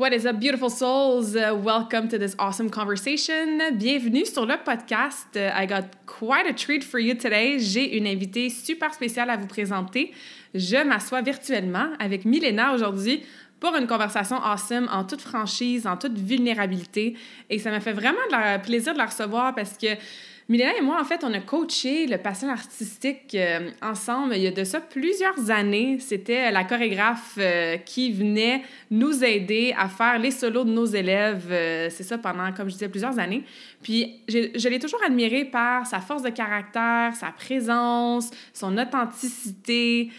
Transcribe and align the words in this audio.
What 0.00 0.14
is 0.14 0.24
up, 0.24 0.40
beautiful 0.40 0.70
souls? 0.70 1.36
Uh, 1.36 1.54
welcome 1.54 2.08
to 2.08 2.16
this 2.16 2.34
awesome 2.38 2.70
conversation. 2.70 3.76
Bienvenue 3.76 4.24
sur 4.24 4.46
le 4.46 4.56
podcast. 4.56 5.36
Uh, 5.36 5.52
I 5.54 5.66
got 5.66 6.06
quite 6.06 6.46
a 6.46 6.54
treat 6.54 6.82
for 6.82 6.98
you 6.98 7.14
today. 7.14 7.58
J'ai 7.58 7.98
une 7.98 8.06
invitée 8.06 8.48
super 8.48 8.94
spéciale 8.94 9.28
à 9.28 9.36
vous 9.36 9.46
présenter. 9.46 10.14
Je 10.54 10.82
m'assois 10.82 11.20
virtuellement 11.20 11.90
avec 11.98 12.24
Milena 12.24 12.72
aujourd'hui 12.72 13.24
pour 13.60 13.76
une 13.76 13.86
conversation 13.86 14.38
awesome 14.42 14.88
en 14.90 15.04
toute 15.04 15.20
franchise, 15.20 15.86
en 15.86 15.98
toute 15.98 16.16
vulnérabilité. 16.16 17.14
Et 17.50 17.58
ça 17.58 17.70
m'a 17.70 17.80
fait 17.80 17.92
vraiment 17.92 18.16
plaisir 18.64 18.94
de 18.94 18.98
la 18.98 19.04
recevoir 19.04 19.54
parce 19.54 19.76
que 19.76 19.88
Milena 20.50 20.76
et 20.76 20.80
moi, 20.80 21.00
en 21.00 21.04
fait, 21.04 21.22
on 21.22 21.32
a 21.32 21.38
coaché 21.38 22.08
le 22.08 22.18
patient 22.18 22.48
artistique 22.48 23.36
euh, 23.36 23.70
ensemble 23.82 24.34
il 24.34 24.42
y 24.42 24.48
a 24.48 24.50
de 24.50 24.64
ça 24.64 24.80
plusieurs 24.80 25.48
années. 25.48 26.00
C'était 26.00 26.50
la 26.50 26.64
chorégraphe 26.64 27.36
euh, 27.38 27.76
qui 27.76 28.10
venait 28.10 28.62
nous 28.90 29.22
aider 29.22 29.72
à 29.78 29.88
faire 29.88 30.18
les 30.18 30.32
solos 30.32 30.64
de 30.64 30.72
nos 30.72 30.86
élèves. 30.86 31.46
Euh, 31.52 31.88
c'est 31.88 32.02
ça 32.02 32.18
pendant, 32.18 32.52
comme 32.52 32.66
je 32.66 32.72
disais, 32.72 32.88
plusieurs 32.88 33.20
années. 33.20 33.44
Puis 33.80 34.22
je 34.26 34.68
l'ai 34.68 34.80
toujours 34.80 35.04
admirée 35.06 35.44
par 35.44 35.86
sa 35.86 36.00
force 36.00 36.22
de 36.22 36.30
caractère, 36.30 37.14
sa 37.14 37.28
présence, 37.28 38.32
son 38.52 38.76
authenticité 38.76 40.10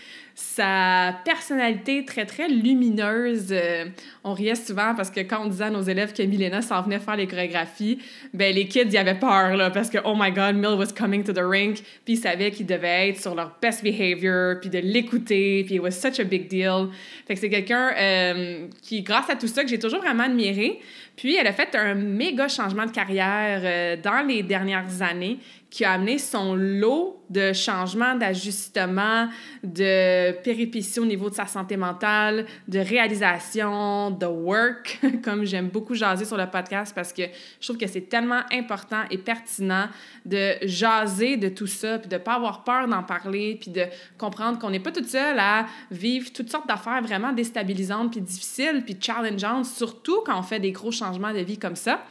sa 0.42 1.16
personnalité 1.24 2.04
très, 2.04 2.26
très 2.26 2.50
lumineuse. 2.50 3.50
Euh, 3.52 3.86
on 4.24 4.34
riait 4.34 4.56
souvent 4.56 4.96
parce 4.96 5.12
que 5.12 5.20
quand 5.22 5.46
on 5.46 5.48
disait 5.48 5.66
à 5.66 5.70
nos 5.70 5.82
élèves 5.82 6.14
que 6.14 6.24
Milena 6.24 6.62
s'en 6.62 6.82
venait 6.82 7.00
faire 7.00 7.16
les 7.16 7.28
chorégraphies, 7.28 8.00
ben 8.34 8.54
les 8.54 8.68
kids, 8.68 8.90
y 8.92 8.98
avaient 8.98 9.20
peur, 9.20 9.56
là, 9.56 9.70
parce 9.70 9.90
que, 9.90 10.00
oh 10.04 10.16
my 10.18 10.32
God, 10.32 10.56
Mill 10.56 10.78
was 10.78 10.94
coming 10.98 11.24
to 11.24 11.32
the 11.32 11.44
rink, 11.44 11.82
puis 12.06 12.16
ils 12.16 12.18
savaient 12.18 12.52
qu'ils 12.52 12.66
devaient 12.66 13.10
être 13.10 13.22
sur 13.22 13.36
leur 13.36 13.56
best 13.62 13.84
behavior, 13.84 14.56
puis 14.60 14.70
de 14.70 14.80
l'écouter, 14.80 15.64
puis 15.64 15.76
it 15.76 15.82
was 15.82 15.92
such 15.92 16.20
a 16.20 16.24
big 16.24 16.48
deal. 16.48 16.90
Fait 17.28 17.36
que 17.36 17.40
c'est 17.40 17.50
quelqu'un 17.50 17.92
euh, 17.98 18.68
qui, 18.82 19.04
grâce 19.04 19.30
à 19.30 19.36
tout 19.36 19.48
ça, 19.48 19.64
que 19.64 19.70
j'ai 19.70 19.80
toujours 19.80 20.02
vraiment 20.02 20.24
admiré. 20.24 20.80
Puis, 21.16 21.36
elle 21.36 21.48
a 21.48 21.54
fait 21.54 21.76
un 21.76 21.94
méga 21.94 22.48
changement 22.48 22.86
de 22.86 22.92
carrière 22.92 23.62
euh, 23.64 23.96
dans 24.02 24.26
les 24.26 24.42
dernières 24.42 25.02
années 25.02 25.38
qui 25.72 25.86
a 25.86 25.94
amené 25.94 26.18
son 26.18 26.54
lot 26.54 27.18
de 27.30 27.54
changements, 27.54 28.14
d'ajustements, 28.16 29.30
de 29.64 30.34
péripéties 30.42 31.00
au 31.00 31.06
niveau 31.06 31.30
de 31.30 31.36
sa 31.36 31.48
santé 31.48 31.78
mentale, 31.78 32.46
de 32.68 32.80
réalisation, 32.80 34.12
de 34.12 34.26
work, 34.26 35.00
comme 35.24 35.46
j'aime 35.46 35.70
beaucoup 35.70 35.96
jaser 35.96 36.26
sur 36.26 36.36
le 36.36 36.48
podcast 36.48 36.94
parce 36.94 37.14
que 37.14 37.24
je 37.62 37.66
trouve 37.66 37.78
que 37.78 37.88
c'est 37.88 38.10
tellement 38.10 38.42
important 38.52 39.04
et 39.10 39.18
pertinent 39.18 39.88
de 40.26 40.56
jaser 40.64 41.38
de 41.38 41.48
tout 41.48 41.68
ça, 41.68 42.00
puis 42.00 42.10
de 42.10 42.18
pas 42.18 42.34
avoir 42.34 42.66
peur 42.66 42.90
d'en 42.90 43.04
parler, 43.04 43.58
puis 43.60 43.72
de 43.72 43.86
comprendre 44.18 44.60
qu'on 44.60 44.72
n'est 44.72 44.82
pas 44.82 44.92
toute 44.92 45.08
seule 45.08 45.40
à 45.40 45.68
vivre 45.90 46.34
toutes 46.34 46.52
sortes 46.52 46.68
d'affaires 46.68 47.02
vraiment 47.02 47.32
déstabilisantes, 47.32 48.12
puis 48.12 48.20
difficiles, 48.20 48.84
puis 48.86 48.98
challengeantes, 49.00 49.68
surtout 49.68 50.22
quand 50.26 50.38
on 50.38 50.44
fait 50.44 50.60
des 50.60 50.74
gros 50.74 50.92
changements 50.92 51.34
de 51.34 51.40
vie 51.40 51.58
comme 51.58 51.78
ça. 51.78 52.04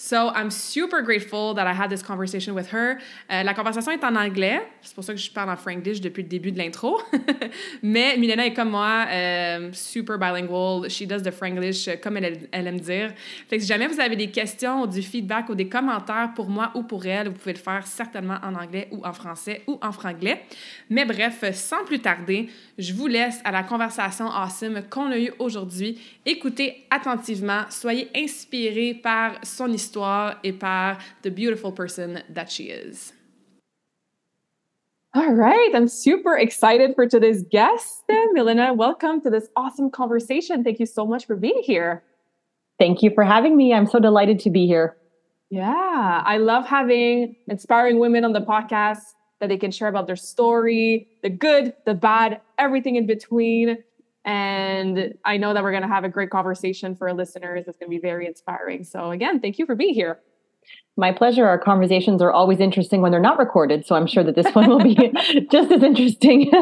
So 0.00 0.28
I'm 0.28 0.48
super 0.48 1.02
grateful 1.02 1.54
that 1.54 1.66
I 1.66 1.72
had 1.72 1.90
this 1.90 2.04
conversation 2.04 2.54
with 2.54 2.68
her. 2.72 2.98
Euh, 3.32 3.42
la 3.42 3.52
conversation 3.52 3.90
est 3.90 4.04
en 4.04 4.14
anglais, 4.14 4.60
c'est 4.80 4.94
pour 4.94 5.02
ça 5.02 5.12
que 5.12 5.18
je 5.18 5.28
parle 5.28 5.50
en 5.50 5.56
franglish 5.56 6.00
depuis 6.00 6.22
le 6.22 6.28
début 6.28 6.52
de 6.52 6.58
l'intro. 6.58 7.00
Mais 7.82 8.16
Milena 8.16 8.46
est 8.46 8.54
comme 8.54 8.70
moi, 8.70 9.06
euh, 9.10 9.70
super 9.72 10.16
bilingual. 10.16 10.88
She 10.88 11.02
does 11.02 11.22
the 11.22 11.32
franglish 11.32 11.88
euh, 11.88 11.96
comme 12.00 12.16
elle, 12.16 12.48
aime 12.52 12.78
dire. 12.78 13.12
Fait 13.48 13.56
que 13.56 13.62
si 13.62 13.68
jamais 13.68 13.88
vous 13.88 13.98
avez 13.98 14.14
des 14.14 14.30
questions 14.30 14.86
du 14.86 15.02
feedback 15.02 15.48
ou 15.48 15.56
des 15.56 15.68
commentaires 15.68 16.30
pour 16.32 16.48
moi 16.48 16.70
ou 16.76 16.84
pour 16.84 17.04
elle, 17.04 17.30
vous 17.30 17.34
pouvez 17.34 17.54
le 17.54 17.58
faire 17.58 17.84
certainement 17.84 18.38
en 18.44 18.54
anglais 18.54 18.86
ou 18.92 19.04
en 19.04 19.12
français 19.12 19.62
ou 19.66 19.80
en 19.82 19.90
franglais. 19.90 20.44
Mais 20.90 21.06
bref, 21.06 21.42
sans 21.54 21.84
plus 21.84 21.98
tarder, 21.98 22.48
je 22.78 22.92
vous 22.92 23.08
laisse 23.08 23.40
à 23.42 23.50
la 23.50 23.64
conversation 23.64 24.30
awesome 24.30 24.80
qu'on 24.88 25.10
a 25.10 25.18
eue 25.18 25.32
aujourd'hui. 25.40 26.00
Écoutez 26.24 26.86
attentivement, 26.88 27.62
soyez 27.68 28.08
inspirés 28.14 28.94
par 28.94 29.32
son 29.42 29.66
histoire 29.72 29.87
histoire 29.88 30.36
et 30.44 30.52
par 30.52 30.98
the 31.22 31.30
beautiful 31.30 31.72
person 31.72 32.22
that 32.28 32.50
she 32.50 32.64
is. 32.64 33.14
All 35.14 35.32
right, 35.32 35.70
I'm 35.74 35.88
super 35.88 36.36
excited 36.36 36.94
for 36.94 37.06
today's 37.06 37.42
guest, 37.50 38.04
Milena. 38.34 38.74
Welcome 38.74 39.22
to 39.22 39.30
this 39.30 39.48
awesome 39.56 39.90
conversation. 39.90 40.62
Thank 40.62 40.78
you 40.78 40.84
so 40.84 41.06
much 41.06 41.26
for 41.26 41.34
being 41.34 41.62
here. 41.62 42.02
Thank 42.78 43.02
you 43.02 43.10
for 43.14 43.24
having 43.24 43.56
me. 43.56 43.72
I'm 43.72 43.86
so 43.86 43.98
delighted 43.98 44.38
to 44.40 44.50
be 44.50 44.66
here. 44.66 44.98
Yeah, 45.50 46.22
I 46.26 46.36
love 46.36 46.66
having 46.66 47.34
inspiring 47.48 47.98
women 47.98 48.26
on 48.26 48.34
the 48.34 48.42
podcast 48.42 49.14
that 49.40 49.48
they 49.48 49.56
can 49.56 49.70
share 49.70 49.88
about 49.88 50.06
their 50.06 50.16
story, 50.16 51.08
the 51.22 51.30
good, 51.30 51.72
the 51.86 51.94
bad, 51.94 52.42
everything 52.58 52.96
in 52.96 53.06
between. 53.06 53.78
And 54.28 55.14
I 55.24 55.38
know 55.38 55.54
that 55.54 55.62
we're 55.62 55.70
going 55.70 55.84
to 55.84 55.88
have 55.88 56.04
a 56.04 56.08
great 56.10 56.28
conversation 56.28 56.94
for 56.94 57.08
our 57.08 57.14
listeners. 57.14 57.64
It's 57.66 57.78
going 57.78 57.90
to 57.90 57.96
be 57.96 57.98
very 57.98 58.26
inspiring. 58.26 58.84
So, 58.84 59.10
again, 59.10 59.40
thank 59.40 59.58
you 59.58 59.64
for 59.64 59.74
being 59.74 59.94
here. 59.94 60.20
My 60.98 61.12
pleasure. 61.12 61.46
Our 61.46 61.58
conversations 61.58 62.20
are 62.20 62.30
always 62.30 62.60
interesting 62.60 63.00
when 63.00 63.10
they're 63.10 63.22
not 63.22 63.38
recorded. 63.38 63.86
So 63.86 63.94
I'm 63.94 64.06
sure 64.06 64.22
that 64.22 64.34
this 64.34 64.54
one 64.54 64.68
will 64.68 64.82
be 64.82 64.96
just 65.50 65.72
as 65.72 65.82
interesting. 65.82 66.52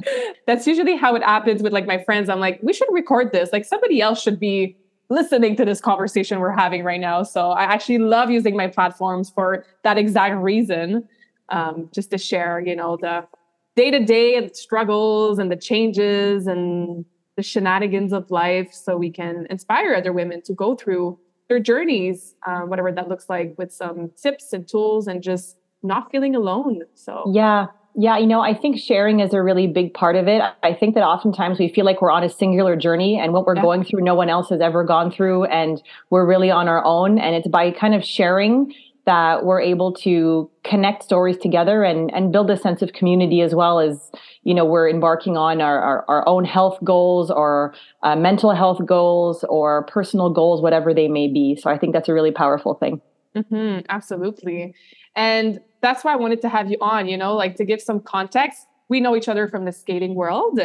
That's 0.48 0.66
usually 0.66 0.96
how 0.96 1.14
it 1.14 1.22
happens 1.22 1.62
with 1.62 1.72
like 1.72 1.86
my 1.86 2.02
friends. 2.02 2.28
I'm 2.28 2.40
like, 2.40 2.58
we 2.60 2.72
should 2.72 2.88
record 2.90 3.30
this. 3.30 3.52
Like 3.52 3.66
somebody 3.66 4.00
else 4.00 4.20
should 4.20 4.40
be 4.40 4.76
listening 5.08 5.54
to 5.56 5.64
this 5.64 5.80
conversation 5.80 6.40
we're 6.40 6.50
having 6.50 6.82
right 6.82 7.00
now. 7.00 7.22
So 7.22 7.50
I 7.50 7.62
actually 7.62 7.98
love 7.98 8.32
using 8.32 8.56
my 8.56 8.66
platforms 8.66 9.30
for 9.30 9.64
that 9.84 9.96
exact 9.96 10.34
reason. 10.42 11.08
Um, 11.50 11.88
just 11.92 12.10
to 12.10 12.18
share, 12.18 12.58
you 12.58 12.74
know, 12.74 12.96
the 13.00 13.28
day 13.76 13.92
to 13.92 14.04
day 14.04 14.50
struggles 14.54 15.38
and 15.38 15.52
the 15.52 15.56
changes 15.56 16.48
and 16.48 17.04
the 17.36 17.42
shenanigans 17.42 18.12
of 18.12 18.30
life 18.30 18.72
so 18.72 18.96
we 18.96 19.10
can 19.10 19.46
inspire 19.50 19.94
other 19.94 20.12
women 20.12 20.42
to 20.42 20.52
go 20.52 20.74
through 20.74 21.18
their 21.48 21.58
journeys, 21.58 22.34
um, 22.46 22.68
whatever 22.70 22.92
that 22.92 23.08
looks 23.08 23.28
like, 23.28 23.54
with 23.58 23.72
some 23.72 24.10
tips 24.20 24.52
and 24.52 24.68
tools 24.68 25.06
and 25.06 25.22
just 25.22 25.56
not 25.82 26.10
feeling 26.10 26.34
alone. 26.34 26.82
So, 26.94 27.30
yeah. 27.32 27.66
Yeah, 27.94 28.16
you 28.16 28.26
know, 28.26 28.40
I 28.40 28.54
think 28.54 28.78
sharing 28.78 29.20
is 29.20 29.34
a 29.34 29.42
really 29.42 29.66
big 29.66 29.92
part 29.92 30.16
of 30.16 30.26
it. 30.26 30.40
I 30.62 30.72
think 30.72 30.94
that 30.94 31.02
oftentimes 31.02 31.58
we 31.58 31.68
feel 31.68 31.84
like 31.84 32.00
we're 32.00 32.10
on 32.10 32.24
a 32.24 32.30
singular 32.30 32.74
journey 32.74 33.18
and 33.18 33.34
what 33.34 33.44
we're 33.44 33.54
going 33.54 33.84
through, 33.84 34.00
no 34.00 34.14
one 34.14 34.30
else 34.30 34.48
has 34.48 34.62
ever 34.62 34.82
gone 34.82 35.12
through, 35.12 35.44
and 35.44 35.82
we're 36.08 36.24
really 36.24 36.50
on 36.50 36.68
our 36.68 36.82
own. 36.86 37.18
And 37.18 37.34
it's 37.34 37.48
by 37.48 37.70
kind 37.70 37.94
of 37.94 38.02
sharing 38.02 38.72
that 39.04 39.44
we're 39.44 39.60
able 39.60 39.92
to 39.92 40.48
connect 40.64 41.02
stories 41.02 41.36
together 41.36 41.82
and, 41.82 42.12
and 42.14 42.32
build 42.32 42.50
a 42.50 42.56
sense 42.56 42.82
of 42.82 42.92
community 42.92 43.40
as 43.40 43.54
well 43.54 43.80
as 43.80 44.10
you 44.44 44.54
know 44.54 44.64
we're 44.64 44.88
embarking 44.88 45.36
on 45.36 45.60
our, 45.60 45.80
our, 45.80 46.04
our 46.08 46.28
own 46.28 46.44
health 46.44 46.78
goals 46.84 47.30
or 47.30 47.74
uh, 48.02 48.14
mental 48.14 48.52
health 48.52 48.84
goals 48.86 49.44
or 49.48 49.84
personal 49.84 50.30
goals 50.30 50.62
whatever 50.62 50.94
they 50.94 51.08
may 51.08 51.28
be. 51.28 51.56
So 51.56 51.70
i 51.70 51.76
think 51.76 51.92
that's 51.92 52.08
a 52.08 52.14
really 52.14 52.32
powerful 52.32 52.74
thing. 52.74 53.00
Mm-hmm, 53.34 53.86
absolutely. 53.88 54.74
And 55.16 55.60
that's 55.80 56.04
why 56.04 56.12
i 56.12 56.16
wanted 56.16 56.40
to 56.42 56.48
have 56.48 56.70
you 56.70 56.76
on 56.80 57.08
you 57.08 57.16
know 57.16 57.34
like 57.34 57.56
to 57.56 57.64
give 57.64 57.80
some 57.80 58.00
context. 58.00 58.66
We 58.88 59.00
know 59.00 59.16
each 59.16 59.28
other 59.28 59.48
from 59.48 59.64
the 59.64 59.72
skating 59.72 60.14
world. 60.14 60.60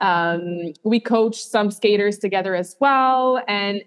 Um, 0.00 0.72
we 0.84 1.00
coach 1.00 1.36
some 1.42 1.70
skaters 1.70 2.18
together 2.18 2.54
as 2.54 2.76
well. 2.80 3.42
And 3.46 3.82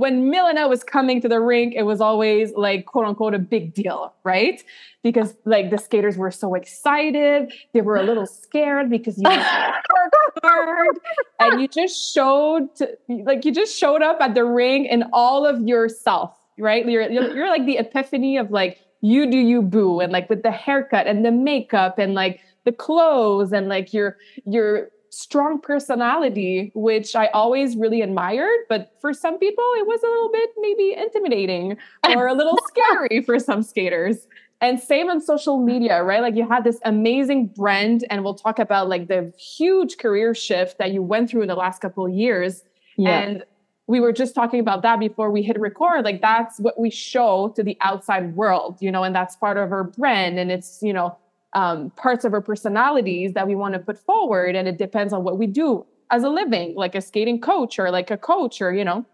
when 0.00 0.30
Milena 0.30 0.66
was 0.66 0.82
coming 0.82 1.20
to 1.20 1.28
the 1.28 1.40
rink, 1.40 1.74
it 1.76 1.82
was 1.82 2.00
always 2.00 2.54
like 2.54 2.86
quote 2.86 3.04
unquote 3.04 3.34
a 3.34 3.38
big 3.38 3.74
deal, 3.74 4.14
right? 4.24 4.64
Because 5.02 5.36
like 5.44 5.70
the 5.70 5.76
skaters 5.76 6.16
were 6.16 6.30
so 6.30 6.54
excited, 6.54 7.52
they 7.74 7.82
were 7.82 7.96
a 7.96 8.02
little 8.02 8.24
scared 8.24 8.88
because 8.88 9.18
you 9.18 9.24
worked 9.28 10.40
hard 10.42 10.98
and 11.38 11.60
you 11.60 11.68
just 11.68 12.14
showed 12.14 12.68
like 13.08 13.44
you 13.44 13.52
just 13.52 13.76
showed 13.76 14.00
up 14.00 14.22
at 14.22 14.34
the 14.34 14.44
ring 14.44 14.86
in 14.86 15.04
all 15.12 15.44
of 15.44 15.68
yourself, 15.68 16.34
right? 16.58 16.88
You're 16.88 17.10
you're 17.10 17.50
like 17.50 17.66
the 17.66 17.76
epiphany 17.76 18.38
of 18.38 18.50
like 18.50 18.78
you 19.02 19.30
do 19.30 19.36
you 19.36 19.60
boo 19.60 20.00
and 20.00 20.12
like 20.12 20.30
with 20.30 20.42
the 20.42 20.50
haircut 20.50 21.06
and 21.08 21.26
the 21.26 21.30
makeup 21.30 21.98
and 21.98 22.14
like 22.14 22.40
the 22.64 22.72
clothes 22.72 23.52
and 23.52 23.68
like 23.68 23.92
your 23.92 24.16
your 24.46 24.88
strong 25.10 25.60
personality, 25.60 26.70
which 26.74 27.14
I 27.14 27.26
always 27.28 27.76
really 27.76 28.00
admired. 28.00 28.58
But 28.68 28.92
for 29.00 29.12
some 29.12 29.38
people, 29.38 29.64
it 29.76 29.86
was 29.86 30.02
a 30.02 30.06
little 30.06 30.30
bit 30.30 30.50
maybe 30.58 30.94
intimidating 30.96 31.76
or 32.16 32.28
a 32.28 32.34
little 32.34 32.58
scary 32.68 33.22
for 33.22 33.38
some 33.38 33.62
skaters. 33.62 34.26
And 34.62 34.78
same 34.78 35.08
on 35.08 35.20
social 35.20 35.58
media, 35.58 36.02
right? 36.02 36.20
Like 36.20 36.36
you 36.36 36.46
had 36.46 36.64
this 36.64 36.78
amazing 36.84 37.46
brand, 37.46 38.04
and 38.10 38.22
we'll 38.22 38.34
talk 38.34 38.58
about 38.58 38.88
like 38.88 39.08
the 39.08 39.32
huge 39.38 39.96
career 39.96 40.34
shift 40.34 40.78
that 40.78 40.92
you 40.92 41.02
went 41.02 41.30
through 41.30 41.42
in 41.42 41.48
the 41.48 41.54
last 41.54 41.80
couple 41.80 42.06
of 42.06 42.12
years. 42.12 42.62
Yeah. 42.96 43.20
And 43.20 43.44
we 43.86 43.98
were 43.98 44.12
just 44.12 44.34
talking 44.34 44.60
about 44.60 44.82
that 44.82 45.00
before 45.00 45.30
we 45.30 45.42
hit 45.42 45.58
record. 45.58 46.04
Like 46.04 46.20
that's 46.20 46.60
what 46.60 46.78
we 46.78 46.90
show 46.90 47.52
to 47.56 47.62
the 47.64 47.76
outside 47.80 48.36
world, 48.36 48.76
you 48.80 48.92
know, 48.92 49.02
and 49.02 49.12
that's 49.12 49.34
part 49.34 49.56
of 49.56 49.72
our 49.72 49.82
brand. 49.82 50.38
And 50.38 50.52
it's, 50.52 50.78
you 50.82 50.92
know, 50.92 51.16
um, 51.52 51.90
parts 51.90 52.24
of 52.24 52.32
our 52.32 52.40
personalities 52.40 53.32
that 53.34 53.46
we 53.46 53.54
want 53.54 53.74
to 53.74 53.80
put 53.80 53.98
forward. 53.98 54.54
And 54.56 54.68
it 54.68 54.78
depends 54.78 55.12
on 55.12 55.24
what 55.24 55.38
we 55.38 55.46
do 55.46 55.84
as 56.10 56.22
a 56.22 56.28
living, 56.28 56.74
like 56.74 56.94
a 56.94 57.00
skating 57.00 57.40
coach 57.40 57.78
or 57.78 57.90
like 57.90 58.10
a 58.10 58.16
coach 58.16 58.60
or, 58.60 58.72
you 58.72 58.84
know. 58.84 59.04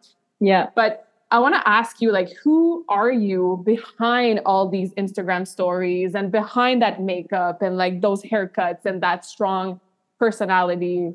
Yeah. 0.40 0.68
But 0.74 1.08
I 1.30 1.38
want 1.38 1.54
to 1.54 1.68
ask 1.68 2.00
you, 2.00 2.12
like, 2.12 2.30
who 2.42 2.84
are 2.88 3.10
you 3.10 3.62
behind 3.64 4.40
all 4.46 4.68
these 4.68 4.94
Instagram 4.94 5.46
stories 5.46 6.14
and 6.14 6.30
behind 6.30 6.80
that 6.82 7.02
makeup 7.02 7.62
and 7.62 7.76
like 7.76 8.00
those 8.00 8.22
haircuts 8.22 8.84
and 8.84 9.02
that 9.02 9.24
strong 9.24 9.80
personality? 10.18 11.14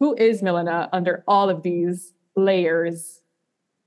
Who 0.00 0.14
is 0.16 0.42
Milena 0.42 0.88
under 0.92 1.24
all 1.26 1.48
of 1.48 1.62
these 1.62 2.12
layers? 2.36 3.22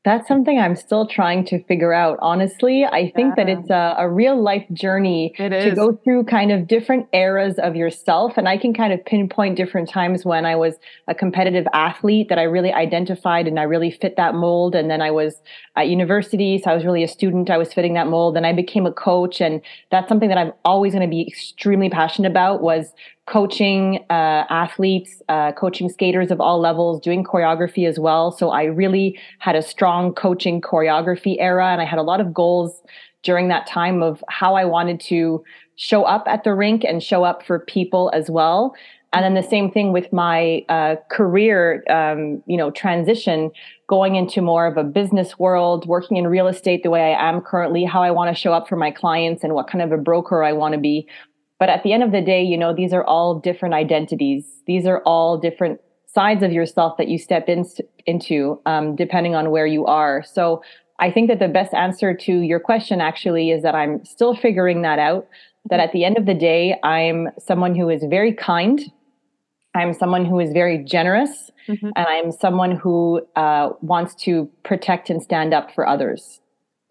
That's 0.04 0.28
something 0.28 0.58
I'm 0.58 0.76
still 0.76 1.06
trying 1.06 1.46
to 1.46 1.64
figure 1.66 1.94
out. 1.94 2.18
Honestly, 2.24 2.86
I 2.86 3.12
think 3.16 3.36
yeah. 3.38 3.44
that 3.44 3.50
it's 3.50 3.70
a, 3.70 3.96
a, 4.00 4.10
real 4.10 4.42
life 4.42 4.66
journey 4.74 5.32
to 5.38 5.74
go 5.76 5.94
through 6.04 6.24
kind 6.24 6.52
of 6.52 6.68
different 6.68 7.08
eras 7.14 7.60
of 7.60 7.76
yourself. 7.76 8.34
And 8.36 8.50
I 8.50 8.58
can 8.58 8.74
kind 8.74 8.94
of 8.94 9.06
pinpoint 9.06 9.58
different 9.58 9.88
times 9.88 10.26
when 10.26 10.44
I 10.44 10.56
was 10.56 10.78
a 11.08 11.14
competitive 11.14 11.68
athlete 11.74 12.30
that 12.30 12.40
I 12.40 12.44
really 12.44 12.74
identified 12.74 13.48
and 13.48 13.60
I 13.60 13.64
really 13.64 13.92
fit 13.92 14.16
that 14.18 14.34
mold. 14.34 14.74
And 14.74 14.90
then 14.90 15.04
I 15.04 15.12
was 15.12 15.40
at 15.76 15.88
university, 15.88 16.58
so 16.58 16.72
I 16.72 16.74
was 16.74 16.84
really 16.84 17.04
a 17.04 17.08
student. 17.08 17.52
I 17.52 17.58
was 17.58 17.72
fitting 17.72 17.94
that 17.94 18.08
mold. 18.08 18.36
Then 18.36 18.46
I 18.46 18.54
became 18.54 18.88
a 18.88 18.92
coach. 18.92 19.40
And 19.40 19.62
that's 19.92 20.10
something 20.10 20.30
that 20.30 20.38
I'm 20.40 20.52
always 20.66 20.94
going 20.94 21.08
to 21.08 21.12
be 21.12 21.28
extremely 21.28 21.92
passionate 21.92 22.32
about 22.32 22.64
was 22.64 22.92
coaching 23.28 24.04
uh, 24.10 24.46
athletes, 24.50 25.22
uh, 25.30 25.52
coaching 25.54 25.90
skaters 25.90 26.32
of 26.32 26.42
all 26.42 26.60
levels, 26.60 27.00
doing 27.00 27.24
choreography 27.24 27.88
as 27.88 28.00
well. 28.00 28.32
So 28.32 28.50
I 28.50 28.64
really 28.64 29.18
had 29.40 29.56
a 29.56 29.62
strong 29.62 30.14
coaching 30.14 30.60
choreography 30.60 31.38
era, 31.40 31.68
and 31.68 31.82
I 31.82 31.86
had 31.86 32.00
a 32.00 32.04
lot 32.04 32.20
of 32.20 32.34
goals 32.34 32.82
during 33.24 33.48
that 33.50 33.68
time 33.68 34.02
of 34.02 34.24
how 34.28 34.56
I 34.56 34.66
wanted 34.66 35.00
to 35.02 35.44
show 35.76 36.04
up 36.04 36.28
at 36.28 36.44
the 36.44 36.54
rink 36.54 36.84
and 36.84 37.02
show 37.02 37.24
up 37.24 37.44
for 37.46 37.60
people 37.60 38.12
as 38.14 38.30
well. 38.30 38.76
And 39.14 39.26
then 39.26 39.34
the 39.34 39.48
same 39.48 39.70
thing 39.70 39.92
with 39.92 40.12
my 40.14 40.66
uh, 40.70 40.96
career, 41.10 41.84
um, 41.90 42.42
you 42.46 42.56
know, 42.56 42.72
transition, 42.72 43.52
going 43.88 44.16
into 44.16 44.42
more 44.42 44.66
of 44.66 44.78
a 44.78 44.86
business 44.86 45.38
world, 45.38 45.86
working 45.86 46.16
in 46.16 46.28
real 46.28 46.48
estate 46.48 46.84
the 46.84 46.90
way 46.90 47.14
I 47.14 47.30
am 47.30 47.42
currently, 47.42 47.84
how 47.84 48.02
I 48.02 48.12
want 48.12 48.34
to 48.34 48.40
show 48.40 48.54
up 48.54 48.70
for 48.70 48.78
my 48.78 48.90
clients, 48.90 49.44
and 49.44 49.54
what 49.54 49.68
kind 49.68 49.82
of 49.82 49.92
a 49.92 49.98
broker 49.98 50.44
I 50.44 50.54
want 50.54 50.74
to 50.76 50.80
be. 50.80 51.08
But 51.62 51.70
at 51.70 51.84
the 51.84 51.94
end 51.94 52.02
of 52.02 52.12
the 52.12 52.22
day, 52.22 52.42
you 52.42 52.58
know, 52.58 52.74
these 52.74 52.92
are 52.92 53.04
all 53.04 53.36
different 53.36 53.76
identities. 53.76 54.64
These 54.66 54.88
are 54.88 55.04
all 55.04 55.38
different 55.38 55.80
sides 56.08 56.42
of 56.42 56.52
yourself 56.52 56.98
that 56.98 57.08
you 57.08 57.20
step 57.20 57.48
in, 57.48 57.64
into, 58.08 58.60
um, 58.66 58.96
depending 58.96 59.36
on 59.36 59.52
where 59.52 59.68
you 59.68 59.86
are. 59.86 60.24
So 60.24 60.64
I 60.98 61.12
think 61.12 61.30
that 61.30 61.38
the 61.38 61.48
best 61.48 61.72
answer 61.76 62.16
to 62.16 62.40
your 62.40 62.60
question 62.60 63.00
actually 63.00 63.52
is 63.52 63.62
that 63.62 63.76
I'm 63.76 64.04
still 64.06 64.36
figuring 64.36 64.82
that 64.82 64.98
out. 64.98 65.28
That 65.70 65.80
at 65.80 65.92
the 65.92 66.04
end 66.04 66.18
of 66.18 66.26
the 66.26 66.34
day, 66.34 66.80
I'm 66.82 67.28
someone 67.38 67.76
who 67.76 67.90
is 67.90 68.04
very 68.10 68.34
kind. 68.34 68.82
I'm 69.76 69.94
someone 69.94 70.26
who 70.26 70.40
is 70.40 70.54
very 70.54 70.84
generous. 70.84 71.52
Mm-hmm. 71.68 71.90
And 71.96 72.08
I'm 72.08 72.32
someone 72.32 72.72
who 72.72 73.22
uh, 73.36 73.70
wants 73.82 74.16
to 74.24 74.50
protect 74.64 75.12
and 75.12 75.22
stand 75.22 75.54
up 75.54 75.70
for 75.76 75.88
others. 75.88 76.42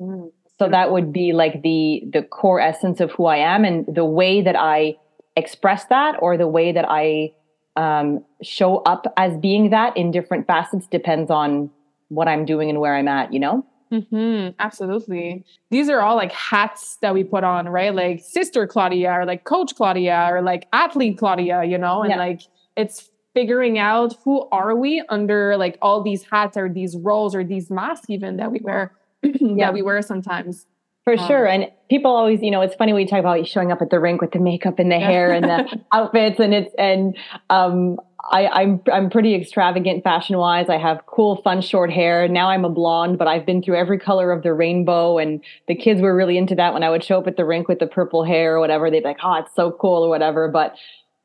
Mm 0.01 0.31
so 0.61 0.69
that 0.69 0.93
would 0.93 1.11
be 1.11 1.33
like 1.33 1.63
the 1.63 2.03
the 2.13 2.23
core 2.23 2.61
essence 2.61 3.01
of 3.01 3.11
who 3.13 3.25
i 3.25 3.39
am 3.39 3.65
and 3.65 3.87
the 3.87 4.05
way 4.05 4.43
that 4.43 4.57
i 4.57 4.95
express 5.35 5.87
that 5.87 6.15
or 6.21 6.37
the 6.37 6.47
way 6.47 6.71
that 6.71 6.85
i 6.89 7.33
um, 7.77 8.23
show 8.43 8.79
up 8.79 9.11
as 9.17 9.37
being 9.39 9.71
that 9.71 9.97
in 9.97 10.11
different 10.11 10.47
facets 10.47 10.87
depends 10.87 11.31
on 11.31 11.71
what 12.09 12.29
i'm 12.29 12.45
doing 12.45 12.69
and 12.69 12.79
where 12.79 12.95
i'm 12.95 13.09
at 13.09 13.33
you 13.33 13.41
know 13.41 13.65
Mm-hmm, 13.93 14.51
absolutely. 14.61 15.45
These 15.71 15.89
are 15.89 16.01
all 16.01 16.15
like 16.15 16.31
hats 16.31 16.99
that 17.03 17.13
we 17.13 17.25
put 17.25 17.43
on, 17.43 17.69
right? 17.69 17.93
Like 17.93 18.21
sister 18.21 18.65
Claudia 18.65 19.11
or 19.11 19.25
like 19.25 19.43
coach 19.43 19.75
Claudia 19.75 20.29
or 20.31 20.43
like 20.43 20.69
athlete 20.73 21.19
Claudia, 21.19 21.65
you 21.65 21.77
know? 21.77 22.03
And 22.03 22.11
yeah. 22.11 22.17
like 22.17 22.43
it's 22.77 23.11
figuring 23.35 23.81
out 23.81 24.17
who 24.25 24.49
are 24.53 24.77
we 24.77 25.03
under 25.09 25.57
like 25.57 25.77
all 25.83 26.05
these 26.05 26.23
hats 26.23 26.57
or 26.57 26.69
these 26.69 26.97
roles 26.97 27.35
or 27.35 27.43
these 27.43 27.69
masks 27.69 28.07
even 28.09 28.37
that 28.37 28.53
we 28.53 28.61
wear 28.61 28.93
yeah. 29.23 29.67
that 29.67 29.75
we 29.75 29.83
were 29.83 30.03
sometimes. 30.03 30.67
For 31.05 31.19
um, 31.19 31.27
sure. 31.27 31.47
And 31.47 31.71
people 31.89 32.11
always, 32.11 32.43
you 32.43 32.51
know, 32.51 32.61
it's 32.61 32.75
funny 32.75 32.93
when 32.93 33.03
you 33.03 33.09
talk 33.09 33.21
about 33.21 33.47
showing 33.47 33.73
up 33.73 33.81
at 33.81 33.91
the 33.91 33.99
rink 33.99 34.21
with 34.21 34.33
the 34.33 34.39
makeup 34.39 34.79
and 34.79 34.91
the 34.91 34.99
yeah. 34.99 35.07
hair 35.07 35.33
and 35.33 35.45
the 35.45 35.81
outfits 35.93 36.39
and 36.39 36.53
it's 36.55 36.75
and 36.79 37.17
um 37.49 37.99
I, 38.31 38.47
I'm 38.49 38.83
I'm 38.93 39.11
pretty 39.11 39.35
extravagant 39.35 40.05
fashion 40.05 40.37
wise. 40.37 40.69
I 40.69 40.77
have 40.77 41.05
cool, 41.07 41.41
fun 41.43 41.63
short 41.63 41.91
hair. 41.91 42.29
Now 42.29 42.51
I'm 42.51 42.65
a 42.65 42.69
blonde, 42.69 43.19
but 43.19 43.27
I've 43.27 43.47
been 43.47 43.63
through 43.63 43.77
every 43.77 43.99
color 43.99 44.31
of 44.31 44.43
the 44.43 44.53
rainbow. 44.53 45.19
And 45.19 45.43
the 45.69 45.75
kids 45.75 46.01
were 46.01 46.15
really 46.15 46.37
into 46.37 46.55
that 46.57 46.75
when 46.75 46.83
I 46.83 46.91
would 46.91 47.03
show 47.03 47.19
up 47.19 47.27
at 47.27 47.37
the 47.37 47.45
rink 47.45 47.67
with 47.67 47.79
the 47.79 47.87
purple 47.87 48.23
hair 48.25 48.57
or 48.57 48.61
whatever. 48.61 48.91
They'd 48.91 49.01
be 49.01 49.07
like, 49.07 49.19
"Oh, 49.23 49.35
it's 49.35 49.55
so 49.55 49.73
cool" 49.73 50.05
or 50.05 50.09
whatever. 50.09 50.49
But 50.49 50.77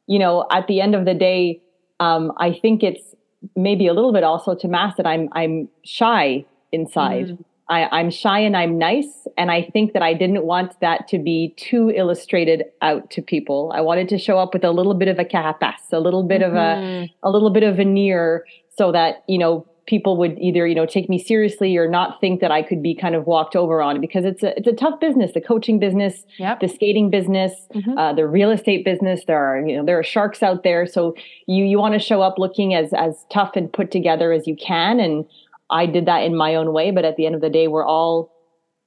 you 0.07 0.19
know, 0.19 0.47
at 0.51 0.67
the 0.67 0.81
end 0.81 0.95
of 0.95 1.05
the 1.05 1.13
day, 1.13 1.61
um, 1.99 2.31
I 2.37 2.53
think 2.53 2.81
it's 2.81 3.13
maybe 3.55 3.87
a 3.87 3.93
little 3.93 4.13
bit 4.13 4.23
also 4.23 4.55
to 4.55 4.67
mask 4.67 4.97
that 4.97 5.05
I'm 5.05 5.29
I'm 5.33 5.67
shy 5.83 6.45
inside. 6.71 7.27
Mm. 7.27 7.45
I, 7.67 7.99
am 7.99 8.11
shy 8.11 8.39
and 8.39 8.55
I'm 8.55 8.77
nice. 8.77 9.27
And 9.37 9.49
I 9.49 9.63
think 9.73 9.93
that 9.93 10.03
I 10.03 10.13
didn't 10.13 10.45
want 10.45 10.79
that 10.81 11.07
to 11.09 11.17
be 11.17 11.53
too 11.57 11.89
illustrated 11.89 12.65
out 12.81 13.09
to 13.11 13.21
people. 13.21 13.71
I 13.73 13.81
wanted 13.81 14.07
to 14.09 14.17
show 14.17 14.37
up 14.37 14.53
with 14.53 14.63
a 14.63 14.71
little 14.71 14.93
bit 14.93 15.07
of 15.07 15.17
a 15.17 15.25
carapace, 15.25 15.91
a 15.91 15.99
little 15.99 16.23
bit 16.23 16.41
mm-hmm. 16.41 16.51
of 16.51 16.55
a, 16.55 16.81
mm-hmm. 16.81 17.27
a 17.27 17.31
little 17.31 17.49
bit 17.49 17.63
of 17.63 17.77
veneer 17.77 18.45
so 18.77 18.91
that, 18.91 19.23
you 19.27 19.37
know, 19.37 19.67
people 19.87 20.17
would 20.17 20.37
either, 20.39 20.65
you 20.65 20.73
know, 20.73 20.85
take 20.85 21.09
me 21.09 21.23
seriously 21.23 21.77
or 21.77 21.87
not 21.87 22.19
think 22.19 22.41
that 22.41 22.51
I 22.51 22.63
could 22.63 22.81
be 22.81 22.95
kind 22.95 23.13
of 23.13 23.27
walked 23.27 23.55
over 23.55 23.81
on 23.81 24.01
because 24.01 24.25
it's 24.25 24.41
a, 24.41 24.57
it's 24.57 24.67
a 24.67 24.73
tough 24.73 24.99
business, 24.99 25.33
the 25.33 25.41
coaching 25.41 25.77
business, 25.79 26.23
yep. 26.37 26.59
the 26.59 26.67
skating 26.67 27.11
business, 27.11 27.53
mm-hmm. 27.73 27.95
uh, 27.97 28.13
the 28.13 28.27
real 28.27 28.49
estate 28.49 28.83
business. 28.83 29.21
There 29.27 29.37
are, 29.37 29.59
you 29.65 29.77
know, 29.77 29.85
there 29.85 29.99
are 29.99 30.03
sharks 30.03 30.41
out 30.41 30.63
there. 30.63 30.87
So 30.87 31.15
you, 31.45 31.65
you 31.65 31.77
want 31.77 31.93
to 31.93 31.99
show 31.99 32.21
up 32.21 32.39
looking 32.39 32.73
as, 32.73 32.93
as 32.93 33.25
tough 33.31 33.51
and 33.55 33.71
put 33.71 33.91
together 33.91 34.31
as 34.31 34.47
you 34.47 34.55
can. 34.55 34.99
And, 34.99 35.25
I 35.69 35.85
did 35.85 36.05
that 36.05 36.23
in 36.23 36.35
my 36.35 36.55
own 36.55 36.73
way, 36.73 36.91
but 36.91 37.05
at 37.05 37.17
the 37.17 37.25
end 37.25 37.35
of 37.35 37.41
the 37.41 37.49
day, 37.49 37.67
we're 37.67 37.85
all, 37.85 38.31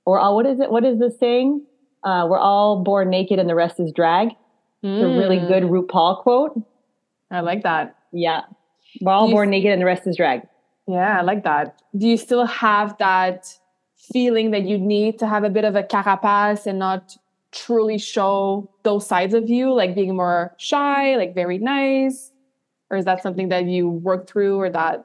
or 0.04 0.18
all, 0.18 0.36
what 0.36 0.46
is 0.46 0.60
it? 0.60 0.70
What 0.70 0.84
is 0.84 0.98
this 0.98 1.18
saying? 1.18 1.64
Uh, 2.04 2.26
we're 2.28 2.38
all 2.38 2.82
born 2.82 3.10
naked 3.10 3.38
and 3.38 3.48
the 3.48 3.54
rest 3.54 3.80
is 3.80 3.92
drag. 3.92 4.28
Mm. 4.84 4.96
It's 4.96 5.02
a 5.02 5.08
really 5.08 5.38
good 5.38 5.64
mm. 5.64 5.86
RuPaul 5.86 6.22
quote. 6.22 6.62
I 7.30 7.40
like 7.40 7.62
that. 7.64 7.96
Yeah. 8.12 8.42
We're 9.00 9.12
all 9.12 9.30
born 9.30 9.50
naked 9.50 9.72
and 9.72 9.80
the 9.80 9.86
rest 9.86 10.06
is 10.06 10.16
drag. 10.16 10.42
Yeah, 10.86 11.18
I 11.18 11.22
like 11.22 11.44
that. 11.44 11.82
Do 11.96 12.06
you 12.08 12.16
still 12.16 12.46
have 12.46 12.96
that 12.98 13.54
feeling 14.12 14.52
that 14.52 14.62
you 14.62 14.78
need 14.78 15.18
to 15.18 15.26
have 15.26 15.44
a 15.44 15.50
bit 15.50 15.64
of 15.64 15.76
a 15.76 15.82
carapace 15.82 16.66
and 16.66 16.78
not 16.78 17.16
truly 17.52 17.98
show 17.98 18.70
those 18.84 19.06
sides 19.06 19.34
of 19.34 19.50
you, 19.50 19.72
like 19.72 19.94
being 19.94 20.16
more 20.16 20.54
shy, 20.56 21.16
like 21.16 21.34
very 21.34 21.58
nice? 21.58 22.32
Or 22.90 22.96
is 22.96 23.04
that 23.04 23.22
something 23.22 23.50
that 23.50 23.66
you 23.66 23.88
work 23.88 24.28
through 24.28 24.58
or 24.58 24.70
that 24.70 25.04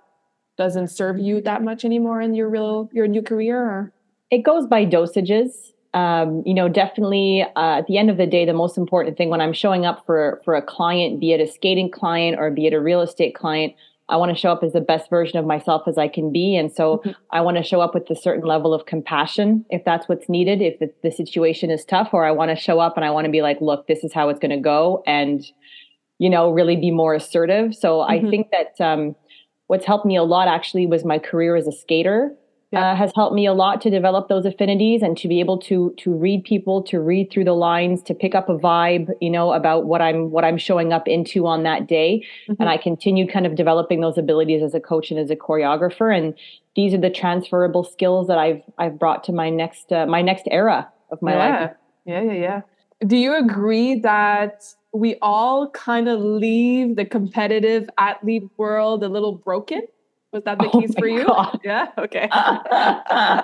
doesn't 0.57 0.89
serve 0.89 1.19
you 1.19 1.41
that 1.41 1.63
much 1.63 1.83
anymore 1.83 2.21
in 2.21 2.33
your 2.35 2.49
real 2.49 2.89
your 2.93 3.07
new 3.07 3.21
career 3.21 3.59
or? 3.59 3.93
it 4.33 4.43
goes 4.43 4.65
by 4.65 4.85
dosages 4.85 5.73
um, 5.93 6.41
you 6.45 6.53
know 6.53 6.67
definitely 6.67 7.45
uh, 7.55 7.77
at 7.77 7.87
the 7.87 7.97
end 7.97 8.09
of 8.09 8.17
the 8.17 8.25
day 8.25 8.45
the 8.45 8.53
most 8.53 8.77
important 8.77 9.17
thing 9.17 9.29
when 9.29 9.41
i'm 9.41 9.53
showing 9.53 9.85
up 9.85 10.03
for 10.05 10.41
for 10.43 10.55
a 10.55 10.61
client 10.61 11.19
be 11.19 11.31
it 11.31 11.39
a 11.39 11.47
skating 11.47 11.89
client 11.89 12.37
or 12.39 12.49
be 12.49 12.65
it 12.65 12.73
a 12.73 12.81
real 12.81 13.01
estate 13.01 13.35
client 13.35 13.73
i 14.09 14.17
want 14.17 14.35
to 14.35 14.35
show 14.35 14.51
up 14.51 14.63
as 14.63 14.73
the 14.73 14.81
best 14.81 15.09
version 15.09 15.37
of 15.37 15.45
myself 15.45 15.83
as 15.87 15.97
i 15.97 16.07
can 16.07 16.31
be 16.31 16.55
and 16.55 16.73
so 16.73 16.97
mm-hmm. 16.97 17.11
i 17.31 17.39
want 17.39 17.57
to 17.57 17.63
show 17.63 17.79
up 17.79 17.93
with 17.93 18.09
a 18.09 18.15
certain 18.15 18.43
level 18.43 18.73
of 18.73 18.85
compassion 18.87 19.63
if 19.69 19.83
that's 19.85 20.09
what's 20.09 20.27
needed 20.27 20.61
if 20.61 20.79
the, 20.79 20.91
the 21.03 21.11
situation 21.11 21.69
is 21.69 21.85
tough 21.85 22.09
or 22.11 22.25
i 22.25 22.31
want 22.31 22.49
to 22.49 22.55
show 22.55 22.79
up 22.79 22.95
and 22.95 23.05
i 23.05 23.11
want 23.11 23.25
to 23.25 23.31
be 23.31 23.43
like 23.43 23.61
look 23.61 23.87
this 23.87 24.03
is 24.03 24.11
how 24.11 24.29
it's 24.29 24.39
going 24.39 24.49
to 24.49 24.57
go 24.57 25.03
and 25.05 25.45
you 26.17 26.29
know 26.29 26.49
really 26.49 26.75
be 26.75 26.89
more 26.89 27.13
assertive 27.13 27.75
so 27.75 27.99
mm-hmm. 27.99 28.11
i 28.11 28.29
think 28.31 28.47
that 28.49 28.83
um, 28.83 29.15
what's 29.73 29.87
helped 29.87 30.05
me 30.05 30.15
a 30.15 30.21
lot 30.21 30.47
actually 30.47 30.85
was 30.85 31.03
my 31.03 31.17
career 31.17 31.55
as 31.55 31.65
a 31.65 31.71
skater 31.71 32.31
yeah. 32.71 32.91
uh, 32.91 32.95
has 32.95 33.11
helped 33.15 33.33
me 33.33 33.47
a 33.47 33.53
lot 33.53 33.81
to 33.81 33.89
develop 33.89 34.27
those 34.27 34.45
affinities 34.45 35.01
and 35.01 35.17
to 35.17 35.27
be 35.27 35.39
able 35.39 35.57
to 35.57 35.95
to 35.97 36.13
read 36.13 36.43
people 36.43 36.83
to 36.83 36.99
read 36.99 37.31
through 37.31 37.43
the 37.43 37.55
lines 37.55 38.03
to 38.03 38.13
pick 38.13 38.35
up 38.35 38.49
a 38.49 38.55
vibe 38.55 39.09
you 39.19 39.31
know 39.31 39.51
about 39.51 39.85
what 39.85 39.99
i'm 39.99 40.29
what 40.29 40.45
i'm 40.45 40.59
showing 40.59 40.93
up 40.93 41.07
into 41.07 41.47
on 41.47 41.63
that 41.63 41.87
day 41.87 42.23
mm-hmm. 42.47 42.61
and 42.61 42.69
i 42.69 42.77
continued 42.77 43.33
kind 43.33 43.47
of 43.47 43.55
developing 43.55 43.99
those 43.99 44.15
abilities 44.15 44.61
as 44.61 44.75
a 44.75 44.79
coach 44.79 45.09
and 45.09 45.19
as 45.19 45.31
a 45.31 45.35
choreographer 45.35 46.15
and 46.15 46.35
these 46.75 46.93
are 46.93 47.01
the 47.01 47.09
transferable 47.09 47.83
skills 47.83 48.27
that 48.27 48.37
i've 48.37 48.61
i've 48.77 48.99
brought 48.99 49.23
to 49.23 49.31
my 49.31 49.49
next 49.49 49.91
uh, 49.91 50.05
my 50.05 50.21
next 50.21 50.47
era 50.51 50.87
of 51.11 51.19
my 51.23 51.33
yeah. 51.33 51.49
life 51.49 51.71
yeah 52.05 52.21
yeah 52.21 52.33
yeah 52.33 52.61
do 53.07 53.17
you 53.17 53.35
agree 53.35 53.99
that 54.01 54.65
we 54.93 55.17
all 55.21 55.69
kind 55.71 56.07
of 56.07 56.21
leave 56.21 56.95
the 56.95 57.05
competitive 57.05 57.89
athlete 57.97 58.47
world 58.57 59.03
a 59.03 59.09
little 59.09 59.33
broken? 59.33 59.81
Was 60.33 60.43
that 60.45 60.57
the 60.57 60.69
oh 60.73 60.81
case 60.81 60.93
for 60.97 61.07
you? 61.07 61.25
God. 61.25 61.59
Yeah. 61.63 61.87
Okay. 61.97 62.27
I 62.31 63.43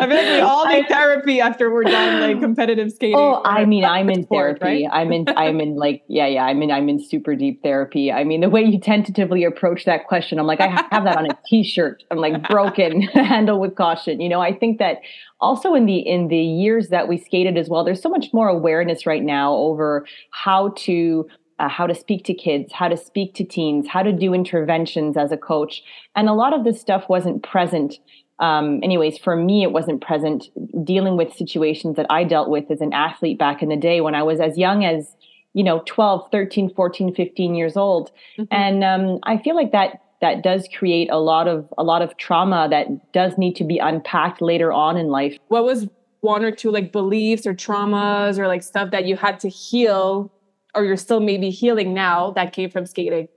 feel 0.00 0.08
like 0.08 0.26
we 0.26 0.40
all 0.40 0.66
need 0.66 0.88
therapy 0.88 1.40
after 1.40 1.70
we're 1.72 1.84
done 1.84 2.20
like 2.20 2.40
competitive 2.46 2.90
skating. 2.90 3.16
Oh, 3.16 3.40
I 3.44 3.66
mean, 3.66 3.84
I'm 3.84 4.08
in 4.10 4.24
sport, 4.24 4.58
therapy. 4.58 4.84
Right? 4.84 4.92
I'm 4.92 5.12
in. 5.12 5.26
I'm 5.36 5.60
in 5.60 5.76
like 5.76 6.02
yeah, 6.08 6.26
yeah. 6.26 6.44
I'm 6.44 6.62
in. 6.62 6.70
I'm 6.70 6.88
in 6.88 6.98
super 6.98 7.36
deep 7.36 7.62
therapy. 7.62 8.10
I 8.10 8.24
mean, 8.24 8.40
the 8.40 8.48
way 8.48 8.62
you 8.62 8.80
tentatively 8.80 9.44
approach 9.44 9.84
that 9.84 10.06
question, 10.06 10.38
I'm 10.38 10.46
like, 10.46 10.60
I 10.60 10.68
have 10.68 11.04
that 11.04 11.16
on 11.16 11.30
a 11.30 11.38
T-shirt. 11.46 12.02
I'm 12.10 12.18
like 12.18 12.48
broken, 12.48 13.02
handle 13.02 13.60
with 13.60 13.76
caution. 13.76 14.20
You 14.20 14.30
know, 14.30 14.40
I 14.40 14.54
think 14.54 14.78
that 14.78 15.02
also 15.40 15.74
in 15.74 15.84
the 15.86 15.98
in 15.98 16.28
the 16.28 16.40
years 16.40 16.88
that 16.88 17.06
we 17.06 17.18
skated 17.18 17.58
as 17.58 17.68
well, 17.68 17.84
there's 17.84 18.02
so 18.02 18.08
much 18.08 18.32
more 18.32 18.48
awareness 18.48 19.06
right 19.06 19.22
now 19.22 19.54
over 19.54 20.06
how 20.30 20.70
to 20.78 21.28
uh, 21.58 21.68
how 21.68 21.86
to 21.86 21.94
speak 21.94 22.24
to 22.24 22.34
kids, 22.34 22.72
how 22.72 22.88
to 22.88 22.96
speak 22.96 23.34
to 23.34 23.44
teens, 23.44 23.86
how 23.88 24.02
to 24.02 24.12
do 24.12 24.34
interventions 24.34 25.16
as 25.16 25.32
a 25.32 25.36
coach. 25.36 25.82
And 26.16 26.28
a 26.28 26.32
lot 26.32 26.52
of 26.52 26.64
this 26.64 26.80
stuff 26.80 27.08
wasn't 27.08 27.42
present. 27.42 27.98
Um, 28.40 28.80
anyways, 28.82 29.18
for 29.18 29.36
me, 29.36 29.62
it 29.62 29.72
wasn't 29.72 30.00
present 30.00 30.48
dealing 30.84 31.16
with 31.16 31.32
situations 31.32 31.96
that 31.96 32.06
I 32.10 32.24
dealt 32.24 32.48
with 32.48 32.70
as 32.70 32.80
an 32.80 32.92
athlete 32.92 33.38
back 33.38 33.62
in 33.62 33.68
the 33.68 33.76
day 33.76 34.00
when 34.00 34.14
I 34.14 34.22
was 34.22 34.40
as 34.40 34.58
young 34.58 34.84
as, 34.84 35.14
you 35.52 35.62
know, 35.62 35.82
12, 35.86 36.28
13, 36.32 36.74
14, 36.74 37.14
15 37.14 37.54
years 37.54 37.76
old. 37.76 38.10
Mm-hmm. 38.38 38.44
And 38.50 38.84
um, 38.84 39.20
I 39.22 39.38
feel 39.38 39.54
like 39.54 39.72
that 39.72 40.00
that 40.20 40.42
does 40.42 40.68
create 40.74 41.10
a 41.10 41.18
lot 41.18 41.46
of 41.46 41.68
a 41.76 41.84
lot 41.84 42.00
of 42.00 42.16
trauma 42.16 42.66
that 42.70 43.12
does 43.12 43.36
need 43.36 43.54
to 43.56 43.64
be 43.64 43.78
unpacked 43.78 44.40
later 44.40 44.72
on 44.72 44.96
in 44.96 45.08
life. 45.08 45.36
What 45.48 45.64
was 45.64 45.86
one 46.22 46.42
or 46.42 46.50
two 46.50 46.70
like 46.70 46.90
beliefs 46.90 47.46
or 47.46 47.52
traumas 47.52 48.38
or 48.38 48.48
like 48.48 48.62
stuff 48.62 48.90
that 48.90 49.04
you 49.04 49.14
had 49.14 49.38
to 49.40 49.48
heal 49.50 50.32
or 50.74 50.84
you're 50.84 50.96
still 50.96 51.20
maybe 51.20 51.50
healing 51.50 51.94
now 51.94 52.32
that 52.32 52.52
came 52.52 52.70
from 52.70 52.86
skating? 52.86 53.28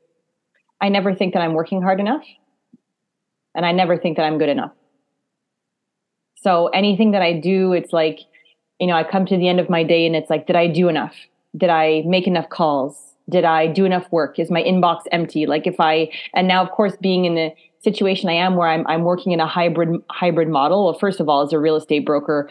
I 0.81 0.89
never 0.89 1.13
think 1.13 1.33
that 1.33 1.41
I'm 1.41 1.53
working 1.53 1.81
hard 1.81 1.99
enough. 1.99 2.23
And 3.55 3.65
I 3.65 3.71
never 3.71 3.97
think 3.97 4.17
that 4.17 4.23
I'm 4.23 4.37
good 4.37 4.49
enough. 4.49 4.71
So 6.35 6.67
anything 6.67 7.11
that 7.11 7.21
I 7.21 7.33
do, 7.33 7.73
it's 7.73 7.91
like, 7.91 8.19
you 8.79 8.85
know, 8.85 8.93
I 8.93 9.03
come 9.03 9.25
to 9.25 9.37
the 9.37 9.47
end 9.47 9.59
of 9.59 9.69
my 9.69 9.83
day 9.83 10.05
and 10.05 10.15
it's 10.15 10.29
like, 10.29 10.45
did 10.45 10.55
I 10.55 10.67
do 10.67 10.87
enough? 10.87 11.15
Did 11.57 11.69
I 11.69 12.03
make 12.05 12.27
enough 12.27 12.49
calls? 12.49 12.95
Did 13.29 13.43
I 13.43 13.67
do 13.67 13.85
enough 13.85 14.09
work? 14.11 14.37
Is 14.37 14.51
my 14.51 14.61
inbox 14.61 15.01
empty? 15.11 15.47
Like 15.47 15.65
if 15.65 15.79
I, 15.79 16.09
and 16.35 16.47
now 16.47 16.63
of 16.63 16.69
course 16.71 16.95
being 17.01 17.25
in 17.25 17.35
the 17.35 17.51
situation 17.79 18.29
I 18.29 18.33
am 18.33 18.55
where 18.55 18.67
I'm, 18.67 18.85
I'm 18.87 19.03
working 19.03 19.31
in 19.31 19.39
a 19.39 19.47
hybrid, 19.47 19.99
hybrid 20.11 20.47
model. 20.47 20.85
Well, 20.85 20.97
first 20.97 21.19
of 21.19 21.27
all, 21.27 21.41
as 21.41 21.51
a 21.51 21.59
real 21.59 21.75
estate 21.75 22.05
broker, 22.05 22.49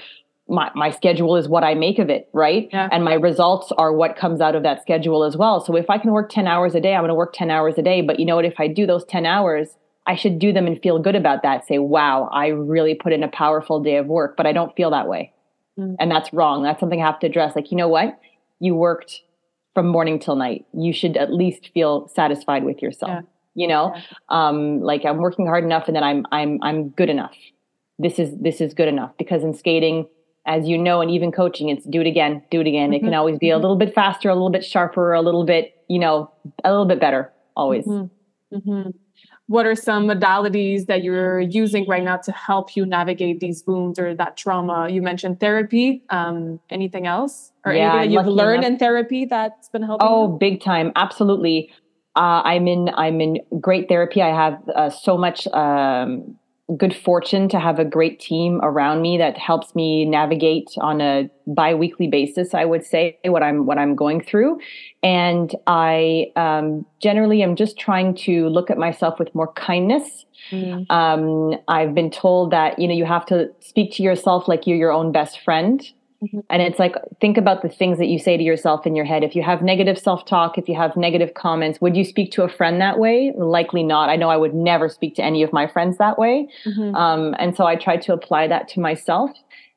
my, 0.48 0.70
my 0.74 0.90
schedule 0.90 1.36
is 1.36 1.48
what 1.48 1.64
I 1.64 1.74
make 1.74 1.98
of 1.98 2.08
it, 2.08 2.28
right? 2.32 2.68
Yeah. 2.72 2.88
And 2.92 3.04
my 3.04 3.14
results 3.14 3.72
are 3.78 3.92
what 3.92 4.16
comes 4.16 4.40
out 4.40 4.54
of 4.54 4.62
that 4.62 4.80
schedule 4.82 5.24
as 5.24 5.36
well. 5.36 5.60
So 5.60 5.76
if 5.76 5.90
I 5.90 5.98
can 5.98 6.12
work 6.12 6.30
10 6.30 6.46
hours 6.46 6.74
a 6.74 6.80
day, 6.80 6.94
I'm 6.94 7.00
going 7.00 7.08
to 7.08 7.14
work 7.14 7.32
10 7.32 7.50
hours 7.50 7.74
a 7.78 7.82
day. 7.82 8.00
But 8.00 8.20
you 8.20 8.26
know 8.26 8.36
what? 8.36 8.44
If 8.44 8.60
I 8.60 8.68
do 8.68 8.86
those 8.86 9.04
10 9.06 9.26
hours, 9.26 9.76
I 10.06 10.14
should 10.14 10.38
do 10.38 10.52
them 10.52 10.66
and 10.66 10.80
feel 10.80 11.00
good 11.00 11.16
about 11.16 11.42
that. 11.42 11.66
Say, 11.66 11.78
wow, 11.78 12.28
I 12.32 12.48
really 12.48 12.94
put 12.94 13.12
in 13.12 13.24
a 13.24 13.28
powerful 13.28 13.82
day 13.82 13.96
of 13.96 14.06
work, 14.06 14.36
but 14.36 14.46
I 14.46 14.52
don't 14.52 14.74
feel 14.76 14.90
that 14.90 15.08
way. 15.08 15.32
Mm. 15.78 15.96
And 15.98 16.10
that's 16.10 16.32
wrong. 16.32 16.62
That's 16.62 16.78
something 16.78 17.02
I 17.02 17.06
have 17.06 17.18
to 17.20 17.26
address. 17.26 17.56
Like, 17.56 17.72
you 17.72 17.76
know 17.76 17.88
what? 17.88 18.18
You 18.60 18.76
worked 18.76 19.22
from 19.74 19.88
morning 19.88 20.20
till 20.20 20.36
night. 20.36 20.64
You 20.72 20.92
should 20.92 21.16
at 21.16 21.32
least 21.32 21.70
feel 21.74 22.08
satisfied 22.14 22.64
with 22.64 22.80
yourself. 22.80 23.10
Yeah. 23.10 23.20
You 23.54 23.68
know, 23.68 23.94
yeah. 23.94 24.02
um, 24.28 24.80
like 24.80 25.04
I'm 25.04 25.16
working 25.16 25.46
hard 25.46 25.64
enough 25.64 25.84
and 25.86 25.96
then 25.96 26.04
I'm 26.04 26.26
I'm 26.30 26.58
I'm 26.62 26.90
good 26.90 27.08
enough. 27.08 27.34
This 27.98 28.18
is 28.18 28.36
this 28.38 28.60
is 28.60 28.74
good 28.74 28.88
enough 28.88 29.12
because 29.18 29.42
in 29.42 29.54
skating, 29.54 30.06
as 30.46 30.66
you 30.68 30.78
know, 30.78 31.00
and 31.00 31.10
even 31.10 31.32
coaching, 31.32 31.68
it's 31.68 31.84
do 31.84 32.00
it 32.00 32.06
again, 32.06 32.42
do 32.50 32.60
it 32.60 32.66
again. 32.66 32.86
Mm-hmm. 32.86 32.94
It 32.94 32.98
can 33.00 33.08
mm-hmm. 33.08 33.18
always 33.18 33.38
be 33.38 33.50
a 33.50 33.54
mm-hmm. 33.54 33.62
little 33.62 33.76
bit 33.76 33.94
faster, 33.94 34.28
a 34.28 34.34
little 34.34 34.50
bit 34.50 34.64
sharper, 34.64 35.12
a 35.12 35.20
little 35.20 35.44
bit, 35.44 35.74
you 35.88 35.98
know, 35.98 36.30
a 36.64 36.70
little 36.70 36.86
bit 36.86 37.00
better 37.00 37.32
always. 37.56 37.84
Mm-hmm. 37.84 38.56
mm-hmm. 38.56 38.90
What 39.48 39.64
are 39.64 39.76
some 39.76 40.08
modalities 40.08 40.86
that 40.86 41.04
you're 41.04 41.38
using 41.38 41.86
right 41.86 42.02
now 42.02 42.16
to 42.16 42.32
help 42.32 42.74
you 42.74 42.84
navigate 42.84 43.38
these 43.38 43.62
wounds 43.64 43.96
or 43.96 44.12
that 44.12 44.36
trauma? 44.36 44.88
You 44.90 45.02
mentioned 45.02 45.38
therapy. 45.38 46.02
Um, 46.10 46.58
anything 46.68 47.06
else 47.06 47.52
or 47.64 47.72
yeah, 47.72 47.92
anything 47.92 48.10
that 48.10 48.26
you've 48.26 48.34
learned 48.34 48.64
enough. 48.64 48.72
in 48.72 48.78
therapy 48.78 49.24
that's 49.24 49.68
been 49.68 49.82
helping? 49.82 50.06
Oh, 50.08 50.32
you? 50.32 50.38
big 50.38 50.60
time. 50.60 50.90
Absolutely. 50.96 51.70
Uh, 52.16 52.42
I'm 52.44 52.66
in, 52.66 52.90
I'm 52.96 53.20
in 53.20 53.38
great 53.60 53.88
therapy. 53.88 54.20
I 54.20 54.34
have 54.34 54.68
uh, 54.74 54.90
so 54.90 55.16
much, 55.16 55.46
um, 55.48 56.36
good 56.76 56.94
fortune 56.94 57.48
to 57.48 57.60
have 57.60 57.78
a 57.78 57.84
great 57.84 58.18
team 58.18 58.60
around 58.62 59.00
me 59.00 59.16
that 59.18 59.38
helps 59.38 59.74
me 59.76 60.04
navigate 60.04 60.68
on 60.78 61.00
a 61.00 61.30
biweekly 61.46 62.08
basis 62.08 62.54
i 62.54 62.64
would 62.64 62.84
say 62.84 63.16
what 63.24 63.40
i'm 63.40 63.66
what 63.66 63.78
i'm 63.78 63.94
going 63.94 64.20
through. 64.20 64.58
And 65.02 65.54
i 65.68 66.26
um, 66.34 66.84
generally 67.00 67.42
am 67.42 67.54
just 67.54 67.78
trying 67.78 68.16
to 68.26 68.48
look 68.48 68.68
at 68.68 68.78
myself 68.78 69.18
with 69.18 69.32
more 69.34 69.52
kindness. 69.52 70.24
Mm. 70.50 70.86
um, 70.90 71.58
i've 71.68 71.94
been 71.94 72.10
told 72.10 72.50
that 72.50 72.78
you 72.78 72.86
know 72.86 72.94
you 72.94 73.04
have 73.04 73.24
to 73.26 73.48
speak 73.60 73.92
to 73.94 74.02
yourself 74.02 74.46
like 74.48 74.66
you're 74.66 74.76
your 74.76 74.92
own 74.92 75.10
best 75.10 75.40
friend 75.40 75.82
Mm-hmm. 76.22 76.40
And 76.50 76.62
it's 76.62 76.78
like, 76.78 76.94
think 77.20 77.36
about 77.36 77.62
the 77.62 77.68
things 77.68 77.98
that 77.98 78.06
you 78.06 78.18
say 78.18 78.36
to 78.36 78.42
yourself 78.42 78.86
in 78.86 78.96
your 78.96 79.04
head. 79.04 79.22
If 79.22 79.34
you 79.34 79.42
have 79.42 79.62
negative 79.62 79.98
self 79.98 80.24
talk, 80.24 80.56
if 80.58 80.68
you 80.68 80.74
have 80.74 80.96
negative 80.96 81.34
comments, 81.34 81.80
would 81.80 81.96
you 81.96 82.04
speak 82.04 82.32
to 82.32 82.42
a 82.42 82.48
friend 82.48 82.80
that 82.80 82.98
way? 82.98 83.32
Likely 83.36 83.82
not. 83.82 84.08
I 84.08 84.16
know 84.16 84.30
I 84.30 84.36
would 84.36 84.54
never 84.54 84.88
speak 84.88 85.14
to 85.16 85.22
any 85.22 85.42
of 85.42 85.52
my 85.52 85.66
friends 85.66 85.98
that 85.98 86.18
way. 86.18 86.48
Mm-hmm. 86.64 86.94
Um, 86.94 87.34
and 87.38 87.56
so 87.56 87.66
I 87.66 87.76
try 87.76 87.96
to 87.98 88.12
apply 88.12 88.48
that 88.48 88.68
to 88.68 88.80
myself. 88.80 89.30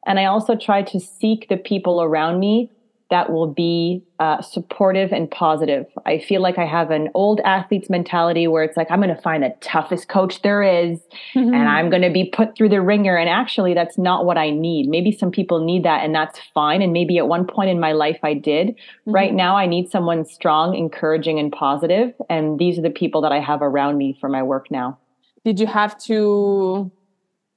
And 0.05 0.19
I 0.19 0.25
also 0.25 0.55
try 0.55 0.81
to 0.83 0.99
seek 0.99 1.49
the 1.49 1.57
people 1.57 2.01
around 2.01 2.39
me 2.39 2.71
that 3.09 3.31
will 3.31 3.51
be 3.51 4.03
uh, 4.19 4.39
supportive 4.41 5.11
and 5.11 5.31
positive. 5.31 5.87
I 6.05 6.19
feel 6.19 6.41
like 6.41 6.59
I 6.59 6.65
have 6.65 6.91
an 6.91 7.09
old 7.15 7.39
athlete's 7.43 7.89
mentality 7.89 8.47
where 8.47 8.63
it's 8.63 8.77
like, 8.77 8.91
I'm 8.91 9.01
going 9.01 9.15
to 9.15 9.21
find 9.21 9.41
the 9.41 9.55
toughest 9.61 10.09
coach 10.09 10.43
there 10.43 10.61
is, 10.61 10.99
mm-hmm. 11.33 11.53
and 11.53 11.67
I'm 11.67 11.89
going 11.89 12.03
to 12.03 12.11
be 12.11 12.29
put 12.31 12.55
through 12.55 12.69
the 12.69 12.81
ringer. 12.81 13.17
And 13.17 13.27
actually, 13.27 13.73
that's 13.73 13.97
not 13.97 14.25
what 14.25 14.37
I 14.37 14.51
need. 14.51 14.87
Maybe 14.87 15.11
some 15.11 15.31
people 15.31 15.65
need 15.65 15.83
that, 15.85 16.03
and 16.03 16.13
that's 16.13 16.39
fine. 16.53 16.83
And 16.83 16.93
maybe 16.93 17.17
at 17.17 17.27
one 17.27 17.47
point 17.47 17.71
in 17.71 17.79
my 17.79 17.93
life, 17.93 18.19
I 18.21 18.35
did. 18.35 18.69
Mm-hmm. 18.69 19.11
Right 19.11 19.33
now, 19.33 19.57
I 19.57 19.65
need 19.65 19.89
someone 19.89 20.23
strong, 20.23 20.75
encouraging, 20.75 21.39
and 21.39 21.51
positive. 21.51 22.13
And 22.29 22.59
these 22.59 22.77
are 22.77 22.83
the 22.83 22.91
people 22.91 23.21
that 23.21 23.31
I 23.31 23.39
have 23.39 23.63
around 23.63 23.97
me 23.97 24.17
for 24.21 24.29
my 24.29 24.43
work 24.43 24.69
now. 24.69 24.99
Did 25.43 25.59
you 25.59 25.65
have 25.65 25.97
to 26.03 26.91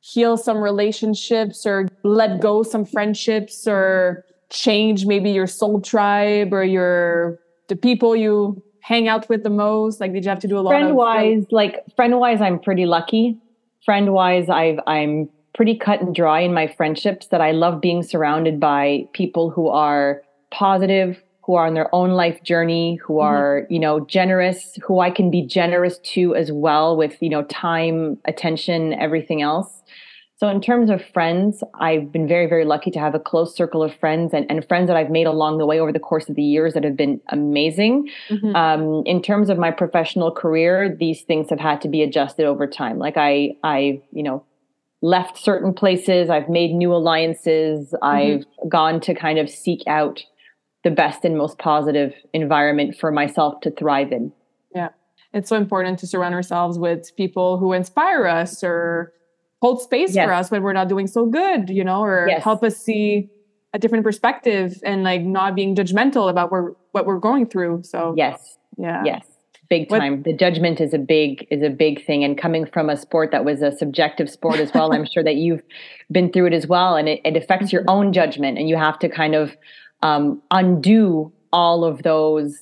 heal 0.00 0.36
some 0.36 0.58
relationships 0.58 1.66
or 1.66 1.88
let 2.02 2.40
go 2.40 2.62
some 2.62 2.84
friendships 2.84 3.68
or 3.68 4.24
change 4.52 5.06
maybe 5.06 5.30
your 5.30 5.46
soul 5.46 5.80
tribe 5.80 6.52
or 6.52 6.62
your 6.62 7.38
the 7.68 7.76
people 7.76 8.14
you 8.14 8.62
hang 8.80 9.08
out 9.08 9.28
with 9.28 9.42
the 9.42 9.50
most? 9.50 10.00
Like, 10.00 10.12
did 10.12 10.24
you 10.24 10.28
have 10.28 10.40
to 10.40 10.48
do 10.48 10.58
a 10.58 10.60
lot 10.60 10.72
friend 10.72 10.90
of 10.90 10.96
wise? 10.96 11.44
Like 11.50 11.84
friend 11.96 12.18
wise, 12.18 12.40
I'm 12.40 12.58
pretty 12.58 12.86
lucky. 12.86 13.38
Friend 13.84 14.12
wise, 14.12 14.48
I've 14.48 14.78
I'm 14.86 15.28
pretty 15.54 15.76
cut 15.76 16.00
and 16.00 16.14
dry 16.14 16.40
in 16.40 16.52
my 16.52 16.66
friendships. 16.66 17.28
That 17.28 17.40
I 17.40 17.52
love 17.52 17.80
being 17.80 18.02
surrounded 18.02 18.60
by 18.60 19.08
people 19.12 19.50
who 19.50 19.68
are 19.68 20.22
positive, 20.50 21.22
who 21.42 21.54
are 21.54 21.66
on 21.66 21.74
their 21.74 21.92
own 21.94 22.10
life 22.10 22.42
journey, 22.42 22.96
who 22.96 23.14
mm-hmm. 23.14 23.26
are 23.26 23.66
you 23.70 23.78
know 23.78 24.00
generous, 24.00 24.78
who 24.82 25.00
I 25.00 25.10
can 25.10 25.30
be 25.30 25.42
generous 25.42 25.98
to 26.14 26.34
as 26.34 26.52
well 26.52 26.96
with 26.96 27.16
you 27.22 27.30
know 27.30 27.44
time, 27.44 28.18
attention, 28.26 28.92
everything 28.94 29.40
else. 29.42 29.81
So, 30.42 30.48
in 30.48 30.60
terms 30.60 30.90
of 30.90 31.00
friends, 31.14 31.62
I've 31.78 32.10
been 32.10 32.26
very, 32.26 32.48
very 32.48 32.64
lucky 32.64 32.90
to 32.90 32.98
have 32.98 33.14
a 33.14 33.20
close 33.20 33.54
circle 33.54 33.80
of 33.80 33.94
friends 33.94 34.34
and, 34.34 34.44
and 34.50 34.66
friends 34.66 34.88
that 34.88 34.96
I've 34.96 35.08
made 35.08 35.28
along 35.28 35.58
the 35.58 35.66
way 35.66 35.78
over 35.78 35.92
the 35.92 36.00
course 36.00 36.28
of 36.28 36.34
the 36.34 36.42
years 36.42 36.74
that 36.74 36.82
have 36.82 36.96
been 36.96 37.20
amazing. 37.28 38.10
Mm-hmm. 38.28 38.56
Um, 38.56 39.04
in 39.06 39.22
terms 39.22 39.50
of 39.50 39.58
my 39.58 39.70
professional 39.70 40.32
career, 40.32 40.96
these 40.98 41.22
things 41.22 41.48
have 41.50 41.60
had 41.60 41.80
to 41.82 41.88
be 41.88 42.02
adjusted 42.02 42.44
over 42.44 42.66
time. 42.66 42.98
Like 42.98 43.16
I, 43.16 43.50
I, 43.62 44.02
you 44.10 44.24
know, 44.24 44.44
left 45.00 45.38
certain 45.38 45.72
places, 45.72 46.28
I've 46.28 46.48
made 46.48 46.72
new 46.72 46.92
alliances, 46.92 47.94
mm-hmm. 47.94 48.04
I've 48.04 48.68
gone 48.68 48.98
to 49.02 49.14
kind 49.14 49.38
of 49.38 49.48
seek 49.48 49.86
out 49.86 50.24
the 50.82 50.90
best 50.90 51.24
and 51.24 51.38
most 51.38 51.58
positive 51.58 52.14
environment 52.32 52.96
for 52.98 53.12
myself 53.12 53.60
to 53.60 53.70
thrive 53.70 54.10
in. 54.10 54.32
Yeah. 54.74 54.88
It's 55.32 55.48
so 55.48 55.56
important 55.56 56.00
to 56.00 56.08
surround 56.08 56.34
ourselves 56.34 56.80
with 56.80 57.14
people 57.16 57.58
who 57.58 57.72
inspire 57.72 58.26
us 58.26 58.64
or 58.64 59.12
hold 59.62 59.80
space 59.80 60.12
yes. 60.12 60.26
for 60.26 60.32
us 60.32 60.50
when 60.50 60.60
we're 60.64 60.72
not 60.72 60.88
doing 60.88 61.06
so 61.06 61.24
good, 61.24 61.70
you 61.70 61.84
know, 61.84 62.02
or 62.02 62.26
yes. 62.28 62.42
help 62.42 62.64
us 62.64 62.76
see 62.76 63.30
a 63.72 63.78
different 63.78 64.04
perspective 64.04 64.82
and 64.84 65.04
like 65.04 65.22
not 65.22 65.54
being 65.54 65.76
judgmental 65.76 66.28
about 66.28 66.50
where, 66.50 66.72
what 66.90 67.06
we're 67.06 67.20
going 67.20 67.46
through. 67.46 67.80
So 67.84 68.12
yes, 68.16 68.58
yeah, 68.76 69.04
yes, 69.04 69.24
big 69.70 69.88
time. 69.88 70.16
What, 70.16 70.24
the 70.24 70.32
judgment 70.32 70.80
is 70.80 70.92
a 70.92 70.98
big 70.98 71.46
is 71.48 71.62
a 71.62 71.70
big 71.70 72.04
thing, 72.04 72.24
and 72.24 72.36
coming 72.36 72.66
from 72.66 72.90
a 72.90 72.96
sport 72.96 73.30
that 73.30 73.44
was 73.44 73.62
a 73.62 73.70
subjective 73.70 74.28
sport 74.28 74.56
as 74.56 74.74
well, 74.74 74.92
I'm 74.92 75.06
sure 75.12 75.22
that 75.22 75.36
you've 75.36 75.62
been 76.10 76.32
through 76.32 76.46
it 76.46 76.54
as 76.54 76.66
well, 76.66 76.96
and 76.96 77.08
it, 77.08 77.20
it 77.24 77.36
affects 77.36 77.72
your 77.72 77.82
mm-hmm. 77.82 77.90
own 77.90 78.12
judgment, 78.12 78.58
and 78.58 78.68
you 78.68 78.76
have 78.76 78.98
to 78.98 79.08
kind 79.08 79.36
of 79.36 79.56
um, 80.02 80.42
undo 80.50 81.32
all 81.52 81.84
of 81.84 82.02
those 82.02 82.58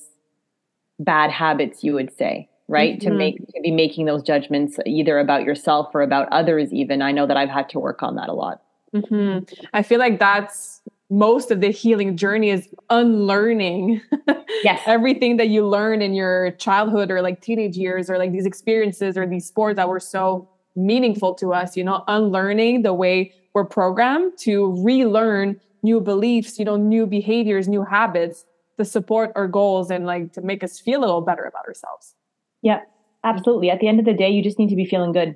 bad 0.99 1.31
habits. 1.31 1.83
You 1.83 1.95
would 1.95 2.15
say 2.15 2.47
right? 2.71 2.97
Mm-hmm. 2.97 3.09
to 3.09 3.15
make 3.15 3.37
to 3.53 3.61
be 3.61 3.71
making 3.71 4.05
those 4.05 4.23
judgments 4.23 4.79
either 4.85 5.19
about 5.19 5.43
yourself 5.43 5.93
or 5.93 6.01
about 6.01 6.27
others 6.31 6.71
even. 6.73 7.01
I 7.01 7.11
know 7.11 7.27
that 7.27 7.37
i've 7.37 7.49
had 7.49 7.69
to 7.69 7.79
work 7.79 8.01
on 8.01 8.15
that 8.15 8.29
a 8.29 8.33
lot. 8.33 8.61
Mm-hmm. 8.95 9.45
i 9.73 9.83
feel 9.83 9.99
like 9.99 10.19
that's 10.19 10.81
most 11.09 11.51
of 11.51 11.59
the 11.61 11.69
healing 11.69 12.15
journey 12.17 12.49
is 12.49 12.67
unlearning 12.89 14.01
yes. 14.63 14.81
everything 14.85 15.37
that 15.37 15.49
you 15.49 15.67
learn 15.67 16.01
in 16.01 16.13
your 16.13 16.51
childhood 16.51 17.11
or 17.11 17.21
like 17.21 17.41
teenage 17.41 17.75
years 17.75 18.09
or 18.09 18.17
like 18.17 18.31
these 18.31 18.45
experiences 18.45 19.17
or 19.17 19.27
these 19.27 19.45
sports 19.45 19.75
that 19.75 19.87
were 19.87 19.99
so 19.99 20.49
meaningful 20.75 21.33
to 21.35 21.53
us 21.53 21.77
you 21.77 21.83
know? 21.83 22.03
Unlearning 22.07 22.81
the 22.81 22.93
way 22.93 23.33
we're 23.53 23.65
programmed 23.65 24.37
to 24.39 24.73
relearn 24.83 25.59
new 25.83 25.99
beliefs 25.99 26.59
you 26.59 26.65
know 26.65 26.75
new 26.75 27.05
behaviors 27.05 27.67
new 27.67 27.83
habits 27.83 28.45
to 28.77 28.85
support 28.85 29.31
our 29.35 29.47
goals 29.47 29.91
and 29.91 30.05
like 30.05 30.31
to 30.33 30.41
make 30.41 30.63
us 30.63 30.79
feel 30.79 30.99
a 30.99 31.01
little 31.01 31.21
better 31.21 31.43
about 31.43 31.65
ourselves 31.65 32.15
yeah 32.61 32.81
absolutely. 33.23 33.69
At 33.69 33.79
the 33.79 33.87
end 33.87 33.99
of 33.99 34.05
the 34.05 34.13
day 34.13 34.29
you 34.29 34.43
just 34.43 34.59
need 34.59 34.69
to 34.69 34.75
be 34.75 34.85
feeling 34.85 35.11
good. 35.11 35.35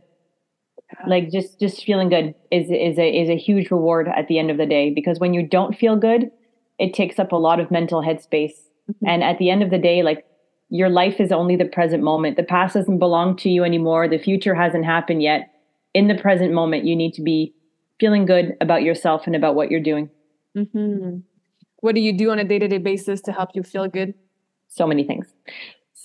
Like 1.07 1.31
just 1.31 1.59
just 1.59 1.83
feeling 1.83 2.09
good 2.09 2.35
is 2.51 2.69
is 2.69 2.97
a 2.99 3.21
is 3.21 3.29
a 3.29 3.37
huge 3.37 3.71
reward 3.71 4.07
at 4.07 4.27
the 4.27 4.37
end 4.39 4.51
of 4.51 4.57
the 4.57 4.65
day 4.65 4.91
because 4.93 5.19
when 5.19 5.33
you 5.33 5.47
don't 5.47 5.75
feel 5.75 5.95
good 5.95 6.29
it 6.77 6.93
takes 6.93 7.19
up 7.19 7.31
a 7.31 7.37
lot 7.37 7.59
of 7.59 7.71
mental 7.71 8.01
headspace. 8.01 8.53
Mm-hmm. 8.87 9.07
and 9.07 9.23
at 9.23 9.39
the 9.39 9.49
end 9.49 9.63
of 9.63 9.71
the 9.71 9.79
day 9.79 10.03
like 10.03 10.27
your 10.69 10.89
life 10.89 11.19
is 11.19 11.31
only 11.31 11.55
the 11.55 11.65
present 11.65 12.03
moment. 12.03 12.37
The 12.37 12.43
past 12.43 12.75
doesn't 12.75 12.99
belong 12.99 13.35
to 13.37 13.49
you 13.49 13.63
anymore. 13.63 14.07
The 14.07 14.19
future 14.19 14.53
hasn't 14.53 14.85
happened 14.85 15.23
yet. 15.23 15.51
In 15.95 16.07
the 16.07 16.15
present 16.15 16.53
moment 16.53 16.85
you 16.85 16.95
need 16.95 17.13
to 17.15 17.23
be 17.23 17.51
feeling 17.99 18.25
good 18.25 18.55
about 18.61 18.83
yourself 18.83 19.23
and 19.25 19.35
about 19.35 19.55
what 19.55 19.71
you're 19.71 19.79
doing. 19.81 20.09
Mm-hmm. 20.55 21.17
what 21.81 21.95
do 21.95 22.01
you 22.01 22.17
do 22.17 22.31
on 22.31 22.39
a 22.39 22.45
day-to-day 22.45 22.77
basis 22.77 23.21
to 23.21 23.31
help 23.31 23.49
you 23.55 23.63
feel 23.63 23.87
good? 23.87 24.13
So 24.67 24.87
many 24.87 25.03
things 25.03 25.33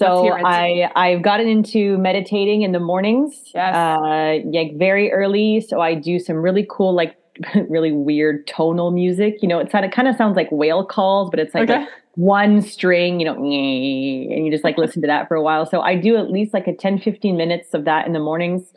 so 0.01 0.33
I 0.33 0.91
I've 0.97 1.23
gotten 1.23 1.47
into 1.47 1.99
meditating 1.99 2.63
in 2.63 2.73
the 2.73 2.81
mornings. 2.81 3.35
Yes. 3.55 3.75
Uh, 3.75 4.39
like 4.47 4.77
very 4.79 5.13
early. 5.13 5.61
So 5.61 5.81
I 5.81 5.95
do 5.95 6.19
some 6.19 6.37
really 6.37 6.67
cool, 6.71 6.95
like 6.95 7.17
really 7.69 7.93
weird 7.93 8.47
tonal 8.47 8.91
music. 8.91 9.37
You 9.43 9.49
know, 9.49 9.59
it's 9.59 9.71
kind 9.71 9.85
of 9.85 9.91
kind 9.91 10.09
of 10.09 10.17
sounds 10.17 10.37
like 10.37 10.49
whale 10.51 10.85
calls, 10.85 11.31
but 11.31 11.39
it's 11.39 11.55
like, 11.55 11.69
okay. 11.69 11.81
like 11.81 11.89
one 12.15 12.63
string, 12.63 13.21
you 13.21 13.27
know, 13.27 13.35
and 13.35 14.47
you 14.47 14.51
just 14.51 14.65
like 14.65 14.79
listen 14.79 15.03
to 15.03 15.07
that 15.07 15.29
for 15.29 15.35
a 15.35 15.43
while. 15.43 15.67
So 15.67 15.83
I 15.83 15.97
do 15.97 16.17
at 16.17 16.31
least 16.31 16.55
like 16.55 16.67
a 16.67 16.75
10, 16.75 16.99
15 17.01 17.37
minutes 17.37 17.75
of 17.75 17.85
that 17.85 18.07
in 18.07 18.13
the 18.13 18.21
mornings, 18.21 18.73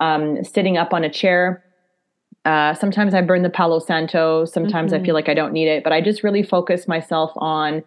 um, 0.00 0.44
sitting 0.44 0.76
up 0.76 0.92
on 0.92 1.02
a 1.02 1.10
chair. 1.10 1.64
Uh, 2.44 2.72
sometimes 2.74 3.14
I 3.14 3.20
burn 3.20 3.42
the 3.42 3.50
Palo 3.50 3.78
Santo. 3.78 4.44
Sometimes 4.44 4.92
mm-hmm. 4.92 5.02
I 5.02 5.04
feel 5.04 5.14
like 5.14 5.28
I 5.28 5.34
don't 5.34 5.52
need 5.52 5.68
it, 5.68 5.82
but 5.82 5.92
I 5.92 6.00
just 6.00 6.22
really 6.22 6.42
focus 6.42 6.86
myself 6.86 7.32
on 7.36 7.82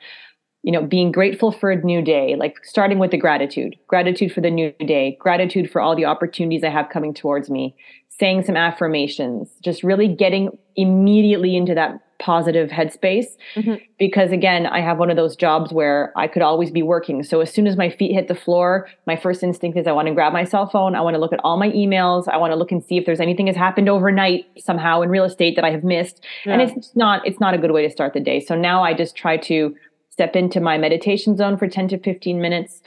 you 0.64 0.72
know 0.72 0.84
being 0.84 1.12
grateful 1.12 1.52
for 1.52 1.72
a 1.72 1.82
new 1.84 2.02
day 2.02 2.36
like 2.36 2.58
starting 2.64 3.00
with 3.00 3.12
the 3.12 3.18
gratitude 3.18 3.76
gratitude 3.88 4.32
for 4.32 4.42
the 4.42 4.52
new 4.52 4.72
day 4.86 5.18
gratitude 5.20 5.70
for 5.70 5.82
all 5.82 5.96
the 5.96 6.06
opportunities 6.06 6.64
i 6.64 6.70
have 6.70 6.90
coming 6.90 7.14
towards 7.14 7.50
me 7.50 7.76
saying 8.20 8.44
some 8.44 8.56
affirmations 8.56 9.50
just 9.64 9.84
really 9.84 10.08
getting 10.08 10.50
immediately 10.76 11.56
into 11.56 11.74
that 11.74 12.00
positive 12.20 12.70
headspace. 12.70 13.26
Mm-hmm. 13.56 13.76
because 13.98 14.32
again 14.32 14.68
i 14.68 14.80
have 14.80 15.00
one 15.00 15.10
of 15.10 15.18
those 15.18 15.36
jobs 15.36 15.74
where 15.74 16.14
i 16.16 16.28
could 16.28 16.44
always 16.44 16.70
be 16.70 16.84
working. 16.84 17.24
So 17.24 17.42
as 17.42 17.52
soon 17.52 17.66
as 17.66 17.76
my 17.76 17.90
feet 17.90 18.14
hit 18.14 18.28
the 18.28 18.36
floor 18.36 18.88
my 19.08 19.16
first 19.16 19.42
instinct 19.42 19.76
is 19.76 19.88
i 19.88 19.92
want 19.92 20.08
to 20.08 20.14
grab 20.14 20.32
my 20.32 20.44
cell 20.44 20.70
phone. 20.70 20.94
I 20.94 21.02
want 21.02 21.16
to 21.16 21.20
look 21.20 21.34
at 21.34 21.40
all 21.44 21.58
my 21.58 21.70
emails. 21.70 22.28
I 22.28 22.38
want 22.38 22.52
to 22.52 22.56
look 22.56 22.72
and 22.72 22.84
see 22.84 22.98
if 22.98 23.08
there's 23.08 23.20
anything 23.20 23.48
has 23.48 23.56
happened 23.56 23.90
overnight 23.90 24.46
somehow 24.60 25.02
in 25.02 25.10
real 25.10 25.24
estate 25.24 25.56
that 25.56 25.66
i 25.66 25.72
have 25.72 25.84
missed. 25.84 26.24
Yeah. 26.46 26.54
and 26.54 26.62
it's 26.62 26.96
not 26.96 27.26
it's 27.26 27.40
not 27.40 27.56
a 27.56 27.58
good 27.58 27.72
way 27.72 27.82
to 27.82 27.90
start 27.90 28.14
the 28.14 28.20
day. 28.20 28.40
So 28.40 28.54
now 28.56 28.84
i 28.84 28.94
just 28.94 29.16
try 29.16 29.38
to 29.38 29.76
step 30.12 30.36
into 30.36 30.60
my 30.60 30.78
meditation 30.78 31.36
zone 31.36 31.58
for 31.58 31.68
10 31.68 31.88
to 31.88 31.98
15 32.00 32.40
minutes. 32.40 32.82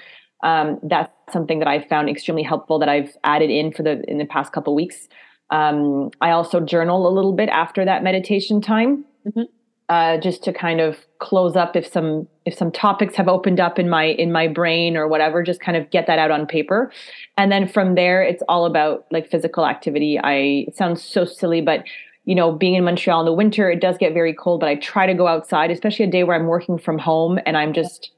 Um, 0.45 0.79
that's 0.83 1.11
something 1.33 1.59
that 1.59 1.69
I've 1.69 1.87
found 1.89 2.09
extremely 2.09 2.43
helpful 2.43 2.79
that 2.79 2.89
I've 2.89 3.17
added 3.25 3.51
in 3.51 3.73
for 3.73 3.83
the 3.83 4.03
in 4.09 4.19
the 4.19 4.27
past 4.27 4.53
couple 4.53 4.75
weeks. 4.75 5.09
Um, 5.51 6.11
I 6.21 6.31
also 6.31 6.61
journal 6.61 7.09
a 7.09 7.13
little 7.13 7.33
bit 7.33 7.49
after 7.49 7.85
that 7.85 8.03
meditation 8.03 8.61
time, 8.61 9.05
mm-hmm. 9.27 9.43
uh, 9.89 10.19
just 10.19 10.43
to 10.45 10.53
kind 10.53 10.81
of 10.81 10.99
close 11.19 11.57
up 11.57 11.77
if 11.77 11.87
some 11.87 12.29
if 12.45 12.55
some 12.55 12.71
topics 12.71 13.15
have 13.15 13.27
opened 13.27 13.59
up 13.59 13.79
in 13.79 13.89
my 13.89 14.05
in 14.05 14.33
my 14.33 14.47
brain 14.47 14.97
or 14.97 15.09
whatever. 15.09 15.43
Just 15.43 15.61
kind 15.61 15.79
of 15.79 15.89
get 15.91 16.07
that 16.07 16.19
out 16.19 16.31
on 16.31 16.47
paper, 16.47 16.93
and 17.39 17.51
then 17.51 17.67
from 17.67 17.95
there, 17.95 18.23
it's 18.23 18.43
all 18.47 18.67
about 18.67 19.07
like 19.11 19.31
physical 19.31 19.65
activity. 19.65 20.19
I 20.19 20.67
it 20.69 20.77
sounds 20.77 21.03
so 21.03 21.25
silly, 21.25 21.63
but 21.63 21.85
you 22.25 22.35
know, 22.35 22.53
being 22.53 22.75
in 22.75 22.85
Montreal 22.85 23.21
in 23.21 23.27
the 23.27 23.33
winter, 23.33 23.71
it 23.71 23.81
does 23.81 23.99
get 23.99 24.15
very 24.15 24.33
cold, 24.35 24.61
but 24.61 24.69
I 24.69 24.77
try 24.77 25.07
to 25.07 25.15
go 25.15 25.27
outside, 25.27 25.71
especially 25.71 26.07
a 26.07 26.11
day 26.11 26.25
where 26.25 26.37
I'm 26.37 26.47
working 26.47 26.79
from 26.79 26.99
home 26.99 27.39
and 27.45 27.57
I'm 27.57 27.73
just 27.73 28.11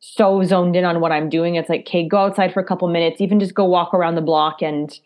so 0.00 0.42
zoned 0.44 0.76
in 0.76 0.84
on 0.84 1.00
what 1.00 1.12
I'm 1.12 1.28
doing. 1.28 1.56
It's 1.56 1.68
like, 1.68 1.82
okay, 1.82 2.08
go 2.08 2.18
outside 2.18 2.54
for 2.54 2.60
a 2.60 2.64
couple 2.64 2.88
minutes, 2.88 3.20
even 3.20 3.38
just 3.38 3.54
go 3.54 3.66
walk 3.66 3.92
around 3.92 4.14
the 4.14 4.22
block 4.22 4.62
and 4.62 4.98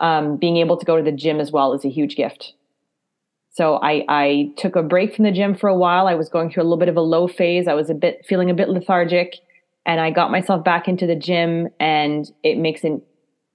um, 0.00 0.36
being 0.36 0.58
able 0.58 0.76
to 0.76 0.84
go 0.84 0.96
to 0.96 1.02
the 1.02 1.12
gym 1.12 1.40
as 1.40 1.50
well 1.50 1.72
is 1.72 1.84
a 1.84 1.88
huge 1.88 2.16
gift. 2.16 2.52
So 3.50 3.76
I, 3.76 4.04
I 4.08 4.50
took 4.56 4.76
a 4.76 4.82
break 4.82 5.14
from 5.14 5.24
the 5.24 5.32
gym 5.32 5.54
for 5.54 5.68
a 5.68 5.76
while. 5.76 6.06
I 6.06 6.14
was 6.14 6.28
going 6.28 6.50
through 6.50 6.62
a 6.62 6.64
little 6.64 6.78
bit 6.78 6.88
of 6.88 6.96
a 6.96 7.02
low 7.02 7.28
phase. 7.28 7.68
I 7.68 7.74
was 7.74 7.88
a 7.88 7.94
bit 7.94 8.24
feeling 8.26 8.50
a 8.50 8.54
bit 8.54 8.68
lethargic 8.68 9.36
and 9.86 10.00
I 10.00 10.10
got 10.10 10.30
myself 10.30 10.64
back 10.64 10.88
into 10.88 11.06
the 11.06 11.16
gym 11.16 11.68
and 11.80 12.30
it 12.42 12.58
makes 12.58 12.84
an 12.84 13.02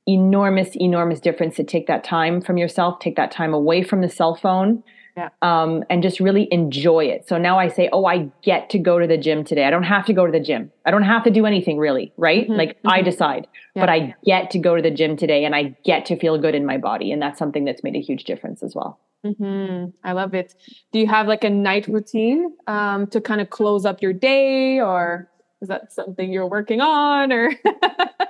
enormous, 0.07 0.75
enormous 0.75 1.19
difference 1.19 1.55
to 1.55 1.63
take 1.63 1.87
that 1.87 2.03
time 2.03 2.41
from 2.41 2.57
yourself, 2.57 2.99
take 2.99 3.15
that 3.15 3.31
time 3.31 3.53
away 3.53 3.83
from 3.83 4.01
the 4.01 4.09
cell 4.09 4.35
phone. 4.35 4.83
Yeah. 5.15 5.29
Um, 5.41 5.83
and 5.89 6.03
just 6.03 6.19
really 6.19 6.47
enjoy 6.51 7.05
it. 7.05 7.27
So 7.27 7.39
now 7.39 7.57
I 7.57 7.69
say, 7.69 7.89
oh, 7.91 8.05
I 8.05 8.29
get 8.43 8.69
to 8.69 8.77
go 8.77 8.99
to 8.99 9.07
the 9.07 9.17
gym 9.17 9.43
today. 9.43 9.65
I 9.65 9.71
don't 9.71 9.81
have 9.81 10.05
to 10.05 10.13
go 10.13 10.27
to 10.27 10.31
the 10.31 10.39
gym. 10.39 10.71
I 10.85 10.91
don't 10.91 11.01
have 11.01 11.23
to 11.23 11.31
do 11.31 11.47
anything 11.47 11.79
really, 11.79 12.13
right? 12.17 12.43
Mm-hmm. 12.43 12.53
Like 12.53 12.69
mm-hmm. 12.77 12.89
I 12.89 13.01
decide, 13.01 13.47
yeah. 13.75 13.81
but 13.81 13.89
I 13.89 14.13
get 14.25 14.51
to 14.51 14.59
go 14.59 14.75
to 14.75 14.81
the 14.81 14.91
gym 14.91 15.17
today 15.17 15.43
and 15.43 15.55
I 15.55 15.75
get 15.83 16.05
to 16.05 16.19
feel 16.19 16.37
good 16.37 16.53
in 16.53 16.67
my 16.67 16.77
body. 16.77 17.11
And 17.11 17.19
that's 17.19 17.39
something 17.39 17.65
that's 17.65 17.83
made 17.83 17.95
a 17.95 17.99
huge 17.99 18.25
difference 18.25 18.61
as 18.61 18.75
well. 18.75 18.99
Mm-hmm. 19.25 19.89
I 20.03 20.11
love 20.11 20.35
it. 20.35 20.53
Do 20.91 20.99
you 20.99 21.07
have 21.07 21.27
like 21.27 21.43
a 21.43 21.49
night 21.49 21.87
routine 21.87 22.53
um, 22.67 23.07
to 23.07 23.19
kind 23.19 23.41
of 23.41 23.49
close 23.49 23.85
up 23.87 24.03
your 24.03 24.13
day 24.13 24.79
or 24.79 25.31
is 25.63 25.69
that 25.69 25.91
something 25.91 26.31
you're 26.31 26.47
working 26.47 26.79
on 26.79 27.31
or? 27.33 27.51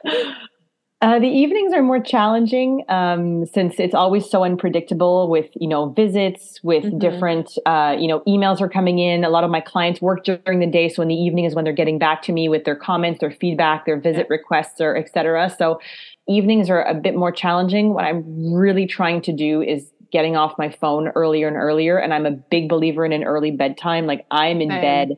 Uh, 0.99 1.19
the 1.19 1.27
evenings 1.27 1.73
are 1.73 1.83
more 1.83 1.99
challenging 1.99 2.83
um, 2.89 3.45
since 3.45 3.75
it's 3.77 3.93
always 3.93 4.27
so 4.27 4.43
unpredictable 4.43 5.29
with 5.29 5.45
you 5.53 5.67
know 5.67 5.89
visits 5.89 6.59
with 6.63 6.83
mm-hmm. 6.85 6.97
different 6.97 7.55
uh, 7.67 7.95
you 7.97 8.07
know 8.07 8.21
emails 8.27 8.59
are 8.61 8.69
coming 8.69 8.97
in. 8.97 9.23
A 9.23 9.29
lot 9.29 9.43
of 9.43 9.51
my 9.51 9.61
clients 9.61 10.01
work 10.01 10.23
during 10.23 10.59
the 10.59 10.65
day 10.65 10.89
so 10.89 11.03
in 11.03 11.07
the 11.07 11.15
evening 11.15 11.45
is 11.45 11.53
when 11.53 11.65
they're 11.65 11.73
getting 11.73 11.99
back 11.99 12.23
to 12.23 12.31
me 12.31 12.49
with 12.49 12.63
their 12.63 12.75
comments 12.75 13.19
their 13.19 13.29
feedback 13.29 13.85
their 13.85 13.99
visit 13.99 14.25
yeah. 14.27 14.37
requests 14.37 14.81
or 14.81 14.97
etc 14.97 15.53
so 15.55 15.79
evenings 16.27 16.67
are 16.67 16.83
a 16.83 16.95
bit 16.95 17.15
more 17.15 17.31
challenging. 17.31 17.93
What 17.93 18.03
i'm 18.03 18.51
really 18.51 18.87
trying 18.87 19.21
to 19.21 19.31
do 19.31 19.61
is 19.61 19.91
getting 20.11 20.35
off 20.35 20.57
my 20.57 20.71
phone 20.71 21.09
earlier 21.09 21.47
and 21.47 21.57
earlier 21.57 21.99
and 21.99 22.11
i'm 22.11 22.25
a 22.25 22.31
big 22.31 22.69
believer 22.69 23.05
in 23.05 23.11
an 23.11 23.23
early 23.23 23.51
bedtime. 23.51 24.07
Like 24.07 24.25
i'm 24.31 24.61
in 24.61 24.69
bed. 24.69 25.09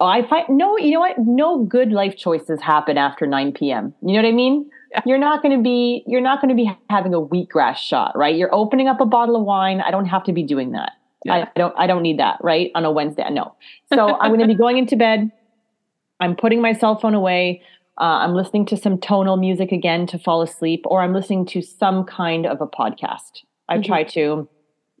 Oh, 0.00 0.06
i 0.06 0.26
find 0.28 0.48
no 0.48 0.76
you 0.76 0.90
know 0.90 1.00
what? 1.00 1.16
No 1.18 1.64
good 1.64 1.92
life 1.92 2.16
choices 2.16 2.60
happen 2.60 2.98
after 2.98 3.24
9 3.24 3.52
p.m 3.52 3.94
you 4.02 4.14
know 4.14 4.22
what 4.22 4.28
i 4.28 4.32
mean 4.32 4.68
you're 5.06 5.18
not 5.18 5.42
going 5.42 5.56
to 5.56 5.62
be 5.62 6.02
you're 6.06 6.20
not 6.20 6.40
going 6.40 6.48
to 6.48 6.54
be 6.54 6.70
having 6.90 7.14
a 7.14 7.20
wheatgrass 7.20 7.76
shot, 7.76 8.16
right? 8.16 8.34
You're 8.34 8.54
opening 8.54 8.88
up 8.88 9.00
a 9.00 9.06
bottle 9.06 9.36
of 9.36 9.42
wine. 9.44 9.80
I 9.80 9.90
don't 9.90 10.06
have 10.06 10.24
to 10.24 10.32
be 10.32 10.42
doing 10.42 10.72
that. 10.72 10.92
Yeah. 11.24 11.34
I, 11.34 11.58
don't 11.58 11.74
I 11.76 11.86
don't 11.86 12.02
need 12.02 12.18
that, 12.18 12.38
right? 12.42 12.70
On 12.74 12.84
a 12.84 12.90
Wednesday. 12.90 13.28
No. 13.30 13.54
So 13.92 14.16
I'm 14.20 14.30
going 14.30 14.40
to 14.40 14.46
be 14.46 14.54
going 14.54 14.78
into 14.78 14.96
bed. 14.96 15.30
I'm 16.20 16.36
putting 16.36 16.62
my 16.62 16.72
cell 16.72 16.98
phone 16.98 17.14
away. 17.14 17.62
Uh, 17.98 18.20
I'm 18.20 18.34
listening 18.34 18.66
to 18.66 18.76
some 18.76 18.98
tonal 18.98 19.36
music 19.36 19.72
again 19.72 20.06
to 20.08 20.18
fall 20.18 20.42
asleep, 20.42 20.82
or 20.84 21.02
I'm 21.02 21.14
listening 21.14 21.46
to 21.46 21.62
some 21.62 22.04
kind 22.04 22.46
of 22.46 22.60
a 22.60 22.66
podcast. 22.66 23.42
I 23.68 23.74
mm-hmm. 23.74 23.82
try 23.82 24.04
to 24.04 24.48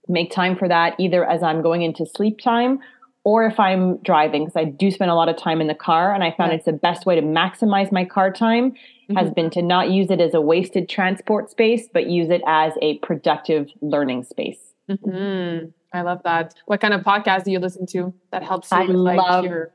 make 0.08 0.30
time 0.30 0.56
for 0.56 0.68
that 0.68 0.94
either 0.98 1.24
as 1.28 1.42
I'm 1.42 1.62
going 1.62 1.82
into 1.82 2.06
sleep 2.06 2.40
time 2.40 2.80
or 3.26 3.44
if 3.44 3.58
I'm 3.58 3.96
driving, 4.04 4.44
because 4.44 4.54
I 4.54 4.66
do 4.66 4.88
spend 4.88 5.10
a 5.10 5.14
lot 5.16 5.28
of 5.28 5.36
time 5.36 5.60
in 5.60 5.66
the 5.66 5.74
car. 5.74 6.14
And 6.14 6.22
I 6.22 6.30
found 6.30 6.52
yeah. 6.52 6.58
it's 6.58 6.66
the 6.66 6.72
best 6.72 7.06
way 7.06 7.16
to 7.16 7.22
maximize 7.22 7.90
my 7.90 8.04
car 8.04 8.32
time 8.32 8.70
mm-hmm. 8.70 9.16
has 9.16 9.32
been 9.32 9.50
to 9.50 9.62
not 9.62 9.90
use 9.90 10.12
it 10.12 10.20
as 10.20 10.32
a 10.32 10.40
wasted 10.40 10.88
transport 10.88 11.50
space, 11.50 11.88
but 11.92 12.06
use 12.06 12.30
it 12.30 12.40
as 12.46 12.74
a 12.80 12.98
productive 12.98 13.66
learning 13.80 14.22
space. 14.22 14.60
Mm-hmm. 14.88 15.70
I 15.92 16.02
love 16.02 16.20
that. 16.22 16.54
What 16.66 16.80
kind 16.80 16.94
of 16.94 17.00
podcast 17.00 17.42
do 17.42 17.50
you 17.50 17.58
listen 17.58 17.84
to 17.86 18.14
that 18.30 18.44
helps 18.44 18.70
you 18.70 18.78
I 18.78 18.86
with 18.86 18.94
like 18.94 19.18
love 19.18 19.44
your 19.44 19.72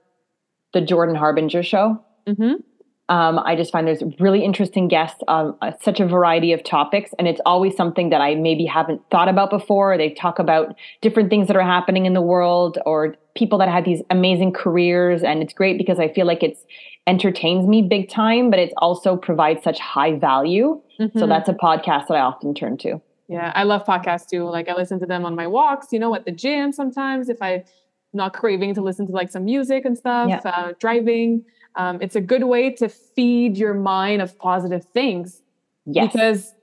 the 0.71 0.79
Jordan 0.79 1.15
Harbinger 1.15 1.61
show? 1.61 2.01
Mm-hmm. 2.29 2.53
Um, 3.12 3.39
I 3.39 3.58
just 3.58 3.74
find 3.74 3.86
there's 3.86 4.04
really 4.21 4.41
interesting 4.41 4.88
guests 4.88 5.21
on 5.28 5.54
uh, 5.62 5.74
such 5.82 6.00
a 6.00 6.08
variety 6.08 6.54
of 6.54 6.63
topics, 6.63 7.12
and 7.19 7.28
it's 7.28 7.41
always 7.45 7.76
something 7.76 8.10
that 8.10 8.21
I 8.21 8.36
maybe 8.36 8.65
haven't 8.65 9.02
thought 9.10 9.28
about 9.28 9.50
before. 9.50 9.97
They 9.97 10.12
talk 10.12 10.39
about 10.39 10.78
different 11.02 11.30
things 11.30 11.47
that 11.47 11.58
are 11.58 11.62
happening 11.62 12.06
in 12.06 12.13
the 12.13 12.21
world, 12.21 12.78
or 12.86 13.17
people 13.36 13.58
that 13.60 13.67
have 13.67 13.84
these 13.84 14.02
amazing 14.10 14.54
careers, 14.54 15.24
and 15.24 15.43
it's 15.43 15.54
great 15.54 15.78
because 15.78 16.00
I 16.00 16.08
feel 16.08 16.26
like 16.26 16.41
it's 16.41 16.65
entertains 17.06 17.67
me 17.67 17.82
big 17.82 18.10
time, 18.10 18.50
but 18.50 18.60
it 18.60 18.71
also 18.78 19.17
provides 19.17 19.62
such 19.62 19.78
high 19.80 20.17
value. 20.17 20.82
Mm-hmm. 20.97 21.19
So 21.19 21.28
that's 21.28 21.50
a 21.50 21.54
podcast 21.54 22.08
that 22.08 22.13
I 22.13 22.21
often 22.21 22.54
turn 22.54 22.78
to. 22.78 23.02
Yeah, 23.28 23.52
I 23.56 23.63
love 23.63 23.86
podcasts 23.86 24.30
too. 24.30 24.43
Like 24.43 24.69
I 24.69 24.74
listen 24.74 25.00
to 25.00 25.06
them 25.06 25.26
on 25.26 25.36
my 25.36 25.47
walks, 25.47 25.88
you 25.91 26.00
know, 26.00 26.13
at 26.15 26.26
the 26.26 26.32
gym 26.32 26.71
sometimes 26.71 27.28
if 27.28 27.41
I'm 27.41 27.63
not 28.13 28.34
craving 28.34 28.74
to 28.76 28.82
listen 28.82 29.08
to 29.08 29.13
like 29.13 29.32
some 29.32 29.45
music 29.45 29.86
and 29.86 29.97
stuff, 29.97 30.30
yeah. 30.30 30.41
uh, 30.43 30.74
driving. 30.80 31.43
Um, 31.76 32.02
it's 32.02 32.15
a 32.15 32.21
good 32.21 32.43
way 32.43 32.69
to 32.71 32.89
feed 32.89 33.58
your 33.58 33.74
mind 33.74 34.21
of 34.21 34.38
positive 34.38 34.86
things. 34.93 35.41
Yes. 35.86 36.12
Because 36.12 36.54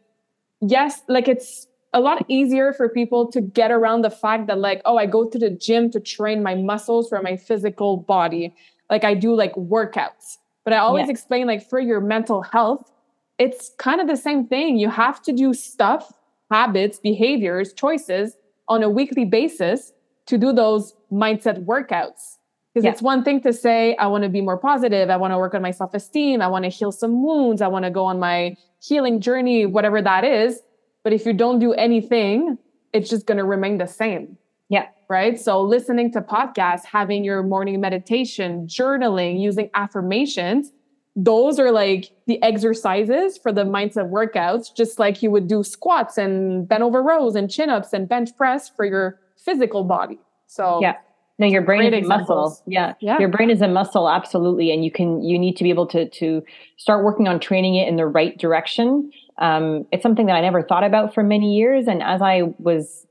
yes, 0.60 1.02
like 1.08 1.28
it's 1.28 1.68
a 1.92 2.00
lot 2.00 2.24
easier 2.28 2.72
for 2.72 2.88
people 2.88 3.30
to 3.32 3.40
get 3.40 3.70
around 3.70 4.02
the 4.02 4.10
fact 4.10 4.46
that 4.46 4.58
like 4.58 4.82
oh 4.84 4.96
i 4.96 5.06
go 5.06 5.28
to 5.28 5.38
the 5.38 5.50
gym 5.50 5.90
to 5.90 6.00
train 6.00 6.42
my 6.42 6.54
muscles 6.54 7.08
for 7.08 7.22
my 7.22 7.36
physical 7.36 7.96
body 7.96 8.54
like 8.90 9.04
i 9.04 9.14
do 9.14 9.34
like 9.34 9.54
workouts 9.54 10.36
but 10.64 10.72
i 10.72 10.76
always 10.76 11.08
explain 11.08 11.46
like 11.46 11.66
for 11.68 11.80
your 11.80 12.00
mental 12.00 12.42
health 12.42 12.92
it's 13.38 13.70
kind 13.78 14.00
of 14.00 14.06
the 14.06 14.16
same 14.16 14.46
thing 14.46 14.76
you 14.76 14.90
have 14.90 15.22
to 15.22 15.32
do 15.32 15.54
stuff 15.54 16.12
habits 16.50 16.98
behaviors 16.98 17.72
choices 17.72 18.36
on 18.68 18.82
a 18.82 18.90
weekly 18.90 19.24
basis 19.24 19.92
to 20.28 20.38
do 20.38 20.52
those 20.52 20.94
mindset 21.12 21.64
workouts 21.64 22.36
because 22.72 22.84
yeah. 22.84 22.90
it's 22.90 23.02
one 23.02 23.24
thing 23.24 23.40
to 23.40 23.52
say 23.52 23.96
i 23.96 24.06
want 24.06 24.22
to 24.22 24.30
be 24.30 24.40
more 24.40 24.56
positive 24.56 25.10
i 25.10 25.16
want 25.16 25.32
to 25.32 25.38
work 25.38 25.54
on 25.54 25.62
my 25.62 25.70
self-esteem 25.70 26.40
i 26.40 26.46
want 26.46 26.64
to 26.64 26.68
heal 26.68 26.92
some 26.92 27.22
wounds 27.22 27.60
i 27.60 27.66
want 27.66 27.84
to 27.84 27.90
go 27.90 28.04
on 28.04 28.18
my 28.18 28.56
healing 28.80 29.20
journey 29.20 29.66
whatever 29.66 30.00
that 30.00 30.24
is 30.24 30.60
but 31.08 31.14
if 31.14 31.24
you 31.24 31.32
don't 31.32 31.58
do 31.58 31.72
anything, 31.72 32.58
it's 32.92 33.08
just 33.08 33.26
going 33.26 33.38
to 33.38 33.44
remain 33.44 33.78
the 33.78 33.86
same. 33.86 34.36
Yeah. 34.68 34.88
Right. 35.08 35.40
So 35.40 35.62
listening 35.62 36.12
to 36.12 36.20
podcasts, 36.20 36.84
having 36.84 37.24
your 37.24 37.42
morning 37.42 37.80
meditation, 37.80 38.66
journaling, 38.66 39.40
using 39.40 39.70
affirmations, 39.72 40.70
those 41.16 41.58
are 41.58 41.72
like 41.72 42.10
the 42.26 42.42
exercises 42.42 43.38
for 43.38 43.52
the 43.52 43.64
mindset 43.64 44.10
workouts, 44.10 44.66
just 44.76 44.98
like 44.98 45.22
you 45.22 45.30
would 45.30 45.48
do 45.48 45.64
squats 45.64 46.18
and 46.18 46.68
bent 46.68 46.82
over 46.82 47.02
rows 47.02 47.34
and 47.34 47.50
chin 47.50 47.70
ups 47.70 47.94
and 47.94 48.06
bench 48.06 48.36
press 48.36 48.68
for 48.68 48.84
your 48.84 49.18
physical 49.48 49.84
body. 49.84 50.18
So, 50.46 50.80
yeah. 50.80 50.96
No, 51.40 51.46
your 51.46 51.62
brain 51.62 51.94
is 51.94 52.04
a 52.04 52.08
muscle. 52.08 52.60
Yeah. 52.66 52.94
yeah. 52.98 53.16
Your 53.20 53.28
brain 53.28 53.48
is 53.48 53.62
a 53.62 53.68
muscle, 53.68 54.08
absolutely. 54.08 54.72
And 54.72 54.84
you 54.84 54.90
can, 54.90 55.22
you 55.22 55.38
need 55.38 55.56
to 55.58 55.62
be 55.62 55.70
able 55.70 55.86
to, 55.86 56.08
to 56.08 56.42
start 56.78 57.04
working 57.04 57.28
on 57.28 57.38
training 57.38 57.76
it 57.76 57.86
in 57.86 57.94
the 57.94 58.06
right 58.06 58.36
direction 58.36 59.12
um, 59.38 59.86
it's 59.92 60.02
something 60.02 60.26
that 60.26 60.34
I 60.34 60.40
never 60.40 60.62
thought 60.62 60.84
about 60.84 61.14
for 61.14 61.22
many 61.22 61.56
years. 61.56 61.86
And 61.86 62.02
as 62.02 62.20
I 62.20 62.42
was 62.58 63.06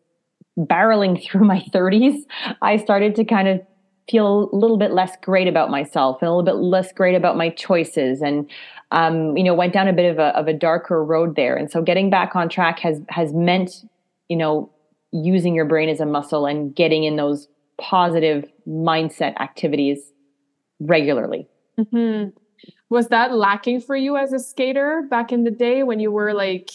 barreling 0.57 1.23
through 1.25 1.45
my 1.45 1.61
30s, 1.73 2.21
I 2.61 2.77
started 2.77 3.15
to 3.15 3.25
kind 3.25 3.47
of 3.47 3.61
feel 4.09 4.49
a 4.53 4.55
little 4.55 4.77
bit 4.77 4.91
less 4.91 5.17
great 5.21 5.47
about 5.47 5.69
myself 5.69 6.21
and 6.21 6.29
a 6.29 6.31
little 6.31 6.45
bit 6.45 6.55
less 6.55 6.93
great 6.93 7.15
about 7.15 7.35
my 7.35 7.49
choices 7.49 8.21
and 8.21 8.49
um, 8.91 9.35
you 9.35 9.43
know 9.43 9.53
went 9.53 9.73
down 9.73 9.89
a 9.89 9.91
bit 9.91 10.09
of 10.09 10.17
a, 10.17 10.27
of 10.27 10.47
a 10.47 10.53
darker 10.53 11.03
road 11.03 11.35
there 11.35 11.57
and 11.57 11.69
so 11.69 11.81
getting 11.81 12.09
back 12.09 12.33
on 12.33 12.47
track 12.47 12.79
has 12.79 13.01
has 13.09 13.33
meant 13.33 13.83
you 14.29 14.37
know 14.37 14.69
using 15.11 15.55
your 15.55 15.65
brain 15.65 15.89
as 15.89 15.99
a 15.99 16.05
muscle 16.05 16.45
and 16.45 16.75
getting 16.75 17.03
in 17.03 17.15
those 17.15 17.47
positive 17.79 18.45
mindset 18.67 19.35
activities 19.39 20.11
regularly 20.79 21.47
mm-hmm 21.79 22.29
was 22.89 23.09
that 23.09 23.33
lacking 23.33 23.81
for 23.81 23.95
you 23.95 24.17
as 24.17 24.33
a 24.33 24.39
skater 24.39 25.05
back 25.09 25.31
in 25.31 25.43
the 25.43 25.51
day 25.51 25.83
when 25.83 25.99
you 25.99 26.11
were 26.11 26.33
like 26.33 26.69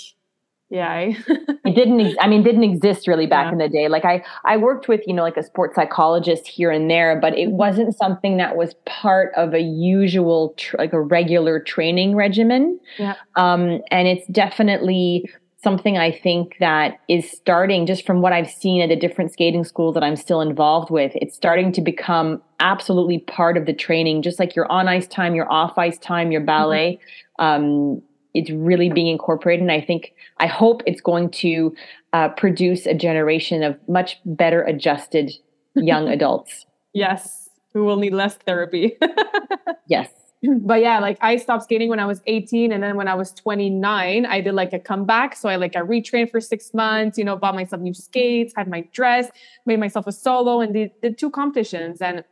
yeah 0.70 0.94
it 1.28 1.74
didn't 1.74 2.16
i 2.20 2.26
mean 2.26 2.42
didn't 2.42 2.62
exist 2.62 3.06
really 3.06 3.26
back 3.26 3.46
yeah. 3.46 3.52
in 3.52 3.58
the 3.58 3.68
day 3.68 3.88
like 3.88 4.04
i 4.04 4.24
i 4.44 4.56
worked 4.56 4.88
with 4.88 5.02
you 5.06 5.12
know 5.12 5.22
like 5.22 5.36
a 5.36 5.42
sports 5.42 5.74
psychologist 5.74 6.46
here 6.46 6.70
and 6.70 6.90
there 6.90 7.18
but 7.20 7.36
it 7.36 7.50
wasn't 7.50 7.94
something 7.94 8.38
that 8.38 8.56
was 8.56 8.74
part 8.86 9.32
of 9.36 9.52
a 9.52 9.60
usual 9.60 10.54
tr- 10.56 10.76
like 10.78 10.92
a 10.92 11.00
regular 11.00 11.60
training 11.60 12.16
regimen 12.16 12.78
yeah. 12.98 13.14
um 13.36 13.80
and 13.90 14.08
it's 14.08 14.26
definitely 14.28 15.28
something 15.62 15.96
I 15.96 16.10
think 16.10 16.56
that 16.58 16.98
is 17.08 17.30
starting 17.30 17.86
just 17.86 18.04
from 18.04 18.20
what 18.20 18.32
I've 18.32 18.50
seen 18.50 18.82
at 18.82 18.88
the 18.88 18.96
different 18.96 19.32
skating 19.32 19.64
schools 19.64 19.94
that 19.94 20.02
I'm 20.02 20.16
still 20.16 20.40
involved 20.40 20.90
with. 20.90 21.12
It's 21.14 21.36
starting 21.36 21.72
to 21.72 21.80
become 21.80 22.42
absolutely 22.60 23.20
part 23.20 23.56
of 23.56 23.66
the 23.66 23.72
training, 23.72 24.22
just 24.22 24.38
like 24.38 24.56
your 24.56 24.70
on 24.70 24.88
ice 24.88 25.06
time, 25.06 25.34
your 25.34 25.50
off 25.50 25.78
ice 25.78 25.98
time, 25.98 26.32
your 26.32 26.40
ballet. 26.40 26.98
Mm-hmm. 27.38 27.44
Um, 27.44 28.02
it's 28.34 28.50
really 28.50 28.90
being 28.90 29.08
incorporated. 29.08 29.62
And 29.62 29.70
I 29.72 29.80
think, 29.80 30.14
I 30.38 30.46
hope 30.46 30.82
it's 30.86 31.00
going 31.00 31.30
to 31.30 31.74
uh, 32.12 32.30
produce 32.30 32.86
a 32.86 32.94
generation 32.94 33.62
of 33.62 33.78
much 33.88 34.18
better 34.24 34.62
adjusted 34.62 35.32
young 35.76 36.08
adults. 36.16 36.66
Yes, 36.92 37.50
who 37.72 37.84
will 37.84 37.96
need 37.96 38.14
less 38.14 38.34
therapy. 38.34 38.96
yes. 39.86 40.08
but 40.60 40.80
yeah, 40.80 40.98
like 40.98 41.18
I 41.20 41.36
stopped 41.36 41.64
skating 41.64 41.88
when 41.88 42.00
I 42.00 42.06
was 42.06 42.20
18. 42.26 42.72
And 42.72 42.82
then 42.82 42.96
when 42.96 43.08
I 43.08 43.14
was 43.14 43.32
29, 43.32 44.26
I 44.26 44.40
did 44.40 44.54
like 44.54 44.72
a 44.72 44.78
comeback. 44.78 45.36
So 45.36 45.48
I 45.48 45.56
like 45.56 45.76
I 45.76 45.80
retrained 45.80 46.30
for 46.30 46.40
six 46.40 46.74
months, 46.74 47.18
you 47.18 47.24
know, 47.24 47.36
bought 47.36 47.54
myself 47.54 47.80
new 47.80 47.94
skates, 47.94 48.52
had 48.56 48.68
my 48.68 48.82
dress, 48.92 49.30
made 49.66 49.80
myself 49.80 50.06
a 50.06 50.12
solo 50.12 50.60
and 50.60 50.74
did, 50.74 50.90
did 51.00 51.18
two 51.18 51.30
competitions. 51.30 52.00
And 52.00 52.24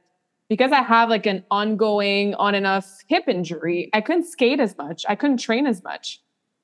because 0.48 0.72
I 0.72 0.82
have 0.82 1.08
like 1.08 1.26
an 1.26 1.44
ongoing 1.50 2.34
on 2.34 2.54
and 2.54 2.66
off 2.66 2.98
hip 3.06 3.24
injury, 3.28 3.88
I 3.92 4.00
couldn't 4.00 4.26
skate 4.26 4.60
as 4.60 4.76
much. 4.76 5.04
I 5.08 5.14
couldn't 5.14 5.38
train 5.38 5.66
as 5.66 5.82
much. 5.84 6.20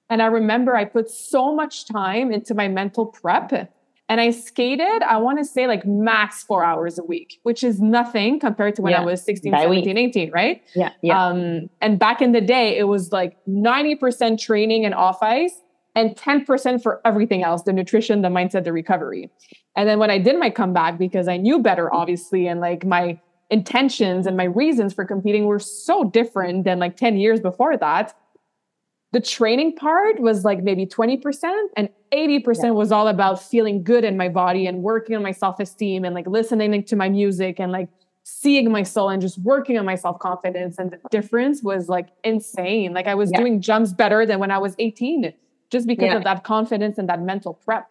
And 0.09 0.22
I 0.22 0.26
remember 0.26 0.76
I 0.76 0.85
put 0.85 1.11
so 1.11 1.54
much 1.54 1.87
time 1.87 2.32
into 2.32 2.54
my 2.54 2.68
mental 2.68 3.06
prep 3.06 3.72
and 4.08 4.20
I 4.20 4.30
skated, 4.30 5.02
I 5.02 5.16
want 5.16 5.38
to 5.38 5.44
say 5.44 5.66
like 5.66 5.84
max 5.84 6.44
four 6.44 6.64
hours 6.64 6.98
a 6.98 7.02
week, 7.02 7.40
which 7.42 7.64
is 7.64 7.80
nothing 7.80 8.38
compared 8.38 8.76
to 8.76 8.82
when 8.82 8.92
yeah. 8.92 9.02
I 9.02 9.04
was 9.04 9.22
16, 9.22 9.50
By 9.50 9.62
17, 9.62 9.96
week. 9.96 10.16
18, 10.16 10.30
right? 10.30 10.62
Yeah. 10.74 10.90
yeah. 11.02 11.26
Um, 11.26 11.68
and 11.80 11.98
back 11.98 12.22
in 12.22 12.30
the 12.32 12.40
day, 12.40 12.78
it 12.78 12.84
was 12.84 13.10
like 13.10 13.36
90% 13.48 14.40
training 14.40 14.84
and 14.84 14.94
off 14.94 15.22
ice 15.22 15.60
and 15.96 16.14
10% 16.14 16.82
for 16.82 17.00
everything 17.04 17.42
else 17.42 17.62
the 17.62 17.72
nutrition, 17.72 18.22
the 18.22 18.28
mindset, 18.28 18.62
the 18.62 18.72
recovery. 18.72 19.28
And 19.76 19.88
then 19.88 19.98
when 19.98 20.10
I 20.10 20.18
did 20.18 20.38
my 20.38 20.50
comeback, 20.50 20.98
because 20.98 21.26
I 21.26 21.36
knew 21.36 21.58
better, 21.58 21.92
obviously, 21.92 22.46
and 22.46 22.60
like 22.60 22.84
my 22.84 23.20
intentions 23.50 24.26
and 24.26 24.36
my 24.36 24.44
reasons 24.44 24.92
for 24.94 25.04
competing 25.04 25.46
were 25.46 25.58
so 25.58 26.04
different 26.04 26.64
than 26.64 26.78
like 26.78 26.96
10 26.96 27.16
years 27.16 27.40
before 27.40 27.76
that 27.76 28.16
the 29.12 29.20
training 29.20 29.74
part 29.76 30.20
was 30.20 30.44
like 30.44 30.62
maybe 30.62 30.84
20% 30.84 31.68
and 31.76 31.88
80% 32.12 32.64
yeah. 32.64 32.70
was 32.70 32.92
all 32.92 33.08
about 33.08 33.42
feeling 33.42 33.82
good 33.82 34.04
in 34.04 34.16
my 34.16 34.28
body 34.28 34.66
and 34.66 34.82
working 34.82 35.16
on 35.16 35.22
my 35.22 35.32
self-esteem 35.32 36.04
and 36.04 36.14
like 36.14 36.26
listening 36.26 36.82
to 36.84 36.96
my 36.96 37.08
music 37.08 37.58
and 37.58 37.72
like 37.72 37.88
seeing 38.24 38.72
my 38.72 38.82
soul 38.82 39.08
and 39.08 39.22
just 39.22 39.38
working 39.38 39.78
on 39.78 39.84
my 39.84 39.94
self-confidence 39.94 40.78
and 40.78 40.90
the 40.90 40.98
difference 41.10 41.62
was 41.62 41.88
like 41.88 42.08
insane 42.24 42.92
like 42.92 43.06
i 43.06 43.14
was 43.14 43.30
yeah. 43.30 43.38
doing 43.38 43.60
jumps 43.60 43.92
better 43.92 44.26
than 44.26 44.40
when 44.40 44.50
i 44.50 44.58
was 44.58 44.74
18 44.80 45.32
just 45.70 45.86
because 45.86 46.06
yeah. 46.06 46.16
of 46.16 46.24
that 46.24 46.42
confidence 46.42 46.98
and 46.98 47.08
that 47.08 47.22
mental 47.22 47.54
prep 47.54 47.88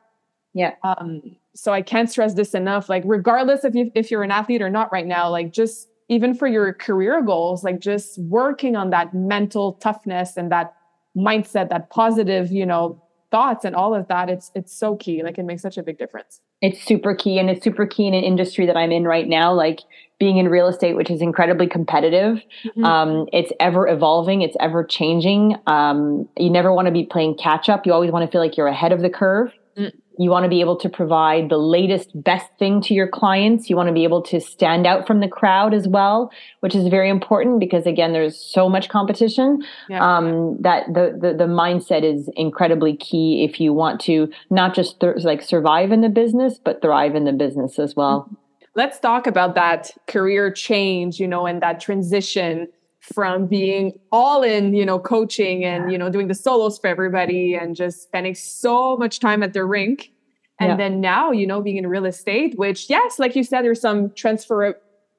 yeah 0.53 0.75
um 0.83 1.21
so 1.53 1.71
i 1.71 1.81
can't 1.81 2.11
stress 2.11 2.33
this 2.33 2.53
enough 2.53 2.89
like 2.89 3.01
regardless 3.05 3.63
if 3.63 3.73
you 3.73 3.89
if 3.95 4.11
you're 4.11 4.23
an 4.23 4.31
athlete 4.31 4.61
or 4.61 4.69
not 4.69 4.91
right 4.91 5.07
now 5.07 5.29
like 5.29 5.53
just 5.53 5.87
even 6.09 6.35
for 6.35 6.47
your 6.47 6.73
career 6.73 7.21
goals 7.21 7.63
like 7.63 7.79
just 7.79 8.19
working 8.19 8.75
on 8.75 8.89
that 8.89 9.13
mental 9.13 9.73
toughness 9.73 10.35
and 10.35 10.51
that 10.51 10.75
mindset, 11.15 11.69
that 11.69 11.89
positive, 11.89 12.51
you 12.51 12.65
know, 12.65 13.01
thoughts 13.31 13.65
and 13.65 13.75
all 13.75 13.93
of 13.93 14.07
that, 14.07 14.29
it's 14.29 14.51
it's 14.55 14.73
so 14.73 14.95
key. 14.95 15.23
Like 15.23 15.37
it 15.37 15.43
makes 15.43 15.61
such 15.61 15.77
a 15.77 15.83
big 15.83 15.97
difference. 15.97 16.41
It's 16.61 16.81
super 16.83 17.13
key 17.13 17.37
and 17.37 17.49
it's 17.49 17.63
super 17.63 17.85
key 17.85 18.07
in 18.07 18.13
an 18.13 18.23
industry 18.23 18.65
that 18.65 18.77
I'm 18.77 18.91
in 18.91 19.03
right 19.05 19.27
now, 19.27 19.53
like 19.53 19.81
being 20.19 20.37
in 20.37 20.47
real 20.47 20.67
estate, 20.67 20.95
which 20.95 21.09
is 21.09 21.21
incredibly 21.21 21.67
competitive. 21.67 22.41
Mm-hmm. 22.65 22.85
Um, 22.85 23.27
it's 23.33 23.51
ever 23.59 23.87
evolving, 23.87 24.41
it's 24.41 24.55
ever 24.59 24.83
changing. 24.83 25.57
Um, 25.67 26.29
you 26.37 26.49
never 26.49 26.73
want 26.73 26.85
to 26.87 26.91
be 26.91 27.05
playing 27.05 27.35
catch 27.35 27.67
up. 27.67 27.85
You 27.85 27.93
always 27.93 28.11
want 28.11 28.25
to 28.25 28.31
feel 28.31 28.41
like 28.41 28.55
you're 28.55 28.67
ahead 28.67 28.91
of 28.91 29.01
the 29.01 29.09
curve. 29.09 29.51
Mm 29.77 29.91
you 30.17 30.29
want 30.29 30.43
to 30.43 30.49
be 30.49 30.61
able 30.61 30.77
to 30.77 30.89
provide 30.89 31.49
the 31.49 31.57
latest 31.57 32.11
best 32.23 32.47
thing 32.57 32.81
to 32.81 32.93
your 32.93 33.07
clients. 33.07 33.69
You 33.69 33.75
want 33.75 33.87
to 33.87 33.93
be 33.93 34.03
able 34.03 34.21
to 34.23 34.39
stand 34.39 34.85
out 34.87 35.07
from 35.07 35.19
the 35.19 35.27
crowd 35.27 35.73
as 35.73 35.87
well 35.87 36.31
which 36.65 36.73
is 36.73 36.87
very 36.87 37.09
important 37.11 37.59
because 37.59 37.85
again 37.85 38.11
there's 38.11 38.35
so 38.35 38.67
much 38.67 38.89
competition. 38.89 39.63
Yeah. 39.87 40.17
um, 40.17 40.57
that 40.61 40.87
the, 40.87 41.15
the, 41.19 41.33
the 41.33 41.45
mindset 41.45 42.03
is 42.03 42.29
incredibly 42.35 42.95
key 42.97 43.43
if 43.47 43.59
you 43.59 43.71
want 43.71 44.01
to 44.01 44.31
not 44.49 44.73
just 44.73 44.99
th- 44.99 45.23
like 45.23 45.41
survive 45.41 45.91
in 45.91 46.01
the 46.01 46.09
business 46.09 46.59
but 46.63 46.81
thrive 46.81 47.15
in 47.15 47.25
the 47.25 47.33
business 47.33 47.77
as 47.77 47.95
well. 47.95 48.29
Let's 48.73 48.99
talk 48.99 49.27
about 49.27 49.55
that 49.55 49.91
career 50.07 50.51
change 50.51 51.19
you 51.19 51.27
know 51.27 51.45
and 51.45 51.61
that 51.61 51.79
transition 51.79 52.67
from 53.13 53.45
being 53.45 53.97
all 54.11 54.41
in, 54.41 54.73
you 54.73 54.85
know, 54.85 54.97
coaching 54.97 55.63
and, 55.63 55.91
you 55.91 55.97
know, 55.97 56.09
doing 56.09 56.27
the 56.27 56.35
solos 56.35 56.79
for 56.79 56.87
everybody 56.87 57.53
and 57.53 57.75
just 57.75 58.03
spending 58.03 58.33
so 58.33 58.97
much 58.97 59.19
time 59.19 59.43
at 59.43 59.53
the 59.53 59.63
rink. 59.63 60.11
And 60.59 60.69
yeah. 60.69 60.77
then 60.77 61.01
now, 61.01 61.31
you 61.31 61.45
know, 61.45 61.61
being 61.61 61.77
in 61.77 61.87
real 61.87 62.05
estate, 62.05 62.57
which, 62.57 62.89
yes, 62.89 63.19
like 63.19 63.35
you 63.35 63.43
said, 63.43 63.61
there's 63.61 63.81
some 63.81 64.11
transfer, 64.11 64.75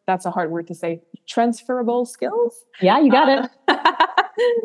that's 0.07 0.25
a 0.27 0.31
hard 0.31 0.51
word 0.51 0.67
to 0.69 0.75
say, 0.75 1.01
transferable 1.29 2.07
skills. 2.07 2.65
Yeah, 2.81 2.99
you 2.99 3.11
got 3.11 3.29
uh, 3.29 3.49
it. 3.69 3.79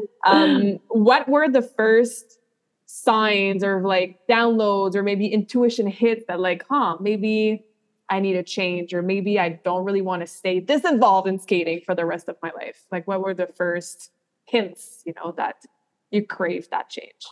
um, 0.26 0.80
what 0.88 1.28
were 1.28 1.50
the 1.50 1.62
first 1.62 2.40
signs 2.86 3.64
or 3.64 3.82
like 3.82 4.20
downloads 4.30 4.96
or 4.96 5.04
maybe 5.04 5.28
intuition 5.28 5.88
hits 5.88 6.24
that, 6.28 6.40
like, 6.40 6.66
huh, 6.70 6.98
maybe 7.00 7.66
I 8.12 8.20
need 8.20 8.36
a 8.36 8.44
change, 8.44 8.94
or 8.94 9.02
maybe 9.02 9.40
I 9.40 9.50
don't 9.64 9.86
really 9.86 10.02
want 10.02 10.22
to 10.22 10.28
stay 10.28 10.60
this 10.60 10.84
involved 10.84 11.30
in 11.30 11.40
skating 11.40 11.82
for 11.86 11.96
the 11.96 12.06
rest 12.06 12.28
of 12.28 12.36
my 12.44 12.52
life? 12.52 12.86
Like, 12.92 13.08
what 13.08 13.22
were 13.22 13.34
the 13.34 13.48
first 13.48 14.12
hints, 14.46 15.02
you 15.06 15.14
know, 15.16 15.32
that 15.38 15.64
you 16.12 16.26
crave 16.26 16.70
that 16.72 16.90
change? 16.90 17.26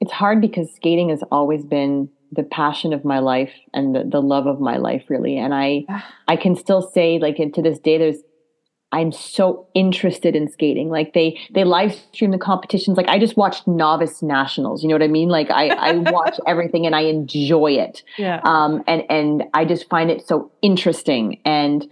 It's 0.00 0.12
hard 0.12 0.42
because 0.42 0.72
skating 0.74 1.08
has 1.08 1.22
always 1.32 1.64
been 1.64 2.10
the 2.32 2.42
passion 2.42 2.92
of 2.92 3.02
my 3.02 3.18
life 3.18 3.52
and 3.72 3.94
the, 3.94 4.04
the 4.04 4.20
love 4.20 4.46
of 4.46 4.60
my 4.60 4.76
life, 4.76 5.04
really. 5.08 5.38
And 5.38 5.54
I, 5.54 5.86
I 6.28 6.36
can 6.36 6.54
still 6.54 6.82
say, 6.82 7.18
like, 7.18 7.36
to 7.36 7.62
this 7.62 7.78
day, 7.78 7.96
there's 7.96 8.18
I'm 8.92 9.10
so 9.10 9.66
interested 9.74 10.36
in 10.36 10.50
skating. 10.50 10.90
Like 10.90 11.14
they 11.14 11.38
they 11.50 11.64
live 11.64 11.94
stream 12.12 12.30
the 12.30 12.38
competitions. 12.38 12.96
Like 12.96 13.08
I 13.08 13.18
just 13.18 13.36
watched 13.36 13.66
novice 13.66 14.22
nationals. 14.22 14.82
You 14.82 14.88
know 14.90 14.94
what 14.94 15.02
I 15.02 15.08
mean? 15.08 15.28
Like 15.28 15.50
I 15.50 15.68
I 15.68 15.92
watch 16.10 16.38
everything 16.46 16.86
and 16.86 16.94
I 16.94 17.02
enjoy 17.02 17.72
it. 17.72 18.02
Yeah. 18.18 18.40
Um 18.44 18.84
and 18.86 19.02
and 19.10 19.44
I 19.54 19.64
just 19.64 19.88
find 19.88 20.10
it 20.10 20.26
so 20.26 20.50
interesting 20.60 21.40
and 21.44 21.86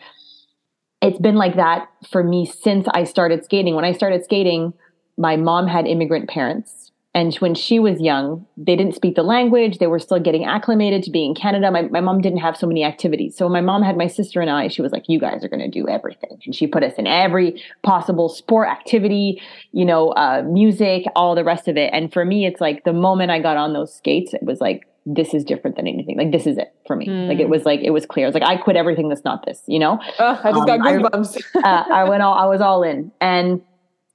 it's 1.03 1.19
been 1.19 1.37
like 1.37 1.57
that 1.57 1.89
for 2.11 2.23
me 2.23 2.45
since 2.45 2.87
I 2.93 3.05
started 3.05 3.45
skating. 3.45 3.75
When 3.75 3.87
I 3.87 3.93
started 3.93 4.23
skating, 4.23 4.75
my 5.17 5.37
mom 5.37 5.67
had 5.67 5.87
immigrant 5.87 6.29
parents 6.29 6.90
and 7.13 7.35
when 7.37 7.57
she 7.57 7.81
was 7.81 8.01
young, 8.01 8.47
they 8.57 8.77
didn't 8.77 8.95
speak 8.95 9.17
the 9.17 9.25
language. 9.25 9.79
They 9.79 9.89
were 9.89 9.99
still 9.99 10.21
getting 10.21 10.45
acclimated 10.45 11.03
to 11.05 11.11
being 11.11 11.31
in 11.31 11.35
Canada. 11.35 11.69
My, 11.73 11.83
my 11.83 12.01
mom 12.01 12.21
didn't 12.21 12.39
have 12.39 12.57
so 12.57 12.69
many 12.69 12.85
activities. 12.85 13.37
So 13.37 13.49
my 13.49 13.61
mom 13.61 13.83
had 13.83 13.97
my 13.97 14.07
sister 14.07 14.41
and 14.41 14.49
I, 14.49 14.69
she 14.69 14.81
was 14.81 14.93
like, 14.93 15.09
you 15.09 15.19
guys 15.19 15.43
are 15.43 15.49
going 15.49 15.61
to 15.61 15.69
do 15.69 15.89
everything. 15.89 16.39
And 16.45 16.55
she 16.55 16.69
put 16.69 16.85
us 16.85 16.95
in 16.99 17.09
every 17.09 17.61
possible 17.83 18.29
sport 18.29 18.69
activity, 18.69 19.43
you 19.73 19.85
know, 19.85 20.11
uh, 20.11 20.45
music, 20.47 21.05
all 21.17 21.35
the 21.35 21.43
rest 21.43 21.67
of 21.67 21.77
it. 21.77 21.91
And 21.93 22.13
for 22.13 22.25
me, 22.25 22.47
it's 22.47 22.61
like 22.61 22.85
the 22.85 22.93
moment 22.93 23.33
I 23.33 23.41
got 23.41 23.57
on 23.57 23.73
those 23.73 23.93
skates, 23.93 24.33
it 24.33 24.45
was 24.45 24.61
like, 24.61 24.87
this 25.05 25.35
is 25.35 25.43
different 25.43 25.77
than 25.77 25.89
anything. 25.89 26.17
Like 26.17 26.31
this 26.31 26.47
is 26.47 26.59
it 26.59 26.73
for 26.87 26.95
me. 26.95 27.09
Mm. 27.09 27.27
Like 27.27 27.41
it 27.41 27.49
was 27.49 27.65
like, 27.65 27.81
it 27.81 27.91
was 27.91 28.07
clear. 28.07 28.29
It's 28.29 28.35
like, 28.35 28.45
I 28.45 28.57
quit 28.57 28.77
everything 28.77 29.09
that's 29.09 29.25
not 29.25 29.45
this, 29.45 29.63
you 29.67 29.81
know? 29.81 29.99
Oh, 30.21 30.41
I 30.45 30.53
just 30.53 30.61
um, 30.61 30.67
got 30.67 30.81
goosebumps. 30.81 31.43
I, 31.57 31.59
uh, 31.69 31.85
I 31.91 32.05
went 32.09 32.23
all, 32.23 32.35
I 32.35 32.45
was 32.45 32.61
all 32.61 32.85
in. 32.85 33.11
And 33.21 33.63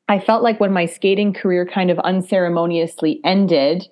I 0.08 0.20
felt 0.20 0.44
like 0.44 0.60
when 0.60 0.72
my 0.72 0.86
skating 0.86 1.34
career 1.34 1.66
kind 1.66 1.90
of 1.90 1.98
unceremoniously 2.00 3.20
ended, 3.24 3.88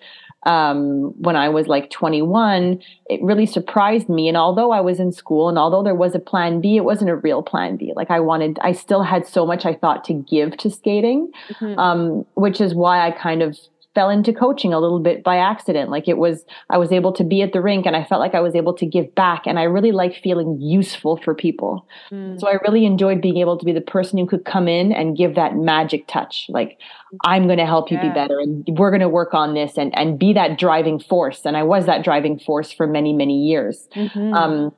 um, 0.46 1.14
when 1.22 1.36
I 1.36 1.50
was 1.50 1.68
like 1.68 1.90
21, 1.90 2.82
it 3.10 3.22
really 3.22 3.46
surprised 3.46 4.10
me. 4.10 4.28
And 4.28 4.38
although 4.38 4.72
I 4.72 4.82
was 4.82 5.00
in 5.00 5.12
school 5.12 5.50
and 5.50 5.58
although 5.58 5.84
there 5.84 5.96
was 5.96 6.16
a 6.16 6.20
plan 6.20 6.60
B, 6.62 6.76
it 6.76 6.84
wasn't 6.84 7.10
a 7.10 7.16
real 7.16 7.42
plan 7.42 7.78
B. 7.78 7.94
Like 7.96 8.12
I 8.12 8.20
wanted, 8.20 8.60
I 8.62 8.74
still 8.74 9.04
had 9.04 9.26
so 9.26 9.46
much 9.46 9.66
I 9.66 9.74
thought 9.74 10.04
to 10.06 10.14
give 10.14 10.58
to 10.58 10.70
skating, 10.70 11.32
mm-hmm. 11.50 11.80
um, 11.80 12.26
which 12.36 12.60
is 12.60 12.76
why 12.76 13.08
I 13.08 13.12
kind 13.12 13.42
of 13.42 13.58
fell 13.96 14.10
into 14.10 14.34
coaching 14.34 14.74
a 14.74 14.80
little 14.80 15.00
bit 15.00 15.24
by 15.24 15.38
accident. 15.38 15.90
Like 15.90 16.08
it 16.08 16.18
was, 16.18 16.46
I 16.70 16.78
was 16.78 16.92
able 16.92 17.14
to 17.14 17.24
be 17.24 17.42
at 17.42 17.54
the 17.54 17.62
rink 17.62 17.86
and 17.86 17.96
I 17.96 18.04
felt 18.04 18.20
like 18.20 18.34
I 18.34 18.40
was 18.40 18.56
able 18.56 18.74
to 18.76 18.86
give 18.86 19.14
back. 19.14 19.44
And 19.46 19.60
I 19.60 19.64
really 19.64 19.92
like 19.92 20.16
feeling 20.16 20.60
useful 20.60 21.18
for 21.18 21.36
people. 21.36 21.88
Mm. 22.12 22.40
So 22.40 22.48
I 22.48 22.54
really 22.66 22.86
enjoyed 22.86 23.22
being 23.22 23.38
able 23.38 23.58
to 23.58 23.66
be 23.66 23.72
the 23.72 23.82
person 23.82 24.18
who 24.18 24.26
could 24.26 24.46
come 24.46 24.68
in 24.68 24.92
and 24.92 25.16
give 25.16 25.36
that 25.36 25.56
magic 25.56 26.08
touch. 26.08 26.48
Like, 26.50 26.80
I'm 27.24 27.46
going 27.46 27.60
to 27.60 27.66
help 27.66 27.92
you 27.92 27.98
yeah. 27.98 28.10
be 28.10 28.14
better 28.14 28.40
and 28.40 28.68
we're 28.78 28.90
going 28.90 29.02
to 29.02 29.10
work 29.10 29.34
on 29.34 29.54
this 29.54 29.78
and, 29.78 29.98
and 29.98 30.18
be 30.18 30.34
that 30.34 30.58
driving 30.58 31.00
force. 31.00 31.46
And 31.46 31.56
I 31.56 31.64
was 31.64 31.86
that 31.86 32.04
driving 32.04 32.40
force 32.40 32.72
for 32.72 32.88
many, 32.88 33.14
many 33.14 33.46
years. 33.46 33.88
Mm-hmm. 33.96 34.34
Um, 34.34 34.76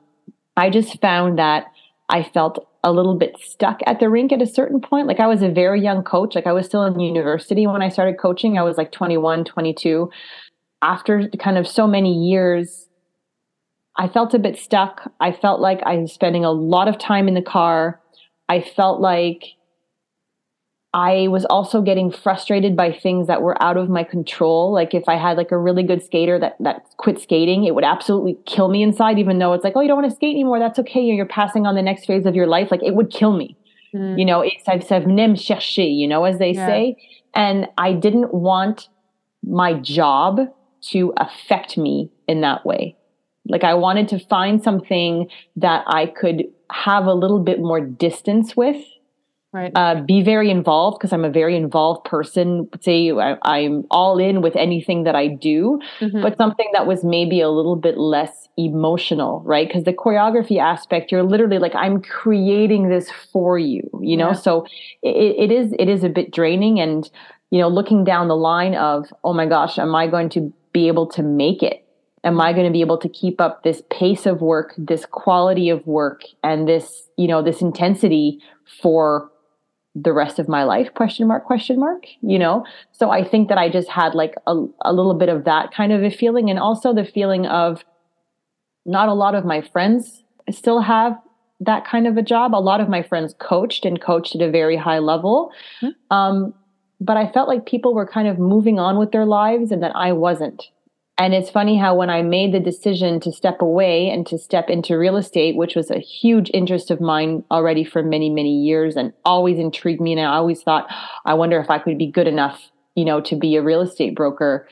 I 0.56 0.70
just 0.70 1.00
found 1.00 1.38
that 1.38 1.66
I 2.08 2.22
felt 2.22 2.66
a 2.84 2.92
little 2.92 3.16
bit 3.16 3.36
stuck 3.40 3.80
at 3.86 3.98
the 3.98 4.08
rink 4.08 4.32
at 4.32 4.40
a 4.40 4.46
certain 4.46 4.80
point. 4.80 5.08
Like 5.08 5.18
I 5.18 5.26
was 5.26 5.42
a 5.42 5.48
very 5.48 5.80
young 5.82 6.04
coach. 6.04 6.34
Like 6.34 6.46
I 6.46 6.52
was 6.52 6.66
still 6.66 6.84
in 6.84 7.00
university 7.00 7.66
when 7.66 7.82
I 7.82 7.88
started 7.88 8.18
coaching. 8.18 8.58
I 8.58 8.62
was 8.62 8.76
like 8.76 8.92
21, 8.92 9.44
22. 9.44 10.08
After 10.82 11.28
kind 11.38 11.58
of 11.58 11.66
so 11.66 11.86
many 11.86 12.12
years, 12.12 12.88
I 13.96 14.08
felt 14.08 14.34
a 14.34 14.38
bit 14.38 14.58
stuck. 14.58 15.10
I 15.20 15.32
felt 15.32 15.60
like 15.60 15.80
I 15.84 15.96
was 15.96 16.12
spending 16.12 16.44
a 16.44 16.52
lot 16.52 16.86
of 16.86 16.98
time 16.98 17.28
in 17.28 17.34
the 17.34 17.42
car. 17.42 18.00
I 18.48 18.60
felt 18.60 19.00
like 19.00 19.55
I 20.96 21.28
was 21.28 21.44
also 21.44 21.82
getting 21.82 22.10
frustrated 22.10 22.74
by 22.74 22.90
things 22.90 23.26
that 23.26 23.42
were 23.42 23.62
out 23.62 23.76
of 23.76 23.90
my 23.90 24.02
control. 24.02 24.72
Like 24.72 24.94
if 24.94 25.06
I 25.10 25.16
had 25.16 25.36
like 25.36 25.52
a 25.52 25.58
really 25.58 25.82
good 25.82 26.02
skater 26.02 26.38
that 26.38 26.56
that 26.60 26.86
quit 26.96 27.20
skating, 27.20 27.64
it 27.64 27.74
would 27.74 27.84
absolutely 27.84 28.38
kill 28.46 28.68
me 28.68 28.82
inside. 28.82 29.18
Even 29.18 29.38
though 29.38 29.52
it's 29.52 29.62
like, 29.62 29.74
oh, 29.76 29.82
you 29.82 29.88
don't 29.88 29.98
want 29.98 30.08
to 30.10 30.16
skate 30.16 30.34
anymore, 30.34 30.58
that's 30.58 30.78
okay. 30.78 31.02
You're 31.02 31.26
passing 31.26 31.66
on 31.66 31.74
the 31.74 31.82
next 31.82 32.06
phase 32.06 32.24
of 32.24 32.34
your 32.34 32.46
life. 32.46 32.70
Like 32.70 32.82
it 32.82 32.94
would 32.94 33.10
kill 33.10 33.36
me. 33.36 33.58
Mm. 33.94 34.18
You 34.18 34.24
know, 34.24 34.40
it's 34.40 34.64
ça 34.64 35.04
venait 35.04 35.28
me 35.28 35.36
chercher. 35.36 35.86
You 35.86 36.08
know, 36.08 36.24
as 36.24 36.38
they 36.38 36.52
yeah. 36.52 36.66
say. 36.66 36.96
And 37.34 37.68
I 37.76 37.92
didn't 37.92 38.32
want 38.32 38.88
my 39.44 39.74
job 39.74 40.40
to 40.92 41.12
affect 41.18 41.76
me 41.76 42.10
in 42.26 42.40
that 42.40 42.64
way. 42.64 42.96
Like 43.46 43.64
I 43.64 43.74
wanted 43.74 44.08
to 44.08 44.18
find 44.18 44.64
something 44.64 45.28
that 45.56 45.84
I 45.88 46.06
could 46.06 46.44
have 46.70 47.04
a 47.04 47.12
little 47.12 47.38
bit 47.38 47.60
more 47.60 47.82
distance 47.82 48.56
with 48.56 48.82
Right. 49.56 49.72
Uh, 49.74 50.02
be 50.02 50.20
very 50.20 50.50
involved 50.50 50.98
because 50.98 51.14
I'm 51.14 51.24
a 51.24 51.30
very 51.30 51.56
involved 51.56 52.04
person. 52.04 52.68
Say 52.82 53.10
I, 53.10 53.60
am 53.60 53.84
all 53.90 54.18
in 54.18 54.42
with 54.42 54.54
anything 54.54 55.04
that 55.04 55.16
I 55.16 55.28
do, 55.28 55.80
mm-hmm. 55.98 56.20
but 56.20 56.36
something 56.36 56.68
that 56.74 56.86
was 56.86 57.02
maybe 57.02 57.40
a 57.40 57.48
little 57.48 57.74
bit 57.74 57.96
less 57.96 58.50
emotional, 58.58 59.40
right? 59.46 59.66
Because 59.66 59.84
the 59.84 59.94
choreography 59.94 60.58
aspect, 60.58 61.10
you're 61.10 61.22
literally 61.22 61.56
like, 61.56 61.74
I'm 61.74 62.02
creating 62.02 62.90
this 62.90 63.10
for 63.32 63.58
you, 63.58 63.88
you 64.02 64.14
know. 64.14 64.32
Yeah. 64.32 64.34
So 64.34 64.66
it, 65.02 65.50
it 65.50 65.50
is 65.50 65.72
it 65.78 65.88
is 65.88 66.04
a 66.04 66.10
bit 66.10 66.34
draining, 66.34 66.78
and 66.78 67.10
you 67.48 67.58
know, 67.58 67.68
looking 67.68 68.04
down 68.04 68.28
the 68.28 68.36
line 68.36 68.74
of, 68.74 69.06
oh 69.24 69.32
my 69.32 69.46
gosh, 69.46 69.78
am 69.78 69.94
I 69.94 70.06
going 70.06 70.28
to 70.30 70.52
be 70.74 70.86
able 70.86 71.06
to 71.12 71.22
make 71.22 71.62
it? 71.62 71.82
am 72.24 72.40
i 72.40 72.50
going 72.50 72.64
to 72.64 72.72
be 72.72 72.80
able 72.80 72.96
to 72.96 73.10
keep 73.10 73.42
up 73.42 73.62
this 73.62 73.82
pace 73.90 74.24
of 74.24 74.40
work 74.40 74.74
this 74.78 75.04
quality 75.04 75.68
of 75.68 75.86
work 75.86 76.22
and 76.42 76.66
this 76.66 77.08
you 77.18 77.28
know 77.28 77.42
this 77.42 77.60
intensity 77.60 78.40
for 78.80 79.30
the 79.98 80.12
rest 80.12 80.38
of 80.38 80.46
my 80.46 80.62
life 80.62 80.92
question 80.94 81.26
mark 81.26 81.44
question 81.44 81.80
mark 81.80 82.04
you 82.20 82.38
know? 82.38 82.64
So 82.92 83.10
i 83.10 83.24
think 83.24 83.48
that 83.48 83.58
i 83.58 83.68
just 83.68 83.88
had 83.88 84.14
like 84.14 84.34
a, 84.46 84.64
a 84.82 84.92
little 84.92 85.14
bit 85.14 85.28
of 85.28 85.44
that 85.44 85.72
kind 85.72 85.92
of 85.92 86.02
a 86.02 86.10
feeling 86.10 86.50
and 86.50 86.58
also 86.58 86.92
the 86.92 87.04
feeling 87.04 87.46
of 87.46 87.84
not 88.84 89.08
a 89.08 89.14
lot 89.14 89.34
of 89.34 89.44
my 89.44 89.60
friends 89.60 90.22
still 90.50 90.80
have 90.80 91.18
that 91.58 91.86
kind 91.86 92.06
of 92.06 92.18
a 92.18 92.22
job. 92.22 92.54
A 92.54 92.56
lot 92.56 92.82
of 92.82 92.88
my 92.88 93.02
friends 93.02 93.34
coached 93.38 93.86
and 93.86 94.00
coached 94.00 94.34
at 94.34 94.42
a 94.42 94.50
very 94.50 94.76
high 94.76 94.98
level. 94.98 95.50
Mm-hmm. 95.80 96.16
um, 96.16 96.54
but 97.00 97.16
i 97.16 97.30
felt 97.30 97.48
like 97.48 97.66
people 97.66 97.94
were 97.94 98.06
kind 98.06 98.28
of 98.28 98.38
moving 98.38 98.78
on 98.78 98.98
with 98.98 99.12
their 99.12 99.26
lives 99.26 99.70
and 99.70 99.82
that 99.82 99.94
i 99.94 100.12
wasn't 100.12 100.70
and 101.18 101.32
it's 101.32 101.48
funny 101.48 101.78
how 101.78 101.94
when 101.94 102.10
I 102.10 102.20
made 102.20 102.52
the 102.52 102.60
decision 102.60 103.20
to 103.20 103.32
step 103.32 103.62
away 103.62 104.10
and 104.10 104.26
to 104.26 104.36
step 104.36 104.68
into 104.68 104.98
real 104.98 105.16
estate, 105.16 105.56
which 105.56 105.74
was 105.74 105.90
a 105.90 105.98
huge 105.98 106.50
interest 106.52 106.90
of 106.90 107.00
mine 107.00 107.42
already 107.50 107.84
for 107.84 108.02
many, 108.02 108.28
many 108.28 108.54
years 108.54 108.96
and 108.96 109.14
always 109.24 109.58
intrigued 109.58 110.00
me. 110.00 110.12
And 110.12 110.20
I 110.20 110.36
always 110.36 110.62
thought, 110.62 110.86
I 111.24 111.32
wonder 111.32 111.58
if 111.58 111.70
I 111.70 111.78
could 111.78 111.96
be 111.96 112.10
good 112.10 112.26
enough, 112.26 112.70
you 112.94 113.04
know, 113.06 113.22
to 113.22 113.34
be 113.34 113.56
a 113.56 113.62
real 113.62 113.80
estate 113.80 114.14
broker. 114.14 114.68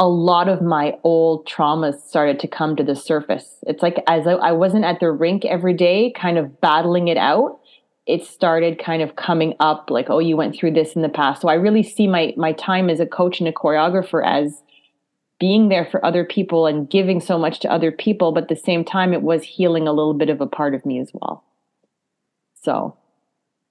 A 0.00 0.08
lot 0.08 0.48
of 0.48 0.62
my 0.62 0.94
old 1.04 1.46
traumas 1.46 2.00
started 2.00 2.40
to 2.40 2.48
come 2.48 2.74
to 2.74 2.82
the 2.82 2.96
surface. 2.96 3.58
It's 3.62 3.82
like 3.82 4.02
as 4.08 4.26
I 4.26 4.50
wasn't 4.50 4.84
at 4.84 4.98
the 4.98 5.12
rink 5.12 5.44
every 5.44 5.74
day, 5.74 6.12
kind 6.16 6.38
of 6.38 6.60
battling 6.60 7.06
it 7.08 7.16
out 7.16 7.60
it 8.06 8.24
started 8.24 8.82
kind 8.82 9.02
of 9.02 9.16
coming 9.16 9.54
up 9.60 9.90
like 9.90 10.06
oh 10.08 10.18
you 10.18 10.34
went 10.34 10.56
through 10.56 10.72
this 10.72 10.94
in 10.94 11.02
the 11.02 11.10
past 11.10 11.42
so 11.42 11.48
i 11.48 11.52
really 11.52 11.82
see 11.82 12.06
my 12.06 12.32
my 12.38 12.52
time 12.52 12.88
as 12.88 13.00
a 13.00 13.06
coach 13.06 13.38
and 13.38 13.46
a 13.46 13.52
choreographer 13.52 14.26
as 14.26 14.62
being 15.38 15.68
there 15.68 15.84
for 15.84 16.04
other 16.04 16.24
people 16.24 16.66
and 16.66 16.90
giving 16.90 17.20
so 17.20 17.38
much 17.38 17.60
to 17.60 17.72
other 17.72 17.92
people, 17.92 18.32
but 18.32 18.44
at 18.44 18.48
the 18.48 18.56
same 18.56 18.84
time, 18.84 19.12
it 19.12 19.22
was 19.22 19.42
healing 19.42 19.86
a 19.86 19.92
little 19.92 20.14
bit 20.14 20.30
of 20.30 20.40
a 20.40 20.46
part 20.46 20.74
of 20.74 20.84
me 20.84 20.98
as 20.98 21.10
well. 21.14 21.44
So, 22.62 22.96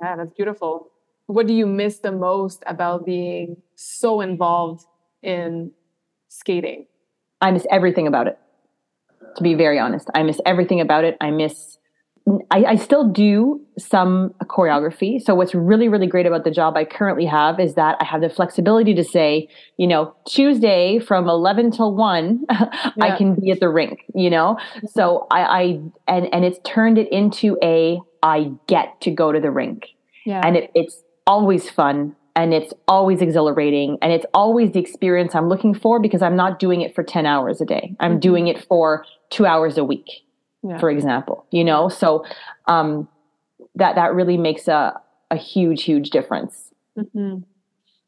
yeah, 0.01 0.15
that's 0.15 0.33
beautiful. 0.33 0.89
What 1.25 1.47
do 1.47 1.53
you 1.53 1.65
miss 1.65 1.99
the 1.99 2.11
most 2.11 2.63
about 2.67 3.05
being 3.05 3.57
so 3.75 4.21
involved 4.21 4.85
in 5.21 5.71
skating? 6.29 6.87
I 7.41 7.51
miss 7.51 7.67
everything 7.69 8.07
about 8.07 8.27
it. 8.27 8.39
To 9.35 9.43
be 9.43 9.53
very 9.53 9.77
honest, 9.77 10.09
I 10.15 10.23
miss 10.23 10.39
everything 10.45 10.79
about 10.79 11.03
it. 11.03 11.17
I 11.19 11.31
miss 11.31 11.77
I, 12.51 12.63
I, 12.65 12.75
still 12.75 13.07
do 13.07 13.61
some 13.77 14.33
choreography. 14.43 15.21
So 15.21 15.33
what's 15.33 15.55
really, 15.55 15.87
really 15.87 16.07
great 16.07 16.25
about 16.25 16.43
the 16.43 16.51
job 16.51 16.75
I 16.75 16.83
currently 16.83 17.25
have 17.25 17.59
is 17.59 17.75
that 17.75 17.95
I 18.01 18.03
have 18.03 18.21
the 18.21 18.29
flexibility 18.29 18.93
to 18.95 19.03
say, 19.03 19.47
you 19.77 19.87
know, 19.87 20.13
Tuesday 20.27 20.99
from 20.99 21.29
11 21.29 21.71
till 21.71 21.95
1, 21.95 22.45
yeah. 22.49 22.67
I 22.99 23.15
can 23.15 23.35
be 23.35 23.51
at 23.51 23.61
the 23.61 23.69
rink, 23.69 24.03
you 24.13 24.29
know? 24.29 24.57
Mm-hmm. 24.75 24.87
So 24.87 25.27
I, 25.31 25.41
I, 25.41 25.61
and, 26.07 26.33
and 26.33 26.43
it's 26.43 26.59
turned 26.65 26.97
it 26.97 27.09
into 27.11 27.57
a, 27.63 28.01
I 28.21 28.51
get 28.67 28.99
to 29.01 29.11
go 29.11 29.31
to 29.31 29.39
the 29.39 29.51
rink. 29.51 29.87
Yeah. 30.25 30.41
And 30.43 30.57
it, 30.57 30.71
it's 30.75 31.03
always 31.25 31.69
fun 31.69 32.15
and 32.35 32.53
it's 32.53 32.73
always 32.89 33.21
exhilarating 33.21 33.97
and 34.01 34.11
it's 34.11 34.25
always 34.33 34.73
the 34.73 34.79
experience 34.79 35.33
I'm 35.33 35.47
looking 35.47 35.73
for 35.73 35.99
because 35.99 36.21
I'm 36.21 36.35
not 36.35 36.59
doing 36.59 36.81
it 36.81 36.93
for 36.93 37.03
10 37.03 37.25
hours 37.25 37.61
a 37.61 37.65
day. 37.65 37.95
I'm 38.01 38.11
mm-hmm. 38.11 38.19
doing 38.19 38.47
it 38.47 38.65
for 38.65 39.05
two 39.29 39.45
hours 39.45 39.77
a 39.77 39.83
week 39.85 40.23
yeah. 40.63 40.77
for 40.77 40.89
example 40.89 41.45
you 41.51 41.63
know? 41.63 41.89
So 41.89 42.25
um, 42.67 43.07
that 43.75 43.95
that 43.95 44.13
really 44.13 44.37
makes 44.37 44.67
a, 44.67 44.99
a 45.31 45.35
huge 45.35 45.83
huge 45.83 46.09
difference. 46.09 46.71
Mm-hmm. 46.97 47.41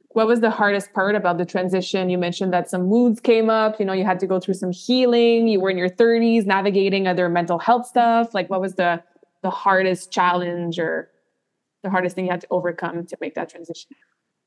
what 0.10 0.26
was 0.26 0.40
the 0.40 0.50
hardest 0.50 0.94
part 0.94 1.14
about 1.16 1.38
the 1.38 1.46
transition? 1.46 2.10
You 2.10 2.18
mentioned 2.18 2.52
that 2.54 2.70
some 2.70 2.88
moods 2.88 3.20
came 3.20 3.50
up 3.50 3.80
you 3.80 3.86
know 3.86 3.94
you 3.94 4.06
had 4.06 4.20
to 4.20 4.28
go 4.28 4.40
through 4.40 4.56
some 4.56 4.72
healing 4.72 5.48
you 5.48 5.60
were 5.60 5.70
in 5.70 5.78
your 5.78 5.90
30s 5.90 6.46
navigating 6.46 7.08
other 7.08 7.30
mental 7.30 7.60
health 7.60 7.86
stuff. 7.86 8.34
Like 8.34 8.50
what 8.50 8.62
was 8.62 8.76
the 8.76 9.04
the 9.42 9.50
hardest 9.50 10.12
challenge 10.12 10.80
or 10.80 11.10
the 11.84 11.90
hardest 11.90 12.16
thing 12.16 12.26
you 12.26 12.32
had 12.32 12.42
to 12.42 12.48
overcome 12.52 13.06
to 13.06 13.18
make 13.22 13.36
that 13.36 13.50
transition 13.50 13.92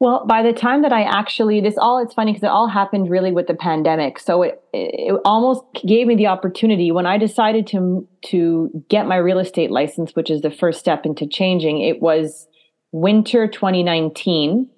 Well, 0.03 0.27
by 0.27 0.43
the 0.43 0.53
time 0.53 0.83
that 0.83 0.93
I 0.93 1.05
actually, 1.05 1.61
this 1.61 1.79
all, 1.79 2.03
it's 2.03 2.12
funny 2.12 2.33
because 2.33 2.43
it 2.43 2.51
all 2.51 2.67
happened 2.67 3.09
really 3.09 3.31
with 3.31 3.47
the 3.47 3.55
pandemic. 3.55 4.19
So 4.19 4.43
it, 4.43 4.61
it 4.73 5.15
almost 5.25 5.62
gave 5.87 6.09
me 6.09 6.17
the 6.17 6.27
opportunity 6.27 6.91
when 6.91 7.07
I 7.07 7.19
decided 7.19 7.69
to, 7.69 8.05
to 8.31 8.85
get 8.88 9.07
my 9.07 9.15
real 9.15 9.38
estate 9.38 9.71
license, 9.71 10.17
which 10.17 10.29
is 10.29 10.41
the 10.41 10.51
first 10.51 10.81
step 10.81 11.07
into 11.07 11.29
changing. 11.29 11.83
It 11.83 12.03
was 12.03 12.49
winter 12.91 13.47
2019. 13.47 14.69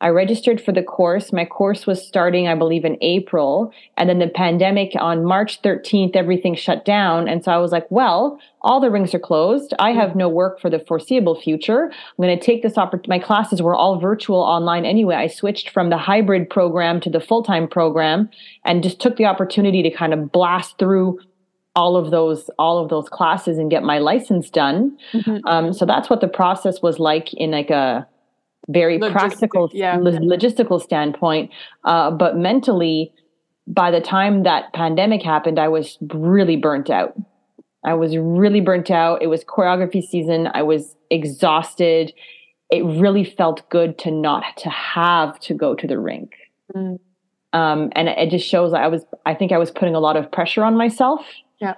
I 0.00 0.08
registered 0.08 0.60
for 0.60 0.72
the 0.72 0.82
course. 0.82 1.32
My 1.32 1.44
course 1.44 1.86
was 1.86 2.06
starting, 2.06 2.48
I 2.48 2.54
believe, 2.54 2.84
in 2.84 2.96
April. 3.02 3.72
And 3.98 4.08
then 4.08 4.18
the 4.18 4.28
pandemic 4.28 4.92
on 4.98 5.24
March 5.24 5.60
13th, 5.60 6.16
everything 6.16 6.54
shut 6.54 6.86
down. 6.86 7.28
And 7.28 7.44
so 7.44 7.52
I 7.52 7.58
was 7.58 7.70
like, 7.70 7.90
well, 7.90 8.40
all 8.62 8.80
the 8.80 8.90
rings 8.90 9.14
are 9.14 9.18
closed. 9.18 9.74
I 9.78 9.90
have 9.92 10.16
no 10.16 10.28
work 10.28 10.58
for 10.58 10.70
the 10.70 10.78
foreseeable 10.80 11.38
future. 11.38 11.90
I'm 11.92 12.24
going 12.24 12.38
to 12.38 12.44
take 12.44 12.62
this 12.62 12.78
opportunity. 12.78 13.10
My 13.10 13.18
classes 13.18 13.60
were 13.60 13.74
all 13.74 14.00
virtual 14.00 14.40
online 14.40 14.86
anyway. 14.86 15.16
I 15.16 15.26
switched 15.26 15.68
from 15.68 15.90
the 15.90 15.98
hybrid 15.98 16.48
program 16.48 17.00
to 17.00 17.10
the 17.10 17.20
full 17.20 17.42
time 17.42 17.68
program 17.68 18.30
and 18.64 18.82
just 18.82 19.00
took 19.00 19.16
the 19.16 19.26
opportunity 19.26 19.82
to 19.82 19.90
kind 19.90 20.14
of 20.14 20.32
blast 20.32 20.78
through 20.78 21.20
all 21.76 21.96
of 21.96 22.10
those 22.10 22.50
all 22.58 22.82
of 22.82 22.88
those 22.88 23.08
classes 23.08 23.56
and 23.56 23.70
get 23.70 23.84
my 23.84 23.98
license 23.98 24.50
done 24.50 24.98
mm-hmm. 25.12 25.36
um, 25.46 25.72
so 25.72 25.86
that's 25.86 26.10
what 26.10 26.20
the 26.20 26.26
process 26.26 26.82
was 26.82 26.98
like 26.98 27.32
in 27.34 27.52
like 27.52 27.70
a 27.70 28.04
very 28.68 28.98
Logistic, 28.98 29.12
practical 29.12 29.70
yeah. 29.72 29.96
logistical 29.96 30.80
standpoint 30.80 31.50
uh, 31.84 32.10
but 32.10 32.36
mentally 32.36 33.12
by 33.66 33.90
the 33.90 34.00
time 34.00 34.42
that 34.42 34.72
pandemic 34.72 35.22
happened 35.22 35.58
i 35.58 35.68
was 35.68 35.98
really 36.12 36.56
burnt 36.56 36.90
out. 36.90 37.14
I 37.84 37.94
was 37.94 38.16
really 38.16 38.60
burnt 38.60 38.90
out. 38.90 39.22
It 39.22 39.28
was 39.28 39.44
choreography 39.44 40.02
season. 40.02 40.48
I 40.52 40.62
was 40.62 40.96
exhausted. 41.10 42.12
It 42.70 42.84
really 42.84 43.24
felt 43.24 43.68
good 43.70 43.98
to 44.00 44.10
not 44.10 44.44
to 44.58 44.70
have 44.70 45.38
to 45.40 45.54
go 45.54 45.74
to 45.74 45.86
the 45.86 45.98
rink. 45.98 46.32
Mm. 46.74 47.00
um, 47.52 47.90
and 47.96 48.08
it 48.08 48.30
just 48.30 48.46
shows 48.46 48.72
i 48.72 48.86
was 48.86 49.04
i 49.26 49.34
think 49.34 49.50
i 49.50 49.58
was 49.58 49.72
putting 49.72 49.96
a 49.96 49.98
lot 49.98 50.16
of 50.16 50.30
pressure 50.30 50.62
on 50.62 50.76
myself. 50.76 51.26
Yeah. 51.60 51.74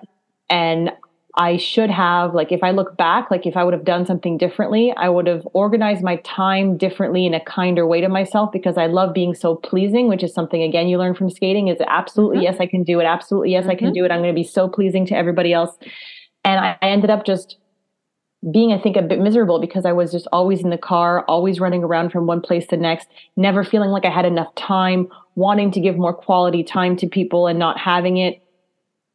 And 0.50 0.92
I 1.34 1.56
should 1.56 1.88
have, 1.88 2.34
like, 2.34 2.52
if 2.52 2.62
I 2.62 2.72
look 2.72 2.96
back, 2.98 3.30
like, 3.30 3.46
if 3.46 3.56
I 3.56 3.64
would 3.64 3.72
have 3.72 3.86
done 3.86 4.04
something 4.04 4.36
differently, 4.36 4.92
I 4.98 5.08
would 5.08 5.26
have 5.26 5.48
organized 5.54 6.02
my 6.02 6.16
time 6.16 6.76
differently 6.76 7.24
in 7.24 7.32
a 7.32 7.40
kinder 7.40 7.86
way 7.86 8.02
to 8.02 8.08
myself 8.08 8.52
because 8.52 8.76
I 8.76 8.86
love 8.86 9.14
being 9.14 9.34
so 9.34 9.56
pleasing, 9.56 10.08
which 10.08 10.22
is 10.22 10.34
something, 10.34 10.62
again, 10.62 10.88
you 10.88 10.98
learn 10.98 11.14
from 11.14 11.30
skating 11.30 11.68
is 11.68 11.78
absolutely, 11.86 12.38
mm-hmm. 12.38 12.44
yes, 12.44 12.60
I 12.60 12.66
can 12.66 12.82
do 12.82 13.00
it. 13.00 13.04
Absolutely, 13.04 13.52
yes, 13.52 13.62
mm-hmm. 13.62 13.70
I 13.70 13.74
can 13.76 13.86
mm-hmm. 13.88 13.94
do 13.94 14.04
it. 14.04 14.10
I'm 14.10 14.20
going 14.20 14.34
to 14.34 14.38
be 14.38 14.44
so 14.44 14.68
pleasing 14.68 15.06
to 15.06 15.16
everybody 15.16 15.54
else. 15.54 15.74
And 16.44 16.60
I, 16.60 16.76
I 16.82 16.88
ended 16.88 17.08
up 17.08 17.24
just 17.24 17.56
being, 18.50 18.72
I 18.72 18.78
think, 18.78 18.96
a 18.96 19.02
bit 19.02 19.18
miserable 19.18 19.58
because 19.58 19.86
I 19.86 19.92
was 19.92 20.12
just 20.12 20.26
always 20.32 20.60
in 20.60 20.68
the 20.68 20.76
car, 20.76 21.24
always 21.28 21.60
running 21.60 21.82
around 21.82 22.10
from 22.10 22.26
one 22.26 22.42
place 22.42 22.66
to 22.66 22.76
next, 22.76 23.08
never 23.36 23.64
feeling 23.64 23.90
like 23.90 24.04
I 24.04 24.10
had 24.10 24.26
enough 24.26 24.54
time, 24.56 25.08
wanting 25.34 25.70
to 25.70 25.80
give 25.80 25.96
more 25.96 26.12
quality 26.12 26.62
time 26.62 26.96
to 26.96 27.06
people 27.06 27.46
and 27.46 27.58
not 27.58 27.78
having 27.78 28.18
it. 28.18 28.42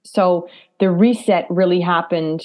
So 0.04 0.50
the 0.80 0.92
reset 0.92 1.46
really 1.50 1.82
happened 1.82 2.44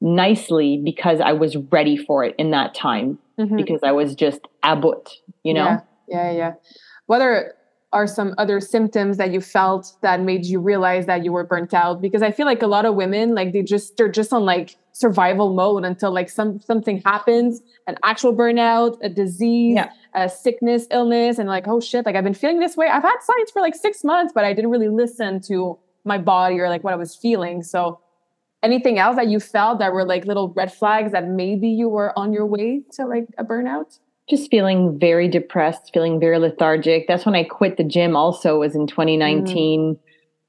nicely 0.00 0.80
because 0.82 1.20
I 1.20 1.32
was 1.32 1.56
ready 1.70 1.96
for 1.96 2.24
it 2.24 2.34
in 2.38 2.50
that 2.50 2.74
time 2.74 3.18
mm-hmm. 3.38 3.56
because 3.56 3.80
I 3.82 3.92
was 3.92 4.14
just 4.14 4.40
abut, 4.64 5.10
you 5.44 5.54
know? 5.54 5.80
Yeah, 6.08 6.30
yeah, 6.30 6.30
yeah. 6.32 6.52
Whether 7.06 7.54
are 7.92 8.06
some 8.06 8.34
other 8.38 8.58
symptoms 8.60 9.18
that 9.18 9.32
you 9.32 9.40
felt 9.40 9.92
that 10.00 10.20
made 10.20 10.46
you 10.46 10.58
realize 10.58 11.06
that 11.06 11.24
you 11.24 11.32
were 11.32 11.44
burnt 11.44 11.74
out 11.74 12.00
because 12.00 12.22
i 12.22 12.30
feel 12.30 12.46
like 12.46 12.62
a 12.62 12.66
lot 12.66 12.86
of 12.86 12.94
women 12.94 13.34
like 13.34 13.52
they 13.52 13.62
just 13.62 13.96
they're 13.96 14.08
just 14.10 14.32
on 14.32 14.44
like 14.44 14.76
survival 14.92 15.54
mode 15.54 15.84
until 15.84 16.10
like 16.10 16.30
some 16.30 16.58
something 16.60 17.02
happens 17.04 17.60
an 17.86 17.96
actual 18.02 18.34
burnout 18.34 18.96
a 19.02 19.08
disease 19.08 19.76
yeah. 19.76 19.90
a 20.14 20.28
sickness 20.28 20.86
illness 20.90 21.38
and 21.38 21.48
like 21.48 21.68
oh 21.68 21.80
shit 21.80 22.06
like 22.06 22.16
i've 22.16 22.24
been 22.24 22.34
feeling 22.34 22.60
this 22.60 22.76
way 22.76 22.88
i've 22.88 23.02
had 23.02 23.18
signs 23.20 23.50
for 23.50 23.60
like 23.60 23.74
six 23.74 24.02
months 24.02 24.32
but 24.34 24.44
i 24.44 24.52
didn't 24.52 24.70
really 24.70 24.88
listen 24.88 25.40
to 25.40 25.78
my 26.04 26.18
body 26.18 26.58
or 26.58 26.68
like 26.68 26.84
what 26.84 26.92
I 26.92 26.96
was 26.96 27.14
feeling. 27.14 27.62
So 27.62 28.00
anything 28.62 28.98
else 28.98 29.16
that 29.16 29.28
you 29.28 29.40
felt 29.40 29.78
that 29.80 29.92
were 29.92 30.04
like 30.04 30.24
little 30.24 30.48
red 30.50 30.72
flags 30.72 31.12
that 31.12 31.28
maybe 31.28 31.68
you 31.68 31.88
were 31.88 32.16
on 32.18 32.32
your 32.32 32.46
way 32.46 32.82
to 32.92 33.06
like 33.06 33.26
a 33.38 33.44
burnout? 33.44 33.98
Just 34.30 34.50
feeling 34.50 34.98
very 34.98 35.28
depressed, 35.28 35.90
feeling 35.92 36.20
very 36.20 36.38
lethargic. 36.38 37.08
That's 37.08 37.26
when 37.26 37.34
I 37.34 37.44
quit 37.44 37.76
the 37.76 37.84
gym 37.84 38.16
also 38.16 38.60
was 38.60 38.74
in 38.74 38.86
2019. 38.86 39.98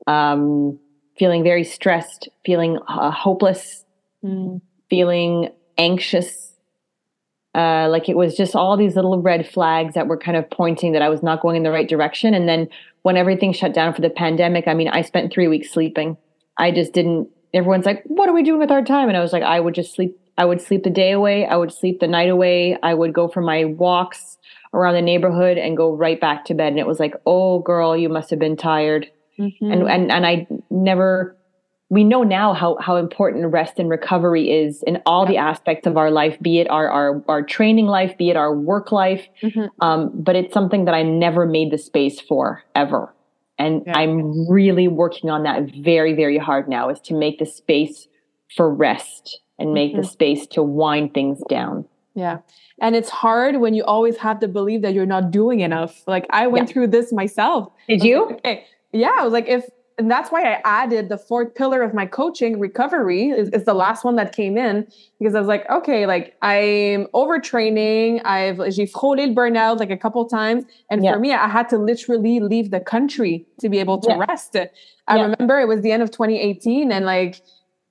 Mm. 0.07 0.11
Um, 0.11 0.79
feeling 1.17 1.43
very 1.43 1.63
stressed, 1.63 2.29
feeling 2.45 2.77
uh, 2.87 3.11
hopeless, 3.11 3.85
mm. 4.23 4.61
feeling 4.89 5.49
anxious. 5.77 6.51
Uh, 7.55 7.87
like 7.89 8.09
it 8.09 8.17
was 8.17 8.35
just 8.35 8.55
all 8.55 8.75
these 8.75 8.95
little 8.95 9.21
red 9.21 9.47
flags 9.47 9.93
that 9.93 10.07
were 10.07 10.17
kind 10.17 10.35
of 10.35 10.49
pointing 10.49 10.91
that 10.93 11.01
I 11.03 11.09
was 11.09 11.21
not 11.21 11.41
going 11.41 11.55
in 11.55 11.63
the 11.63 11.71
right 11.71 11.87
direction. 11.87 12.33
And 12.33 12.49
then 12.49 12.67
when 13.03 13.17
everything 13.17 13.53
shut 13.53 13.73
down 13.73 13.93
for 13.93 14.01
the 14.01 14.09
pandemic, 14.09 14.67
I 14.67 14.73
mean, 14.73 14.87
I 14.87 15.01
spent 15.01 15.31
three 15.31 15.47
weeks 15.47 15.71
sleeping. 15.71 16.17
I 16.57 16.71
just 16.71 16.93
didn't. 16.93 17.29
Everyone's 17.53 17.85
like, 17.85 18.03
"What 18.05 18.27
are 18.27 18.33
we 18.33 18.43
doing 18.43 18.59
with 18.59 18.71
our 18.71 18.83
time?" 18.83 19.09
And 19.09 19.17
I 19.17 19.21
was 19.21 19.33
like, 19.33 19.43
"I 19.43 19.59
would 19.59 19.75
just 19.75 19.93
sleep. 19.93 20.17
I 20.37 20.45
would 20.45 20.61
sleep 20.61 20.83
the 20.83 20.89
day 20.89 21.11
away. 21.11 21.45
I 21.45 21.55
would 21.55 21.71
sleep 21.71 21.99
the 21.99 22.07
night 22.07 22.29
away. 22.29 22.77
I 22.81 22.93
would 22.93 23.13
go 23.13 23.27
for 23.27 23.41
my 23.41 23.65
walks 23.65 24.37
around 24.73 24.95
the 24.95 25.01
neighborhood 25.01 25.57
and 25.59 25.77
go 25.77 25.93
right 25.93 26.19
back 26.19 26.45
to 26.45 26.53
bed." 26.53 26.69
And 26.69 26.79
it 26.79 26.87
was 26.87 26.99
like, 26.99 27.15
"Oh, 27.25 27.59
girl, 27.59 27.95
you 27.95 28.09
must 28.09 28.29
have 28.31 28.39
been 28.39 28.57
tired." 28.57 29.11
Mm-hmm. 29.37 29.71
And 29.71 29.83
and 29.83 30.11
and 30.11 30.25
I 30.25 30.47
never 30.69 31.35
we 31.89 32.03
know 32.03 32.23
now 32.23 32.53
how 32.53 32.77
how 32.79 32.95
important 32.95 33.51
rest 33.51 33.77
and 33.77 33.89
recovery 33.89 34.51
is 34.51 34.83
in 34.83 35.01
all 35.05 35.25
the 35.25 35.37
aspects 35.37 35.85
of 35.85 35.97
our 35.97 36.09
life, 36.09 36.37
be 36.41 36.59
it 36.59 36.69
our 36.69 36.89
our, 36.89 37.23
our 37.27 37.43
training 37.43 37.85
life, 37.85 38.17
be 38.17 38.29
it 38.29 38.35
our 38.35 38.55
work 38.55 38.91
life. 38.91 39.27
Mm-hmm. 39.41 39.65
Um, 39.81 40.11
but 40.13 40.35
it's 40.35 40.53
something 40.53 40.85
that 40.85 40.93
I 40.93 41.03
never 41.03 41.45
made 41.45 41.71
the 41.71 41.77
space 41.77 42.19
for 42.19 42.63
ever. 42.75 43.13
And 43.59 43.83
yeah. 43.85 43.97
I'm 43.97 44.49
really 44.49 44.87
working 44.87 45.29
on 45.29 45.43
that 45.43 45.69
very, 45.83 46.13
very 46.13 46.37
hard 46.37 46.67
now 46.67 46.89
is 46.89 46.99
to 47.01 47.13
make 47.13 47.37
the 47.39 47.45
space 47.45 48.07
for 48.55 48.73
rest 48.73 49.41
and 49.59 49.73
make 49.73 49.91
mm-hmm. 49.91 50.01
the 50.01 50.07
space 50.07 50.47
to 50.47 50.63
wind 50.63 51.13
things 51.13 51.41
down. 51.47 51.85
Yeah. 52.15 52.39
And 52.81 52.95
it's 52.95 53.09
hard 53.09 53.57
when 53.57 53.73
you 53.73 53.83
always 53.83 54.17
have 54.17 54.39
to 54.39 54.47
believe 54.47 54.81
that 54.81 54.93
you're 54.93 55.05
not 55.05 55.31
doing 55.31 55.59
enough. 55.59 56.03
Like 56.07 56.25
I 56.31 56.47
went 56.47 56.69
yeah. 56.69 56.73
through 56.73 56.87
this 56.87 57.13
myself. 57.13 57.71
Did 57.87 58.03
you? 58.03 58.25
Like, 58.25 58.35
okay. 58.39 58.65
Yeah. 58.91 59.13
I 59.17 59.23
was 59.23 59.33
like, 59.33 59.47
if 59.47 59.65
and 59.97 60.09
that's 60.09 60.31
why 60.31 60.43
I 60.43 60.61
added 60.63 61.09
the 61.09 61.17
fourth 61.17 61.55
pillar 61.55 61.83
of 61.83 61.93
my 61.93 62.05
coaching 62.05 62.59
recovery 62.59 63.29
is, 63.29 63.49
is, 63.49 63.65
the 63.65 63.73
last 63.73 64.03
one 64.03 64.15
that 64.15 64.35
came 64.35 64.57
in 64.57 64.87
because 65.19 65.35
I 65.35 65.39
was 65.39 65.47
like, 65.47 65.69
okay, 65.69 66.05
like 66.05 66.35
I'm 66.41 67.05
overtraining. 67.13 68.21
I've 68.25 68.57
j'ai 68.73 68.87
frôlé 68.87 69.27
le 69.27 69.33
burnout 69.33 69.79
like 69.79 69.91
a 69.91 69.97
couple 69.97 70.25
times, 70.27 70.63
and 70.89 71.03
yeah. 71.03 71.13
for 71.13 71.19
me, 71.19 71.31
I 71.31 71.47
had 71.47 71.69
to 71.69 71.77
literally 71.77 72.39
leave 72.39 72.71
the 72.71 72.79
country 72.79 73.45
to 73.59 73.69
be 73.69 73.79
able 73.79 73.99
to 73.99 74.09
yeah. 74.09 74.17
rest. 74.17 74.55
I 74.55 75.17
yeah. 75.17 75.21
remember 75.23 75.59
it 75.59 75.67
was 75.67 75.81
the 75.81 75.91
end 75.91 76.03
of 76.03 76.11
2018, 76.11 76.91
and 76.91 77.05
like 77.05 77.41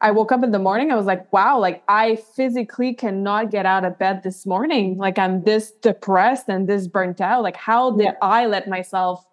I 0.02 0.10
woke 0.10 0.32
up 0.32 0.42
in 0.42 0.50
the 0.50 0.58
morning, 0.58 0.90
I 0.90 0.96
was 0.96 1.06
like, 1.06 1.32
wow, 1.32 1.60
like 1.60 1.84
I 1.86 2.16
physically 2.16 2.92
cannot 2.92 3.52
get 3.52 3.66
out 3.66 3.84
of 3.84 3.98
bed 4.00 4.24
this 4.24 4.44
morning. 4.44 4.98
Like 4.98 5.16
I'm 5.16 5.44
this 5.44 5.70
depressed 5.70 6.48
and 6.48 6.68
this 6.68 6.88
burnt 6.88 7.20
out. 7.20 7.44
Like 7.44 7.56
how 7.56 7.92
did 7.92 8.14
I 8.20 8.46
let 8.46 8.68
myself 8.68 9.24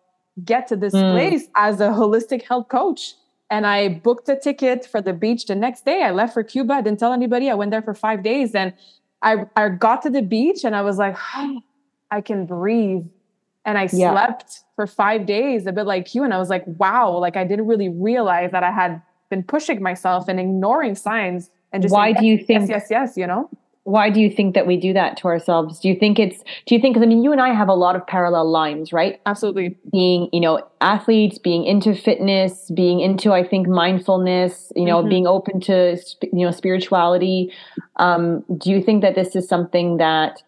get 0.46 0.68
to 0.68 0.76
this 0.76 0.94
mm. 0.94 1.12
place 1.12 1.48
as 1.56 1.80
a 1.80 1.88
holistic 1.88 2.44
health 2.44 2.68
coach. 2.70 3.14
And 3.52 3.66
I 3.66 3.90
booked 3.90 4.30
a 4.30 4.36
ticket 4.36 4.86
for 4.86 5.02
the 5.02 5.14
beach 5.14 5.48
the 5.48 5.56
next 5.56 5.86
day. 5.86 6.04
I 6.04 6.12
left 6.12 6.34
for 6.34 6.44
Cuba. 6.44 6.76
I 6.76 6.82
didn't 6.82 7.00
tell 7.00 7.14
anybody. 7.14 7.50
I 7.50 7.56
went 7.56 7.72
there 7.72 7.82
for 7.82 7.94
five 7.94 8.22
days. 8.22 8.54
And 8.54 8.74
I, 9.22 9.46
I 9.56 9.70
got 9.70 10.02
to 10.04 10.10
the 10.10 10.22
beach 10.22 10.64
and 10.64 10.76
I 10.76 10.82
was 10.82 10.98
like, 10.98 11.18
oh, 11.36 11.62
I 12.12 12.22
can 12.22 12.46
breathe. 12.46 13.06
And 13.66 13.78
I 13.78 13.88
yeah. 13.92 14.12
slept 14.12 14.62
for 14.76 14.88
five 14.88 15.26
days, 15.26 15.68
a 15.68 15.72
bit 15.72 15.86
like 15.86 16.16
you. 16.16 16.24
And 16.24 16.34
I 16.34 16.38
was 16.38 16.50
like, 16.50 16.64
wow, 16.66 17.12
like 17.18 17.38
I 17.38 17.44
didn't 17.44 17.68
really 17.68 17.90
realize 17.90 18.52
that 18.52 18.64
I 18.64 18.72
had 18.72 19.02
been 19.30 19.44
pushing 19.44 19.82
myself 19.82 20.28
and 20.28 20.40
ignoring 20.40 20.96
signs 20.96 21.52
and 21.72 21.84
just 21.84 21.94
why 21.94 22.14
saying, 22.14 22.22
do 22.22 22.28
you 22.28 22.38
think 22.38 22.70
yes, 22.70 22.70
yes, 22.70 22.88
yes, 22.90 23.18
you 23.18 23.28
know? 23.28 23.50
Why 23.84 24.10
do 24.10 24.20
you 24.20 24.30
think 24.30 24.56
that 24.56 24.68
we 24.68 24.78
do 24.78 24.94
that 24.94 25.18
to 25.18 25.28
ourselves? 25.28 25.80
Do 25.80 25.88
you 25.88 25.96
think 25.96 26.20
it's 26.20 26.44
do 26.66 26.76
you 26.76 26.82
think 26.82 26.94
because 26.94 27.06
i 27.06 27.10
mean 27.10 27.24
you 27.24 27.32
and 27.32 27.42
i 27.42 27.54
have 27.54 27.68
a 27.68 27.74
lot 27.74 27.96
of 27.96 28.06
parallel 28.06 28.50
lines 28.50 28.94
right? 28.94 29.20
Absolutely. 29.26 29.78
Being 29.92 30.30
you 30.32 30.40
know 30.40 30.62
athletes 30.82 31.38
being 31.38 31.66
into 31.66 31.94
fitness 31.96 32.72
being 32.74 33.00
into 33.02 33.34
i 33.34 33.46
think 33.46 33.68
mindfulness 33.68 34.72
you 34.76 34.86
know 34.86 35.00
mm-hmm. 35.00 35.10
being 35.10 35.28
open 35.28 35.60
to 35.62 35.98
you 36.22 36.46
know 36.46 36.52
spirituality. 36.52 37.52
Um, 37.98 38.44
do 38.58 38.72
you 38.72 38.82
think 38.82 39.02
that 39.02 39.16
this 39.16 39.36
is 39.36 39.48
something 39.48 39.98
that 39.98 40.44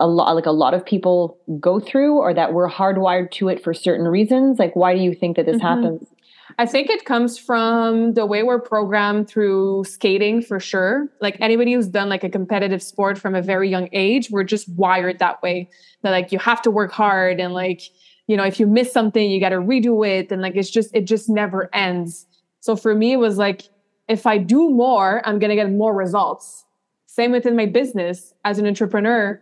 a 0.00 0.06
lot 0.06 0.34
like 0.34 0.46
a 0.46 0.50
lot 0.50 0.74
of 0.74 0.84
people 0.84 1.38
go 1.60 1.78
through 1.80 2.18
or 2.18 2.34
that 2.34 2.52
we're 2.52 2.68
hardwired 2.68 3.30
to 3.32 3.48
it 3.48 3.62
for 3.62 3.72
certain 3.72 4.06
reasons? 4.06 4.58
Like 4.58 4.74
why 4.76 4.94
do 4.94 5.00
you 5.00 5.14
think 5.14 5.36
that 5.36 5.46
this 5.46 5.56
mm-hmm. 5.56 5.82
happens 5.82 6.13
I 6.58 6.66
think 6.66 6.90
it 6.90 7.04
comes 7.04 7.38
from 7.38 8.14
the 8.14 8.26
way 8.26 8.42
we're 8.42 8.60
programmed 8.60 9.28
through 9.28 9.84
skating 9.84 10.42
for 10.42 10.60
sure. 10.60 11.08
Like 11.20 11.36
anybody 11.40 11.72
who's 11.72 11.88
done 11.88 12.08
like 12.08 12.24
a 12.24 12.28
competitive 12.28 12.82
sport 12.82 13.18
from 13.18 13.34
a 13.34 13.42
very 13.42 13.68
young 13.68 13.88
age, 13.92 14.30
we're 14.30 14.44
just 14.44 14.68
wired 14.70 15.18
that 15.18 15.42
way. 15.42 15.70
That 16.02 16.10
like 16.10 16.32
you 16.32 16.38
have 16.38 16.62
to 16.62 16.70
work 16.70 16.92
hard 16.92 17.40
and 17.40 17.54
like, 17.54 17.82
you 18.26 18.36
know, 18.36 18.44
if 18.44 18.60
you 18.60 18.66
miss 18.66 18.92
something, 18.92 19.30
you 19.30 19.40
got 19.40 19.50
to 19.50 19.56
redo 19.56 20.06
it. 20.06 20.30
And 20.30 20.42
like, 20.42 20.56
it's 20.56 20.70
just, 20.70 20.94
it 20.94 21.06
just 21.06 21.28
never 21.28 21.74
ends. 21.74 22.26
So 22.60 22.76
for 22.76 22.94
me, 22.94 23.12
it 23.12 23.18
was 23.18 23.36
like, 23.38 23.62
if 24.08 24.26
I 24.26 24.38
do 24.38 24.70
more, 24.70 25.26
I'm 25.26 25.38
going 25.38 25.50
to 25.50 25.56
get 25.56 25.70
more 25.70 25.94
results. 25.94 26.64
Same 27.06 27.32
within 27.32 27.56
my 27.56 27.66
business 27.66 28.34
as 28.44 28.58
an 28.58 28.66
entrepreneur 28.66 29.40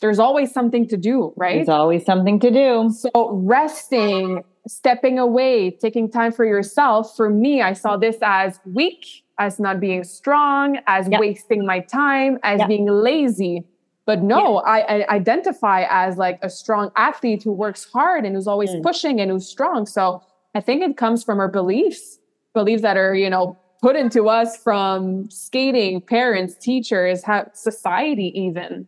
there's 0.00 0.18
always 0.18 0.52
something 0.52 0.88
to 0.88 0.96
do, 0.96 1.32
right? 1.36 1.56
There's 1.56 1.68
always 1.68 2.04
something 2.04 2.40
to 2.40 2.50
do. 2.50 2.90
So 2.90 3.30
resting, 3.32 4.42
stepping 4.66 5.18
away, 5.18 5.70
taking 5.70 6.10
time 6.10 6.32
for 6.32 6.44
yourself. 6.44 7.16
For 7.16 7.30
me, 7.30 7.62
I 7.62 7.72
saw 7.72 7.96
this 7.96 8.16
as 8.22 8.60
weak, 8.64 9.24
as 9.38 9.58
not 9.58 9.80
being 9.80 10.04
strong, 10.04 10.78
as 10.86 11.08
yep. 11.08 11.20
wasting 11.20 11.64
my 11.66 11.80
time, 11.80 12.38
as 12.42 12.58
yep. 12.58 12.68
being 12.68 12.86
lazy. 12.86 13.64
But 14.06 14.22
no, 14.22 14.62
yeah. 14.66 14.70
I, 14.70 14.80
I, 14.80 15.14
identify 15.14 15.86
as 15.88 16.16
like 16.16 16.38
a 16.42 16.50
strong 16.50 16.90
athlete 16.96 17.42
who 17.42 17.52
works 17.52 17.86
hard 17.92 18.24
and 18.24 18.34
who's 18.34 18.46
always 18.46 18.70
mm. 18.70 18.82
pushing 18.82 19.20
and 19.20 19.30
who's 19.30 19.46
strong. 19.46 19.86
So 19.86 20.22
I 20.54 20.60
think 20.60 20.82
it 20.82 20.96
comes 20.96 21.22
from 21.22 21.38
our 21.38 21.48
beliefs, 21.48 22.18
beliefs 22.52 22.82
that 22.82 22.96
are, 22.96 23.14
you 23.14 23.30
know, 23.30 23.56
put 23.80 23.96
into 23.96 24.28
us 24.28 24.56
from 24.56 25.30
skating, 25.30 26.00
parents, 26.00 26.54
teachers, 26.56 27.22
society, 27.54 28.32
even. 28.38 28.86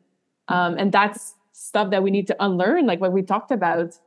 Um, 0.48 0.76
and 0.76 0.92
that's 0.92 1.34
stuff 1.52 1.90
that 1.90 2.02
we 2.02 2.10
need 2.10 2.26
to 2.26 2.44
unlearn, 2.44 2.86
like 2.86 3.00
what 3.00 3.12
we 3.12 3.22
talked 3.22 3.50
about. 3.50 3.98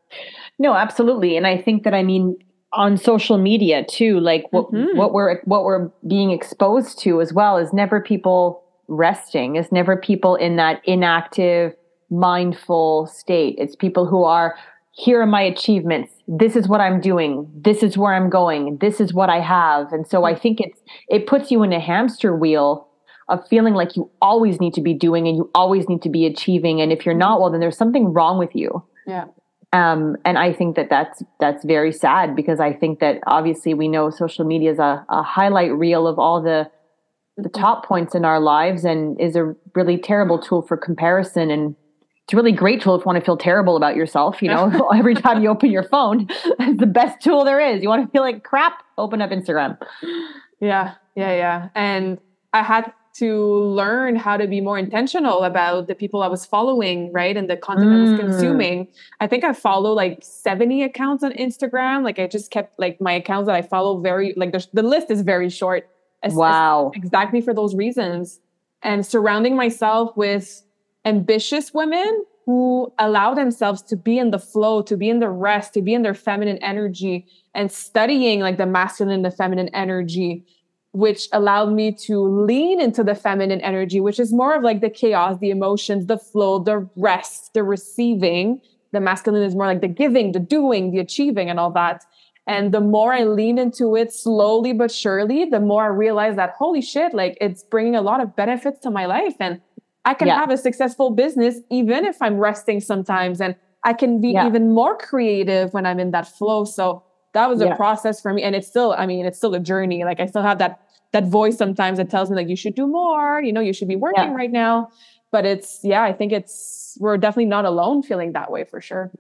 No, 0.58 0.74
absolutely. 0.74 1.38
And 1.38 1.46
I 1.46 1.58
think 1.58 1.84
that 1.84 1.94
I 1.94 2.04
mean 2.04 2.38
on 2.74 2.98
social 2.98 3.38
media 3.38 3.86
too, 3.86 4.20
like 4.20 4.46
what 4.52 4.72
mm-hmm. 4.72 4.98
what 4.98 5.14
we're 5.14 5.42
what 5.46 5.64
we're 5.64 5.90
being 6.08 6.32
exposed 6.32 7.00
to 7.00 7.22
as 7.22 7.34
well 7.34 7.58
is 7.58 7.74
never 7.74 8.02
people 8.02 8.64
resting. 8.88 9.56
It's 9.56 9.72
never 9.72 9.98
people 9.98 10.36
in 10.36 10.58
that 10.58 10.82
inactive, 10.86 11.74
mindful 12.10 13.08
state. 13.08 13.56
It's 13.58 13.76
people 13.76 14.06
who 14.06 14.24
are 14.24 14.56
here 14.92 15.22
are 15.22 15.26
my 15.26 15.42
achievements. 15.42 16.14
This 16.28 16.56
is 16.56 16.68
what 16.68 16.80
I'm 16.80 17.02
doing. 17.02 17.50
This 17.54 17.84
is 17.84 17.98
where 17.98 18.14
I'm 18.14 18.30
going. 18.30 18.78
This 18.78 19.02
is 19.02 19.14
what 19.14 19.30
I 19.30 19.42
have. 19.42 19.92
And 19.92 20.08
so 20.08 20.24
I 20.24 20.34
mm. 20.34 20.42
think 20.42 20.60
it's 20.62 20.80
it 21.10 21.28
puts 21.28 21.52
you 21.52 21.64
in 21.64 21.74
a 21.74 21.80
hamster 21.80 22.36
wheel 22.36 22.88
of 23.28 23.46
feeling 23.48 23.74
like 23.74 23.96
you 23.96 24.10
always 24.22 24.60
need 24.60 24.74
to 24.76 24.82
be 24.82 24.94
doing 24.94 25.28
and 25.28 25.36
you 25.36 25.50
always 25.56 25.90
need 25.90 26.02
to 26.04 26.10
be 26.10 26.28
achieving 26.28 26.80
and 26.80 26.92
if 26.92 27.06
you're 27.06 27.16
not 27.16 27.42
well 27.42 27.50
then 27.50 27.60
there's 27.60 27.78
something 27.78 28.14
wrong 28.14 28.38
with 28.38 28.56
you. 28.56 28.84
Yeah. 29.08 29.26
Um, 29.76 30.16
and 30.24 30.38
I 30.38 30.54
think 30.54 30.78
that 30.78 30.90
that's 30.90 31.22
that's 31.42 31.66
very 31.66 31.92
sad 31.92 32.34
because 32.34 32.62
I 32.62 32.72
think 32.72 33.00
that 33.00 33.20
obviously 33.28 33.74
we 33.74 33.90
know 33.90 34.10
social 34.10 34.46
media 34.46 34.72
is 34.72 34.80
a, 34.80 35.06
a 35.10 35.22
highlight 35.22 35.74
reel 35.74 36.08
of 36.08 36.18
all 36.18 36.42
the 36.42 36.72
the 37.36 37.50
top 37.50 37.86
points 37.86 38.16
in 38.16 38.24
our 38.24 38.40
lives 38.40 38.86
and 38.86 39.20
is 39.20 39.36
a 39.36 39.54
really 39.74 39.98
terrible 39.98 40.40
tool 40.40 40.62
for 40.62 40.78
comparison. 40.78 41.52
And 41.52 41.76
it's 42.24 42.34
a 42.34 42.38
really 42.38 42.54
great 42.54 42.82
tool 42.82 42.96
if 42.96 43.02
you 43.02 43.06
want 43.06 43.20
to 43.20 43.26
feel 43.26 43.36
terrible 43.36 43.76
about 43.76 43.96
yourself 43.96 44.42
you 44.42 44.48
know 44.48 44.90
every 44.96 45.14
time 45.14 45.44
you 45.44 45.50
open 45.50 45.70
your 45.70 45.84
phone 45.84 46.28
it's 46.60 46.80
the 46.80 46.88
best 46.88 47.22
tool 47.22 47.44
there 47.44 47.60
is. 47.60 47.84
You 47.84 47.90
want 47.90 48.06
to 48.06 48.12
feel 48.12 48.22
like 48.22 48.44
crap? 48.44 48.82
Open 48.98 49.22
up 49.22 49.30
instagram. 49.30 49.78
Yeah 50.62 50.94
yeah 51.18 51.34
yeah. 51.36 51.70
And 51.76 52.18
i 52.54 52.64
had 52.64 52.94
to 53.18 53.64
learn 53.64 54.18
how 54.18 54.36
to 54.36 54.46
be 54.46 54.60
more 54.60 54.78
intentional 54.78 55.44
about 55.44 55.88
the 55.88 55.96
people 55.96 56.22
I 56.22 56.28
was 56.28 56.46
following, 56.46 57.14
right? 57.14 57.38
And 57.38 57.50
the 57.50 57.56
content 57.56 57.90
mm. 57.90 57.98
I 57.98 58.02
was 58.02 58.10
mm. 58.12 58.20
consuming. 58.20 58.88
I 59.22 59.28
think 59.28 59.46
I 59.46 59.54
follow 59.54 59.94
like 59.94 60.20
70 60.22 60.84
accounts 60.84 61.24
on 61.24 61.32
Instagram. 61.34 62.04
Like 62.04 62.20
I 62.20 62.28
just 62.28 62.52
kept 62.52 62.78
like 62.78 63.00
my 63.00 63.14
accounts 63.14 63.48
that 63.48 63.56
I 63.56 63.62
follow 63.62 64.02
very 64.02 64.34
like 64.36 64.52
the, 64.52 64.68
the 64.74 64.84
list 64.84 65.10
is 65.10 65.22
very 65.22 65.50
short. 65.50 65.90
Wow. 66.24 66.92
Exactly 66.94 67.40
for 67.40 67.54
those 67.54 67.74
reasons. 67.74 68.40
And 68.84 69.06
surrounding 69.06 69.56
myself 69.56 70.16
with 70.18 70.64
ambitious 71.06 71.74
women 71.74 72.26
who 72.46 72.92
allow 73.00 73.34
themselves 73.34 73.82
to 73.84 73.96
be 73.96 74.18
in 74.20 74.32
the 74.32 74.40
flow, 74.40 74.82
to 74.82 74.98
be 74.98 75.10
in 75.10 75.20
the 75.20 75.30
rest, 75.30 75.74
to 75.74 75.82
be 75.82 75.94
in 75.94 76.02
their 76.02 76.14
feminine 76.14 76.58
energy 76.58 77.26
and 77.54 77.72
studying 77.72 78.42
like 78.42 78.58
the 78.58 78.66
masculine 78.66 79.14
and 79.14 79.26
the 79.26 79.32
feminine 79.32 79.70
energy 79.70 80.46
which 80.96 81.28
allowed 81.34 81.74
me 81.74 81.92
to 81.92 82.20
lean 82.24 82.80
into 82.80 83.04
the 83.04 83.16
feminine 83.16 83.60
energy, 83.60 84.00
which 84.00 84.18
is 84.18 84.32
more 84.32 84.56
of 84.56 84.64
like 84.64 84.80
the 84.80 84.90
chaos, 84.90 85.38
the 85.40 85.50
emotions, 85.50 86.06
the 86.06 86.18
flow, 86.18 86.58
the 86.58 86.90
rest, 86.96 87.54
the 87.54 87.64
receiving. 87.64 88.62
The 88.94 89.02
masculine 89.02 89.44
is 89.44 89.56
more 89.56 89.68
like 89.68 89.82
the 89.82 89.90
giving, 89.90 90.32
the 90.32 90.40
doing, 90.40 90.92
the 90.92 91.00
achieving, 91.00 91.50
and 91.50 91.60
all 91.60 91.72
that. 91.72 92.06
And 92.48 92.74
the 92.74 92.80
more 92.80 93.12
I 93.12 93.26
lean 93.26 93.58
into 93.58 93.98
it 93.98 94.14
slowly 94.14 94.72
but 94.72 94.90
surely, 94.90 95.44
the 95.44 95.60
more 95.60 95.84
I 95.84 95.88
realize 95.88 96.38
that 96.38 96.52
holy 96.52 96.82
shit, 96.82 97.14
like 97.14 97.38
it's 97.42 97.62
bringing 97.64 97.96
a 97.96 98.02
lot 98.02 98.22
of 98.22 98.34
benefits 98.36 98.80
to 98.82 98.90
my 98.90 99.06
life. 99.06 99.36
And 99.42 99.60
I 100.06 100.14
can 100.14 100.28
yeah. 100.28 100.40
have 100.40 100.50
a 100.50 100.58
successful 100.58 101.10
business 101.10 101.60
even 101.70 102.06
if 102.06 102.22
I'm 102.22 102.38
resting 102.38 102.80
sometimes. 102.80 103.42
And 103.42 103.56
I 103.84 103.92
can 103.92 104.22
be 104.22 104.30
yeah. 104.30 104.48
even 104.48 104.72
more 104.72 104.98
creative 104.98 105.74
when 105.74 105.86
I'm 105.86 106.00
in 106.00 106.12
that 106.12 106.28
flow. 106.28 106.64
So 106.64 107.04
that 107.34 107.50
was 107.50 107.60
a 107.60 107.76
process 107.76 108.22
for 108.22 108.32
me. 108.32 108.44
And 108.44 108.56
it's 108.56 108.68
still, 108.68 108.94
I 108.98 109.06
mean, 109.06 109.26
it's 109.26 109.38
still 109.38 109.54
a 109.56 109.60
journey. 109.60 110.06
Like 110.06 110.22
I 110.22 110.26
still 110.26 110.42
have 110.42 110.58
that 110.60 110.85
that 111.16 111.26
voice 111.26 111.58
sometimes 111.58 111.98
that 111.98 112.10
tells 112.10 112.30
me 112.30 112.36
like 112.36 112.50
you 112.50 112.58
should 112.64 112.76
do 112.76 112.88
more 112.88 113.42
you 113.42 113.54
know 113.54 113.62
you 113.62 113.74
should 113.74 113.88
be 113.88 113.96
working 113.96 114.32
yeah. 114.32 114.42
right 114.42 114.52
now. 114.52 114.90
But 115.32 115.46
it's 115.46 115.80
yeah 115.84 116.04
i 116.04 116.14
think 116.14 116.32
it's 116.32 116.98
we're 117.00 117.18
definitely 117.18 117.52
not 117.58 117.66
alone 117.66 118.04
feeling 118.04 118.34
that 118.34 118.52
way 118.52 118.64
for 118.64 118.80
sure. 118.82 119.12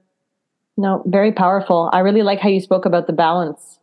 No 0.77 1.03
very 1.05 1.31
powerful. 1.31 1.89
I 1.93 1.99
really 1.99 2.21
like 2.21 2.39
how 2.39 2.49
you 2.49 2.61
spoke 2.61 2.85
about 2.85 3.07
the 3.07 3.13
balance. 3.13 3.79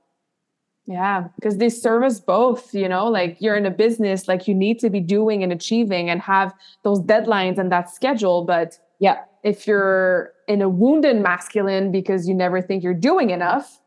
Yeah 0.87 1.29
because 1.37 1.59
they 1.59 1.69
serve 1.69 2.03
us 2.03 2.19
both 2.21 2.75
you 2.75 2.89
know 2.89 3.05
like 3.19 3.37
you're 3.41 3.57
in 3.57 3.67
a 3.67 3.71
business 3.85 4.29
like 4.29 4.49
you 4.49 4.55
need 4.55 4.79
to 4.81 4.91
be 4.91 5.01
doing 5.01 5.43
and 5.45 5.53
achieving 5.53 6.11
and 6.11 6.21
have 6.21 6.53
those 6.83 7.01
deadlines 7.01 7.57
and 7.59 7.71
that 7.71 7.89
schedule 7.99 8.45
but 8.45 8.79
yeah. 8.99 9.19
if 9.45 9.67
you're 9.67 10.33
in 10.49 10.61
a 10.61 10.69
wounded 10.69 11.17
masculine 11.31 11.93
because 11.93 12.29
you 12.29 12.35
never 12.35 12.61
think 12.61 12.83
you're 12.83 13.03
doing 13.11 13.31
enough 13.31 13.81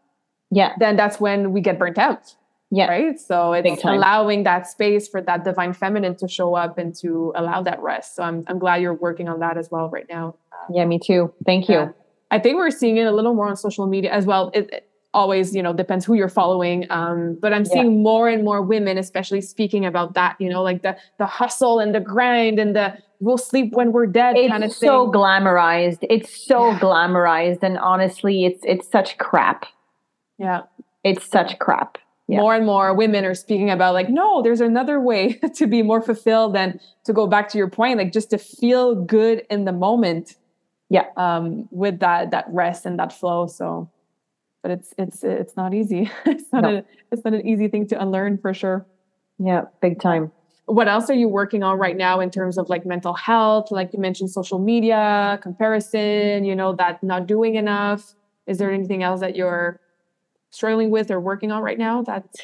yeah. 0.51 0.71
then 0.79 0.95
that's 0.95 1.19
when 1.19 1.51
we 1.51 1.59
get 1.59 1.77
burnt 1.77 1.97
out 1.97 2.35
yeah. 2.71 2.87
Right. 2.87 3.19
So 3.19 3.53
it's 3.53 3.83
allowing 3.83 4.43
that 4.43 4.67
space 4.67 5.07
for 5.07 5.21
that 5.21 5.43
divine 5.43 5.73
feminine 5.73 6.15
to 6.17 6.27
show 6.27 6.55
up 6.55 6.77
and 6.77 6.95
to 6.95 7.31
allow 7.35 7.61
that 7.63 7.79
rest. 7.79 8.15
So 8.15 8.23
I'm, 8.23 8.43
I'm 8.47 8.59
glad 8.59 8.81
you're 8.81 8.93
working 8.93 9.29
on 9.29 9.39
that 9.39 9.57
as 9.57 9.69
well 9.69 9.89
right 9.89 10.07
now. 10.09 10.35
Yeah, 10.73 10.85
me 10.85 10.99
too. 10.99 11.33
Thank 11.45 11.69
you. 11.69 11.75
Yeah. 11.75 11.89
I 12.31 12.39
think 12.39 12.57
we're 12.57 12.71
seeing 12.71 12.97
it 12.97 13.05
a 13.05 13.11
little 13.11 13.35
more 13.35 13.47
on 13.47 13.55
social 13.55 13.85
media 13.85 14.11
as 14.11 14.25
well. 14.25 14.49
It, 14.53 14.69
it 14.73 14.89
always, 15.13 15.55
you 15.55 15.61
know, 15.61 15.73
depends 15.73 16.05
who 16.05 16.15
you're 16.15 16.27
following. 16.27 16.85
Um, 16.89 17.37
but 17.39 17.53
I'm 17.53 17.65
seeing 17.65 17.85
yeah. 17.85 18.03
more 18.03 18.27
and 18.27 18.43
more 18.43 18.61
women, 18.61 18.97
especially 18.97 19.41
speaking 19.41 19.85
about 19.85 20.15
that, 20.15 20.35
you 20.39 20.49
know, 20.49 20.63
like 20.63 20.81
the 20.81 20.97
the 21.19 21.27
hustle 21.27 21.79
and 21.79 21.93
the 21.93 21.99
grind 21.99 22.59
and 22.59 22.75
the 22.75 22.97
we'll 23.19 23.37
sleep 23.37 23.73
when 23.73 23.91
we're 23.91 24.07
dead 24.07 24.35
it's 24.35 24.49
kind 24.49 24.63
of 24.63 24.71
thing. 24.71 24.89
so 24.89 25.09
glamorized. 25.11 25.99
It's 26.01 26.35
so 26.45 26.71
yeah. 26.71 26.79
glamorized. 26.79 27.61
And 27.61 27.77
honestly, 27.77 28.43
it's 28.43 28.61
it's 28.65 28.89
such 28.89 29.17
crap. 29.19 29.67
Yeah. 30.39 30.63
It's 31.03 31.23
such 31.25 31.59
crap 31.59 31.99
yeah. 32.27 32.39
more 32.39 32.55
and 32.55 32.65
more 32.65 32.93
women 32.93 33.23
are 33.25 33.35
speaking 33.35 33.69
about 33.69 33.93
like 33.93 34.09
no 34.09 34.41
there's 34.41 34.61
another 34.61 34.99
way 34.99 35.33
to 35.55 35.67
be 35.67 35.81
more 35.81 36.01
fulfilled 36.01 36.55
than 36.55 36.79
to 37.03 37.13
go 37.13 37.27
back 37.27 37.49
to 37.49 37.57
your 37.57 37.69
point 37.69 37.97
like 37.97 38.11
just 38.11 38.29
to 38.29 38.37
feel 38.37 38.95
good 38.95 39.45
in 39.49 39.65
the 39.65 39.71
moment 39.71 40.35
yeah. 40.89 41.05
um 41.17 41.67
with 41.71 41.99
that 41.99 42.31
that 42.31 42.45
rest 42.49 42.85
and 42.85 42.99
that 42.99 43.11
flow. 43.13 43.47
So 43.47 43.89
but 44.61 44.71
it's 44.71 44.93
it's 44.97 45.23
it's 45.23 45.55
not 45.55 45.73
easy. 45.73 46.09
It's 46.25 46.51
not 46.51 46.63
no. 46.63 46.77
a, 46.77 46.83
it's 47.11 47.23
not 47.23 47.33
an 47.33 47.47
easy 47.47 47.67
thing 47.67 47.87
to 47.87 48.01
unlearn 48.01 48.37
for 48.37 48.53
sure. 48.53 48.85
Yeah 49.37 49.65
big 49.81 49.99
time. 49.99 50.31
What 50.67 50.87
else 50.87 51.11
are 51.11 51.15
you 51.15 51.27
working 51.27 51.61
on 51.61 51.77
right 51.77 51.95
now 51.95 52.19
in 52.19 52.31
terms 52.31 52.57
of 52.57 52.69
like 52.69 52.87
mental 52.87 53.13
health? 53.13 53.69
Like 53.69 53.93
you 53.93 53.99
mentioned 53.99 54.31
social 54.31 54.59
media 54.59 55.39
comparison 55.41 56.43
you 56.43 56.55
know 56.55 56.73
that 56.75 57.03
not 57.03 57.27
doing 57.27 57.55
enough. 57.55 58.15
Is 58.47 58.57
there 58.57 58.71
anything 58.71 59.01
else 59.03 59.21
that 59.21 59.35
you're 59.35 59.79
struggling 60.55 60.89
with 60.89 61.11
or 61.11 61.19
working 61.19 61.51
on 61.51 61.61
right 61.61 61.77
now? 61.77 62.01
That's 62.01 62.39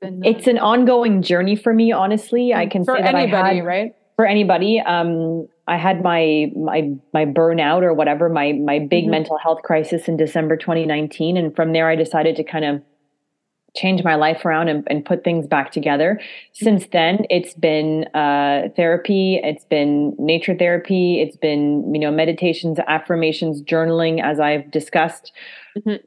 been. 0.00 0.22
Uh, 0.24 0.30
it's 0.30 0.46
an 0.46 0.58
ongoing 0.58 1.22
journey 1.22 1.56
for 1.56 1.72
me, 1.72 1.92
honestly. 1.92 2.54
I 2.54 2.66
can 2.66 2.84
for 2.84 2.96
say 2.96 3.02
that 3.02 3.14
anybody, 3.14 3.42
I 3.42 3.54
had, 3.54 3.64
right? 3.64 3.94
For 4.16 4.26
anybody, 4.26 4.80
um, 4.80 5.46
I 5.66 5.76
had 5.76 6.02
my 6.02 6.50
my 6.56 6.90
my 7.12 7.24
burnout 7.24 7.82
or 7.82 7.94
whatever, 7.94 8.28
my 8.28 8.52
my 8.52 8.78
big 8.78 9.04
mm-hmm. 9.04 9.12
mental 9.12 9.38
health 9.38 9.62
crisis 9.62 10.08
in 10.08 10.16
December 10.16 10.56
2019, 10.56 11.36
and 11.36 11.54
from 11.54 11.72
there 11.72 11.88
I 11.88 11.96
decided 11.96 12.36
to 12.36 12.44
kind 12.44 12.64
of 12.64 12.82
change 13.76 14.02
my 14.02 14.14
life 14.14 14.44
around 14.46 14.68
and, 14.68 14.82
and 14.88 15.04
put 15.04 15.22
things 15.22 15.46
back 15.46 15.70
together. 15.70 16.18
Since 16.52 16.86
then, 16.90 17.26
it's 17.28 17.54
been 17.54 18.04
uh, 18.14 18.70
therapy, 18.74 19.40
it's 19.44 19.64
been 19.66 20.16
nature 20.18 20.56
therapy, 20.56 21.20
it's 21.20 21.36
been 21.36 21.94
you 21.94 22.00
know 22.00 22.10
meditations, 22.10 22.78
affirmations, 22.86 23.62
journaling, 23.62 24.22
as 24.22 24.40
I've 24.40 24.70
discussed. 24.70 25.32
Mm-hmm 25.76 26.04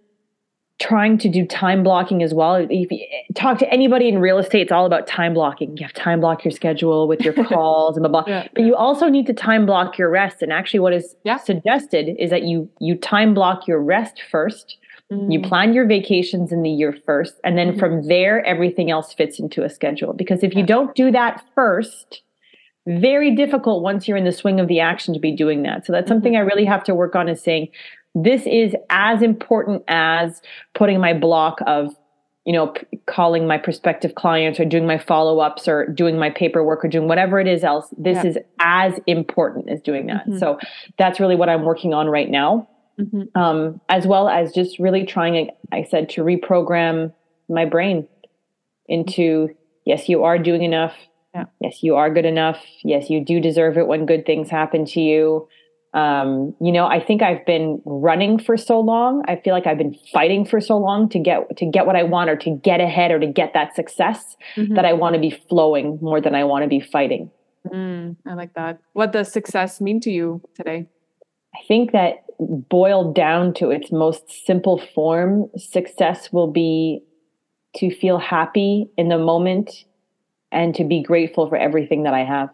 trying 0.82 1.17
to 1.19 1.29
do 1.29 1.45
time 1.45 1.84
blocking 1.84 2.23
as 2.23 2.34
well. 2.34 2.55
If 2.55 2.91
you 2.91 3.05
talk 3.36 3.59
to 3.59 3.71
anybody 3.71 4.09
in 4.09 4.17
real 4.17 4.39
estate, 4.39 4.63
it's 4.63 4.71
all 4.71 4.86
about 4.86 5.05
time 5.05 5.34
blocking. 5.34 5.77
You 5.77 5.86
have 5.86 5.93
time 5.93 6.19
block 6.19 6.43
your 6.43 6.51
schedule 6.51 7.07
with 7.07 7.21
your 7.21 7.34
calls 7.47 7.95
and 7.95 8.03
blah 8.03 8.23
blah. 8.23 8.23
Yeah. 8.27 8.47
But 8.53 8.63
you 8.63 8.75
also 8.75 9.07
need 9.07 9.27
to 9.27 9.34
time 9.34 9.65
block 9.65 9.97
your 9.97 10.09
rest. 10.09 10.41
And 10.41 10.51
actually, 10.51 10.79
what 10.79 10.93
is 10.93 11.15
yeah. 11.23 11.38
suggested 11.38 12.15
is 12.17 12.32
that 12.32 12.43
you 12.43 12.69
you 12.79 12.95
time 12.95 13.34
block 13.34 13.67
your 13.67 13.82
rest 13.82 14.21
first. 14.32 14.77
Mm. 15.11 15.32
You 15.32 15.41
plan 15.41 15.73
your 15.73 15.86
vacations 15.86 16.51
in 16.51 16.63
the 16.63 16.69
year 16.69 16.97
first, 17.05 17.36
and 17.43 17.57
then 17.57 17.71
mm-hmm. 17.71 17.79
from 17.79 18.07
there, 18.07 18.43
everything 18.45 18.89
else 18.89 19.13
fits 19.13 19.39
into 19.39 19.63
a 19.63 19.69
schedule. 19.69 20.13
Because 20.13 20.41
if 20.41 20.55
you 20.55 20.65
don't 20.65 20.95
do 20.95 21.11
that 21.11 21.45
first, 21.53 22.23
very 22.88 23.36
difficult 23.36 23.84
once 23.84 24.07
you're 24.07 24.17
in 24.17 24.23
the 24.23 24.32
swing 24.32 24.59
of 24.59 24.67
the 24.67 24.79
action 24.79 25.13
to 25.13 25.19
be 25.19 25.36
doing 25.36 25.63
that. 25.63 25.86
So 25.86 25.93
that's 25.93 26.05
mm-hmm. 26.05 26.13
something 26.13 26.36
I 26.36 26.39
really 26.39 26.65
have 26.65 26.84
to 26.86 26.95
work 26.95 27.15
on 27.15 27.29
is 27.29 27.41
saying, 27.41 27.67
this 28.16 28.45
is 28.45 28.76
as 28.89 29.22
important 29.22 29.84
as 29.88 30.41
putting 30.74 30.99
my 30.99 31.14
block 31.14 31.59
of 31.66 31.95
you 32.43 32.53
know, 32.53 32.70
p- 32.70 32.88
calling 33.05 33.45
my 33.45 33.55
prospective 33.55 34.16
clients 34.16 34.59
or 34.59 34.66
doing 34.66 34.88
my 34.88 34.97
follow 34.97 35.38
ups 35.38 35.68
or 35.68 35.86
doing 35.86 36.18
my 36.18 36.32
paperwork 36.32 36.84
or 36.84 36.88
doing 36.88 37.07
whatever 37.07 37.39
it 37.39 37.47
is 37.47 37.64
else. 37.64 37.93
This 37.99 38.24
Yeah. 38.24 38.30
is 38.32 38.38
as 38.59 38.99
important 39.05 39.70
as 39.70 39.80
doing 39.80 40.07
that. 40.07 40.26
Mhm. 40.28 40.39
So 40.39 40.57
that's 40.97 41.20
really 41.20 41.36
what 41.36 41.49
I'm 41.49 41.64
working 41.66 41.93
on 41.93 42.09
right 42.09 42.28
now, 42.28 42.68
Mhm. 42.99 43.28
um, 43.36 43.80
as 43.89 44.07
well 44.07 44.28
as 44.28 44.51
just 44.53 44.80
really 44.80 45.05
trying, 45.05 45.51
I 45.72 45.84
said, 45.84 46.09
to 46.09 46.24
reprogram 46.24 47.14
my 47.47 47.66
brain 47.66 48.07
into 48.89 49.49
yes, 49.86 50.09
you 50.09 50.24
are 50.24 50.39
doing 50.39 50.64
enough. 50.64 50.95
Yeah. 51.36 51.45
Yes, 51.59 51.84
you 51.84 51.95
are 51.95 52.09
good 52.09 52.26
enough. 52.26 52.66
Yes, 52.84 53.07
you 53.12 53.24
do 53.24 53.39
deserve 53.39 53.78
it 53.78 53.86
when 53.86 54.07
good 54.07 54.26
things 54.26 54.49
happen 54.49 54.86
to 54.86 54.99
you 54.99 55.47
um, 55.93 56.55
you 56.61 56.71
know, 56.71 56.85
I 56.85 57.03
think 57.03 57.21
I've 57.21 57.45
been 57.45 57.81
running 57.85 58.39
for 58.39 58.55
so 58.55 58.79
long. 58.79 59.23
I 59.27 59.35
feel 59.35 59.53
like 59.53 59.67
I've 59.67 59.77
been 59.77 59.95
fighting 60.13 60.45
for 60.45 60.61
so 60.61 60.77
long 60.77 61.09
to 61.09 61.19
get 61.19 61.57
to 61.57 61.65
get 61.65 61.85
what 61.85 61.95
I 61.97 62.03
want 62.03 62.29
or 62.29 62.37
to 62.37 62.51
get 62.63 62.79
ahead 62.79 63.11
or 63.11 63.19
to 63.19 63.27
get 63.27 63.53
that 63.53 63.75
success 63.75 64.37
Mhm. 64.55 64.75
that 64.75 64.85
I 64.85 64.93
want 64.93 65.15
to 65.15 65.19
be 65.21 65.31
flowing 65.31 65.99
more 66.01 66.21
than 66.21 66.33
I 66.33 66.43
want 66.45 66.63
to 66.63 66.69
be 66.69 66.79
fighting. 66.79 67.29
Mm, 67.67 68.15
I 68.25 68.33
like 68.35 68.53
that. 68.53 68.79
What 68.93 69.11
does 69.11 69.31
success 69.31 69.81
mean 69.81 69.99
to 70.01 70.11
you 70.11 70.41
today? 70.55 70.87
I 71.53 71.59
think 71.67 71.91
that 71.91 72.23
boiled 72.39 73.13
down 73.13 73.53
to 73.55 73.69
its 73.69 73.91
most 73.91 74.45
simple 74.45 74.77
form, 74.95 75.49
success 75.57 76.31
will 76.31 76.47
be 76.51 77.03
to 77.75 77.93
feel 77.93 78.17
happy 78.17 78.89
in 78.97 79.09
the 79.09 79.17
moment 79.17 79.85
and 80.51 80.73
to 80.75 80.83
be 80.83 81.03
grateful 81.03 81.47
for 81.47 81.55
everything 81.57 82.03
that 82.03 82.13
I 82.13 82.23
have. 82.23 82.49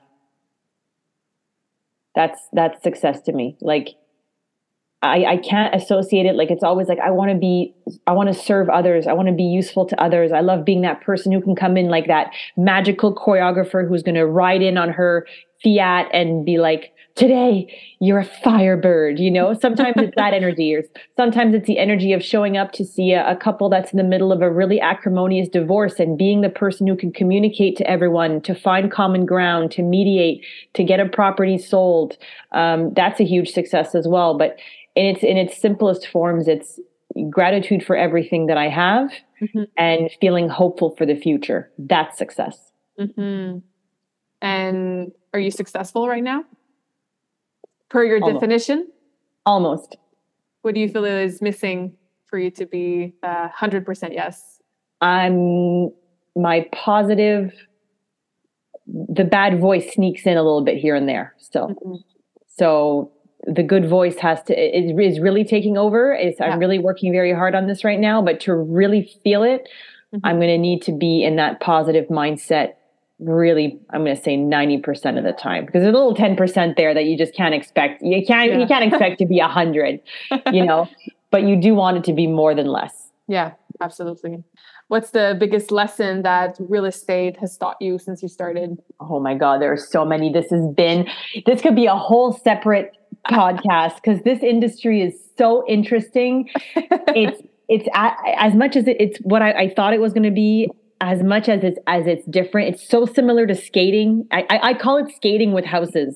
That's 2.17 2.39
that's 2.51 2.81
success 2.81 3.21
to 3.27 3.31
me. 3.31 3.55
Like 3.61 3.89
I, 5.03 5.25
I 5.25 5.37
can't 5.37 5.75
associate 5.75 6.25
it 6.25 6.33
like 6.33 6.49
it's 6.49 6.63
always 6.63 6.87
like 6.87 6.97
I 6.97 7.11
want 7.11 7.29
to 7.29 7.37
be 7.37 7.75
I 8.07 8.13
want 8.13 8.27
to 8.29 8.33
serve 8.33 8.69
others. 8.69 9.05
I 9.05 9.13
want 9.13 9.27
to 9.27 9.35
be 9.35 9.43
useful 9.43 9.85
to 9.85 10.01
others. 10.01 10.31
I 10.31 10.39
love 10.39 10.65
being 10.65 10.81
that 10.81 11.01
person 11.01 11.31
who 11.31 11.39
can 11.41 11.55
come 11.55 11.77
in 11.77 11.89
like 11.89 12.07
that 12.07 12.31
magical 12.57 13.13
choreographer 13.13 13.87
who's 13.87 14.01
going 14.01 14.15
to 14.15 14.25
ride 14.25 14.63
in 14.63 14.79
on 14.79 14.89
her 14.89 15.27
Fiat 15.63 16.07
and 16.11 16.43
be 16.43 16.57
like, 16.57 16.91
"Today 17.17 17.67
you're 17.99 18.19
a 18.19 18.25
firebird." 18.25 19.19
You 19.19 19.31
know, 19.31 19.53
sometimes 19.53 19.95
it's 19.97 20.13
that 20.17 20.33
energy, 20.41 20.73
or 20.75 20.83
sometimes 21.17 21.53
it's 21.55 21.67
the 21.67 21.77
energy 21.79 22.13
of 22.13 22.23
showing 22.23 22.55
up 22.57 22.71
to 22.73 22.85
see 22.85 23.11
a, 23.13 23.27
a 23.29 23.35
couple 23.35 23.69
that's 23.69 23.91
in 23.91 23.97
the 23.97 24.03
middle 24.03 24.31
of 24.31 24.41
a 24.41 24.49
really 24.51 24.79
acrimonious 24.79 25.49
divorce 25.49 25.99
and 25.99 26.17
being 26.17 26.41
the 26.41 26.49
person 26.49 26.87
who 26.87 26.95
can 26.95 27.11
communicate 27.11 27.75
to 27.77 27.89
everyone, 27.89 28.41
to 28.41 28.55
find 28.55 28.91
common 28.91 29.25
ground, 29.25 29.71
to 29.71 29.81
mediate, 29.83 30.45
to 30.75 30.83
get 30.83 30.99
a 30.99 31.07
property 31.09 31.57
sold. 31.57 32.17
Um, 32.53 32.93
that's 32.93 33.19
a 33.19 33.25
huge 33.25 33.49
success 33.49 33.95
as 33.95 34.07
well. 34.07 34.37
But 34.37 34.57
in 34.95 35.05
its 35.05 35.23
in 35.23 35.37
its 35.37 35.59
simplest 35.59 36.07
forms, 36.07 36.47
it's 36.47 36.79
gratitude 37.29 37.83
for 37.83 37.95
everything 37.95 38.45
that 38.45 38.57
I 38.57 38.69
have 38.69 39.11
Mhm. 39.41 39.67
and 39.77 40.09
feeling 40.21 40.49
hopeful 40.49 40.91
for 40.95 41.05
the 41.05 41.15
future. 41.15 41.71
That's 41.79 42.17
success. 42.17 42.71
hmm 42.99 43.57
And 44.41 45.11
are 45.33 45.39
you 45.39 45.51
successful 45.51 46.07
right 46.07 46.23
now? 46.23 46.43
Per 47.89 48.03
your 48.03 48.21
Almost. 48.21 48.33
definition, 48.41 48.87
Almost. 49.45 49.97
what 50.61 50.73
do 50.75 50.81
you 50.81 50.89
feel 50.89 51.05
is 51.05 51.41
missing 51.41 51.93
for 52.25 52.37
you 52.37 52.51
to 52.51 52.65
be 52.65 53.13
uh, 53.23 53.47
100% 53.49 54.13
yes? 54.13 54.59
I'm 55.01 55.89
my 56.35 56.67
positive 56.71 57.53
the 58.87 59.23
bad 59.25 59.59
voice 59.59 59.93
sneaks 59.93 60.25
in 60.25 60.37
a 60.37 60.43
little 60.43 60.63
bit 60.63 60.77
here 60.77 60.95
and 60.95 61.09
there 61.09 61.33
still. 61.37 61.69
Mhm. 61.69 61.99
So 62.47 63.11
the 63.45 63.63
good 63.63 63.87
voice 63.87 64.17
has 64.19 64.41
to 64.43 64.53
it 64.57 64.97
is 64.99 65.19
really 65.19 65.43
taking 65.43 65.77
over. 65.77 66.13
It's, 66.13 66.39
Yeah. 66.39 66.47
I'm 66.47 66.59
really 66.59 66.79
working 66.79 67.11
very 67.11 67.33
hard 67.33 67.53
on 67.55 67.67
this 67.67 67.83
right 67.83 67.99
now, 67.99 68.21
but 68.21 68.39
to 68.41 68.55
really 68.55 69.03
feel 69.23 69.43
it, 69.43 69.67
Mhm. 70.13 70.21
I'm 70.23 70.37
going 70.37 70.49
to 70.49 70.57
need 70.57 70.81
to 70.83 70.91
be 70.93 71.23
in 71.23 71.35
that 71.35 71.59
positive 71.59 72.07
mindset 72.07 72.73
really 73.19 73.79
I'm 73.91 74.03
going 74.03 74.15
to 74.15 74.21
say 74.21 74.37
90% 74.37 75.17
of 75.17 75.23
the 75.23 75.33
time 75.33 75.65
because 75.65 75.81
there's 75.81 75.93
a 75.95 75.97
little 75.97 76.15
10% 76.15 76.75
there 76.75 76.93
that 76.93 77.05
you 77.05 77.17
just 77.17 77.33
can't 77.33 77.53
expect. 77.55 78.01
You 78.01 78.25
can't 78.25 78.51
Yeah. 78.51 78.59
you 78.59 78.67
can't 78.67 78.83
expect 78.85 79.19
to 79.19 79.25
be 79.25 79.39
100, 79.39 79.99
you 80.51 80.65
know, 80.65 80.87
but 81.31 81.43
you 81.43 81.55
do 81.59 81.73
want 81.73 81.97
it 81.97 82.03
to 82.05 82.13
be 82.13 82.27
more 82.27 82.53
than 82.53 82.67
less. 82.67 83.11
Yeah, 83.27 83.51
absolutely. 83.81 84.43
What's 84.87 85.09
the 85.09 85.35
biggest 85.37 85.69
lesson 85.71 86.21
that 86.21 86.55
real 86.59 86.85
estate 86.85 87.35
has 87.37 87.57
taught 87.57 87.75
you 87.81 87.99
since 87.99 88.21
you 88.23 88.29
started? 88.29 88.77
Oh 89.01 89.19
my 89.19 89.35
God, 89.35 89.61
there 89.61 89.71
are 89.73 89.77
so 89.77 90.05
many. 90.05 90.31
This 90.31 90.49
has 90.49 90.65
been, 90.75 91.09
this 91.45 91.61
could 91.61 91.75
be 91.75 91.87
a 91.87 91.95
whole 91.95 92.31
separate 92.31 92.95
podcast 93.29 93.95
because 93.95 94.21
this 94.23 94.41
industry 94.43 95.01
is 95.01 95.13
so 95.37 95.65
interesting. 95.67 96.49
It's, 97.09 97.41
it's 97.67 97.87
as 97.93 98.53
much 98.53 98.75
as 98.77 98.87
it, 98.87 98.95
it's 98.99 99.17
what 99.19 99.41
I, 99.41 99.51
I 99.63 99.69
thought 99.73 99.93
it 99.93 99.99
was 99.99 100.13
going 100.13 100.23
to 100.23 100.31
be, 100.31 100.69
as 101.01 101.21
much 101.23 101.47
as 101.49 101.63
it's 101.63 101.79
as 101.87 102.07
it's 102.07 102.25
different. 102.27 102.73
It's 102.73 102.87
so 102.87 103.05
similar 103.05 103.45
to 103.47 103.55
skating. 103.55 104.27
I, 104.31 104.45
I, 104.49 104.59
I 104.69 104.73
call 104.73 104.97
it 104.97 105.13
skating 105.15 105.51
with 105.53 105.65
houses 105.65 106.15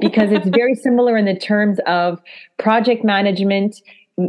because 0.00 0.30
it's 0.32 0.48
very 0.48 0.74
similar 0.86 1.16
in 1.16 1.24
the 1.24 1.36
terms 1.38 1.78
of 1.86 2.20
project 2.58 3.04
management, 3.04 3.80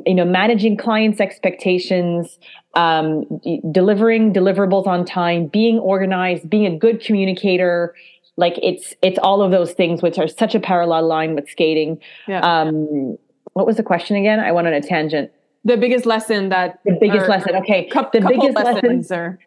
you 0.05 0.13
know, 0.15 0.25
managing 0.25 0.77
clients' 0.77 1.19
expectations, 1.19 2.39
um, 2.75 3.23
delivering 3.71 4.33
deliverables 4.33 4.87
on 4.87 5.03
time, 5.05 5.47
being 5.47 5.79
organized, 5.79 6.49
being 6.49 6.65
a 6.65 6.77
good 6.77 7.01
communicator. 7.01 7.93
Like 8.37 8.57
it's 8.63 8.93
it's 9.01 9.19
all 9.19 9.41
of 9.41 9.51
those 9.51 9.73
things, 9.73 10.01
which 10.01 10.17
are 10.17 10.27
such 10.27 10.55
a 10.55 10.59
parallel 10.59 11.07
line 11.07 11.35
with 11.35 11.49
skating. 11.49 11.99
Yeah. 12.27 12.39
Um, 12.39 13.17
what 13.53 13.65
was 13.65 13.75
the 13.77 13.83
question 13.83 14.15
again? 14.15 14.39
I 14.39 14.51
went 14.53 14.67
on 14.67 14.73
a 14.73 14.81
tangent. 14.81 15.31
the 15.65 15.75
biggest 15.75 16.05
lesson 16.05 16.47
that 16.49 16.79
The 16.85 16.97
biggest 17.01 17.27
lesson. 17.27 17.55
Okay, 17.57 17.89
cou- 17.91 18.07
the 18.13 18.21
biggest 18.21 18.55
lesson. 18.55 18.73
lessons 18.75 19.11
or 19.11 19.39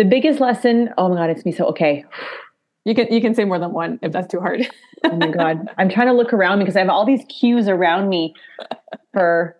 The 0.00 0.06
biggest 0.06 0.40
lesson. 0.40 0.94
Oh 0.96 1.10
my 1.10 1.16
god, 1.16 1.28
it's 1.28 1.44
me 1.44 1.52
so 1.52 1.66
okay. 1.66 2.06
you 2.86 2.94
can 2.94 3.12
you 3.12 3.20
can 3.20 3.34
say 3.34 3.44
more 3.44 3.58
than 3.58 3.74
one 3.74 3.98
if 4.00 4.12
that's 4.12 4.28
too 4.28 4.40
hard. 4.40 4.66
Oh 5.04 5.14
my 5.14 5.30
god, 5.40 5.68
I'm 5.76 5.90
trying 5.90 6.06
to 6.06 6.14
look 6.14 6.32
around 6.32 6.60
because 6.60 6.74
I 6.74 6.78
have 6.80 6.88
all 6.88 7.04
these 7.04 7.22
cues 7.28 7.68
around 7.68 8.08
me 8.08 8.34
for. 9.12 9.54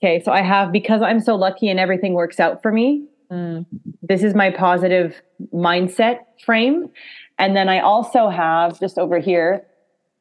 Okay, 0.00 0.22
so 0.22 0.30
I 0.30 0.42
have 0.42 0.70
because 0.70 1.02
I'm 1.02 1.18
so 1.18 1.34
lucky 1.34 1.68
and 1.68 1.80
everything 1.80 2.14
works 2.14 2.38
out 2.38 2.62
for 2.62 2.70
me. 2.70 3.08
Mm. 3.32 3.66
this 4.02 4.22
is 4.22 4.32
my 4.32 4.50
positive 4.50 5.20
mindset 5.52 6.18
frame. 6.44 6.88
And 7.36 7.56
then 7.56 7.68
I 7.68 7.80
also 7.80 8.28
have 8.28 8.78
just 8.78 8.96
over 8.96 9.18
here. 9.18 9.66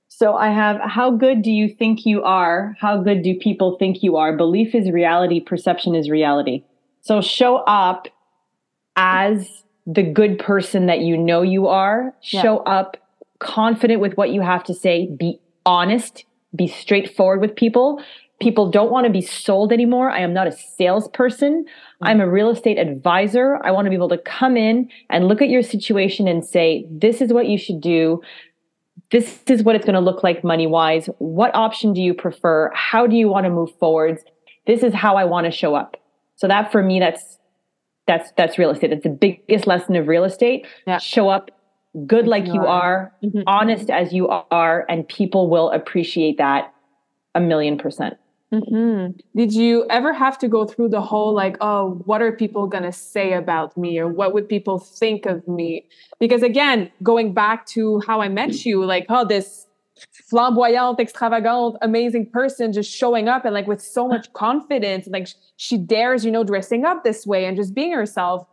So 0.08 0.34
I 0.34 0.50
have 0.50 0.80
how 0.82 1.12
good 1.12 1.44
do 1.44 1.52
you 1.52 1.70
think 1.70 2.08
you 2.08 2.24
are? 2.24 2.76
How 2.80 2.98
good 2.98 3.22
do 3.22 3.38
people 3.38 3.78
think 3.78 4.02
you 4.02 4.18
are? 4.18 4.36
Belief 4.36 4.74
is 4.74 4.90
reality, 4.90 5.40
perception 5.40 5.94
is 5.94 6.10
reality. 6.10 6.64
So 7.02 7.22
show 7.22 7.58
up 7.68 8.08
as 8.96 9.64
the 9.86 10.04
good 10.04 10.38
person 10.40 10.86
that 10.86 11.00
you 11.00 11.18
know 11.18 11.42
you 11.42 11.68
are. 11.68 12.14
Yeah. 12.22 12.42
Show 12.42 12.58
up 12.60 12.98
confident 13.40 14.02
with 14.02 14.16
what 14.16 14.32
you 14.32 14.42
have 14.42 14.64
to 14.66 14.74
say. 14.74 15.08
Be 15.08 15.40
honest, 15.66 16.26
be 16.56 16.68
straightforward 16.68 17.42
with 17.42 17.56
people. 17.56 18.04
People 18.40 18.72
don't 18.72 18.92
want 18.92 19.06
to 19.06 19.12
be 19.12 19.22
sold 19.22 19.72
anymore. 19.72 20.10
I 20.10 20.20
am 20.20 20.34
not 20.34 20.48
a 20.48 20.52
salesperson. 20.52 21.64
Mm. 21.64 21.68
I'm 22.02 22.22
a 22.22 22.30
real 22.30 22.50
estate 22.50 22.78
advisor. 22.78 23.60
I 23.64 23.72
want 23.72 23.86
to 23.86 23.90
be 23.90 23.96
able 23.96 24.10
to 24.10 24.18
come 24.18 24.58
in 24.58 24.90
and 25.10 25.28
look 25.28 25.42
at 25.42 25.50
your 25.50 25.62
situation 25.62 26.28
and 26.28 26.44
say, 26.44 26.88
this 26.90 27.22
is 27.22 27.32
what 27.32 27.48
you 27.48 27.58
should 27.58 27.82
do. 27.82 28.22
This 29.12 29.42
is 29.48 29.62
what 29.62 29.76
it's 29.76 29.86
going 29.86 29.96
to 29.96 30.02
look 30.02 30.24
like 30.24 30.44
money 30.44 30.68
wise. 30.68 31.08
What 31.20 31.54
option 31.54 31.94
do 31.94 32.02
you 32.02 32.14
prefer? 32.14 32.72
How 32.74 33.06
do 33.06 33.16
you 33.16 33.28
want 33.28 33.46
to 33.46 33.50
move 33.50 33.76
forwards? 33.78 34.24
This 34.66 34.84
is 34.84 34.94
how 34.94 35.18
I 35.18 35.26
want 35.26 35.46
to 35.46 35.52
show 35.52 35.76
up. 35.76 35.98
So 36.36 36.48
that 36.48 36.72
for 36.72 36.82
me, 36.82 37.00
that's 37.00 37.38
that's 38.12 38.32
that's 38.36 38.58
real 38.58 38.72
estate. 38.72 38.90
That's 38.90 39.04
the 39.04 39.10
biggest 39.10 39.68
lesson 39.68 39.96
of 39.96 40.08
real 40.08 40.26
estate. 40.26 40.68
Yeah. 40.86 40.98
Show 40.98 41.30
up 41.30 41.50
good 42.06 42.28
like 42.28 42.46
you 42.48 42.66
are. 42.66 43.12
Mhm. 43.24 43.44
honest 43.48 43.90
as 43.90 44.14
you 44.14 44.28
are, 44.30 44.86
and 44.90 45.08
people 45.08 45.50
will 45.50 45.70
appreciate 45.72 46.38
that 46.38 46.74
a 47.36 47.40
million 47.40 47.78
percent. 47.78 48.18
Mhm. 48.54 49.18
Did 49.34 49.54
you 49.54 49.86
ever 49.90 50.12
have 50.12 50.38
to 50.40 50.48
go 50.50 50.66
through 50.66 50.90
the 50.90 51.00
whole 51.00 51.34
like, 51.34 51.56
oh, 51.62 52.02
what 52.06 52.22
are 52.22 52.34
people 52.34 52.68
going 52.68 52.84
to 52.84 52.92
say 52.92 53.32
about 53.32 53.78
me 53.78 53.98
or 53.98 54.08
what 54.10 54.34
would 54.34 54.50
people 54.50 54.78
think 54.78 55.26
of 55.26 55.48
me? 55.48 55.86
Because 56.20 56.44
again, 56.44 56.92
going 57.02 57.34
back 57.34 57.66
to 57.68 58.02
how 58.06 58.20
I 58.20 58.28
met 58.28 58.66
you, 58.66 58.84
like, 58.84 59.06
oh, 59.08 59.24
this 59.26 59.68
flamboyante, 60.30 61.02
extravagant, 61.02 61.78
amazing 61.82 62.30
person 62.30 62.74
just 62.74 62.92
showing 62.92 63.28
up 63.28 63.46
and 63.46 63.54
like 63.54 63.68
with 63.68 63.82
so 63.82 64.08
much 64.08 64.32
confidence, 64.34 65.08
like 65.08 65.28
she 65.58 65.78
dares, 65.78 66.26
you 66.26 66.32
know, 66.32 66.44
dressing 66.44 66.86
up 66.86 67.04
this 67.04 67.26
way 67.26 67.46
and 67.46 67.58
just 67.58 67.74
being 67.74 67.94
herself. 67.94 68.48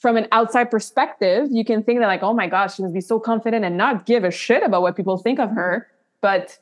From 0.00 0.16
an 0.16 0.26
outside 0.32 0.68
perspective, 0.68 1.46
you 1.52 1.64
can 1.64 1.84
think 1.84 2.00
that 2.00 2.08
like, 2.08 2.24
oh 2.24 2.34
my 2.34 2.48
gosh, 2.48 2.74
she 2.74 2.82
must 2.82 2.92
be 2.92 3.00
so 3.00 3.20
confident 3.20 3.64
and 3.64 3.76
not 3.76 4.04
give 4.04 4.24
a 4.24 4.32
shit 4.32 4.64
about 4.64 4.82
what 4.82 4.96
people 4.96 5.16
think 5.16 5.38
of 5.38 5.50
her. 5.50 5.86
But 6.20 6.58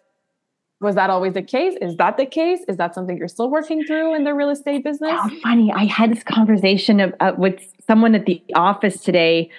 was 0.80 0.94
that 0.94 1.08
always 1.10 1.34
the 1.34 1.42
case? 1.42 1.74
Is 1.80 1.96
that 1.96 2.16
the 2.16 2.26
case? 2.26 2.60
Is 2.68 2.76
that 2.76 2.94
something 2.94 3.16
you're 3.16 3.28
still 3.28 3.50
working 3.50 3.84
through 3.84 4.14
in 4.14 4.24
the 4.24 4.34
real 4.34 4.50
estate 4.50 4.84
business? 4.84 5.12
How 5.12 5.30
funny. 5.42 5.72
I 5.72 5.84
had 5.84 6.10
this 6.10 6.22
conversation 6.22 7.00
of, 7.00 7.14
uh, 7.20 7.32
with 7.36 7.60
someone 7.86 8.14
at 8.14 8.26
the 8.26 8.42
office 8.54 9.00
today. 9.02 9.50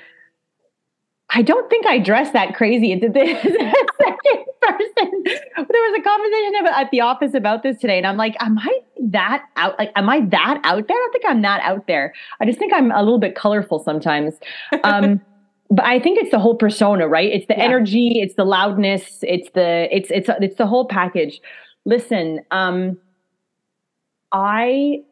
I 1.34 1.42
don't 1.42 1.70
think 1.70 1.86
I 1.88 1.98
dressed 1.98 2.34
that 2.34 2.56
crazy. 2.56 2.92
It's 2.92 3.02
the 3.02 3.10
second 3.14 4.46
person. 4.62 5.24
There 5.24 5.66
was 5.66 6.00
a 6.00 6.04
conversation 6.04 6.68
at 6.76 6.92
the 6.92 7.02
office 7.02 7.34
about 7.34 7.64
this 7.64 7.78
today, 7.80 7.98
and 7.98 8.06
I'm 8.06 8.18
like, 8.18 8.36
am 8.40 8.60
I? 8.60 8.82
that 9.10 9.46
out? 9.56 9.78
Like, 9.78 9.92
am 9.96 10.10
I 10.10 10.22
that 10.22 10.62
out 10.64 10.88
there? 10.88 10.98
I 10.98 11.00
don't 11.00 11.12
think 11.12 11.26
I'm 11.28 11.42
that 11.42 11.62
out 11.62 11.88
there. 11.88 12.14
I 12.40 12.46
just 12.46 12.60
think 12.60 12.74
I'm 12.74 12.92
a 12.92 13.00
little 13.00 13.20
bit 13.20 13.36
colorful 13.36 13.80
sometimes. 13.80 14.36
Um, 14.84 15.22
but 15.70 15.86
I 15.86 16.00
think 16.00 16.20
it's 16.20 16.32
the 16.32 16.40
whole 16.40 16.56
persona, 16.56 17.08
right? 17.08 17.32
It's 17.32 17.48
the 17.48 17.54
yeah. 17.56 17.64
energy, 17.64 18.20
it's 18.22 18.36
the 18.36 18.44
loudness, 18.44 19.20
it's 19.22 19.50
the 19.52 19.88
it's 19.96 20.10
it's 20.12 20.28
it's 20.42 20.58
the 20.58 20.66
whole 20.66 20.86
package. 20.86 21.40
Listen, 21.86 22.42
um, 22.52 22.98
I 24.34 25.04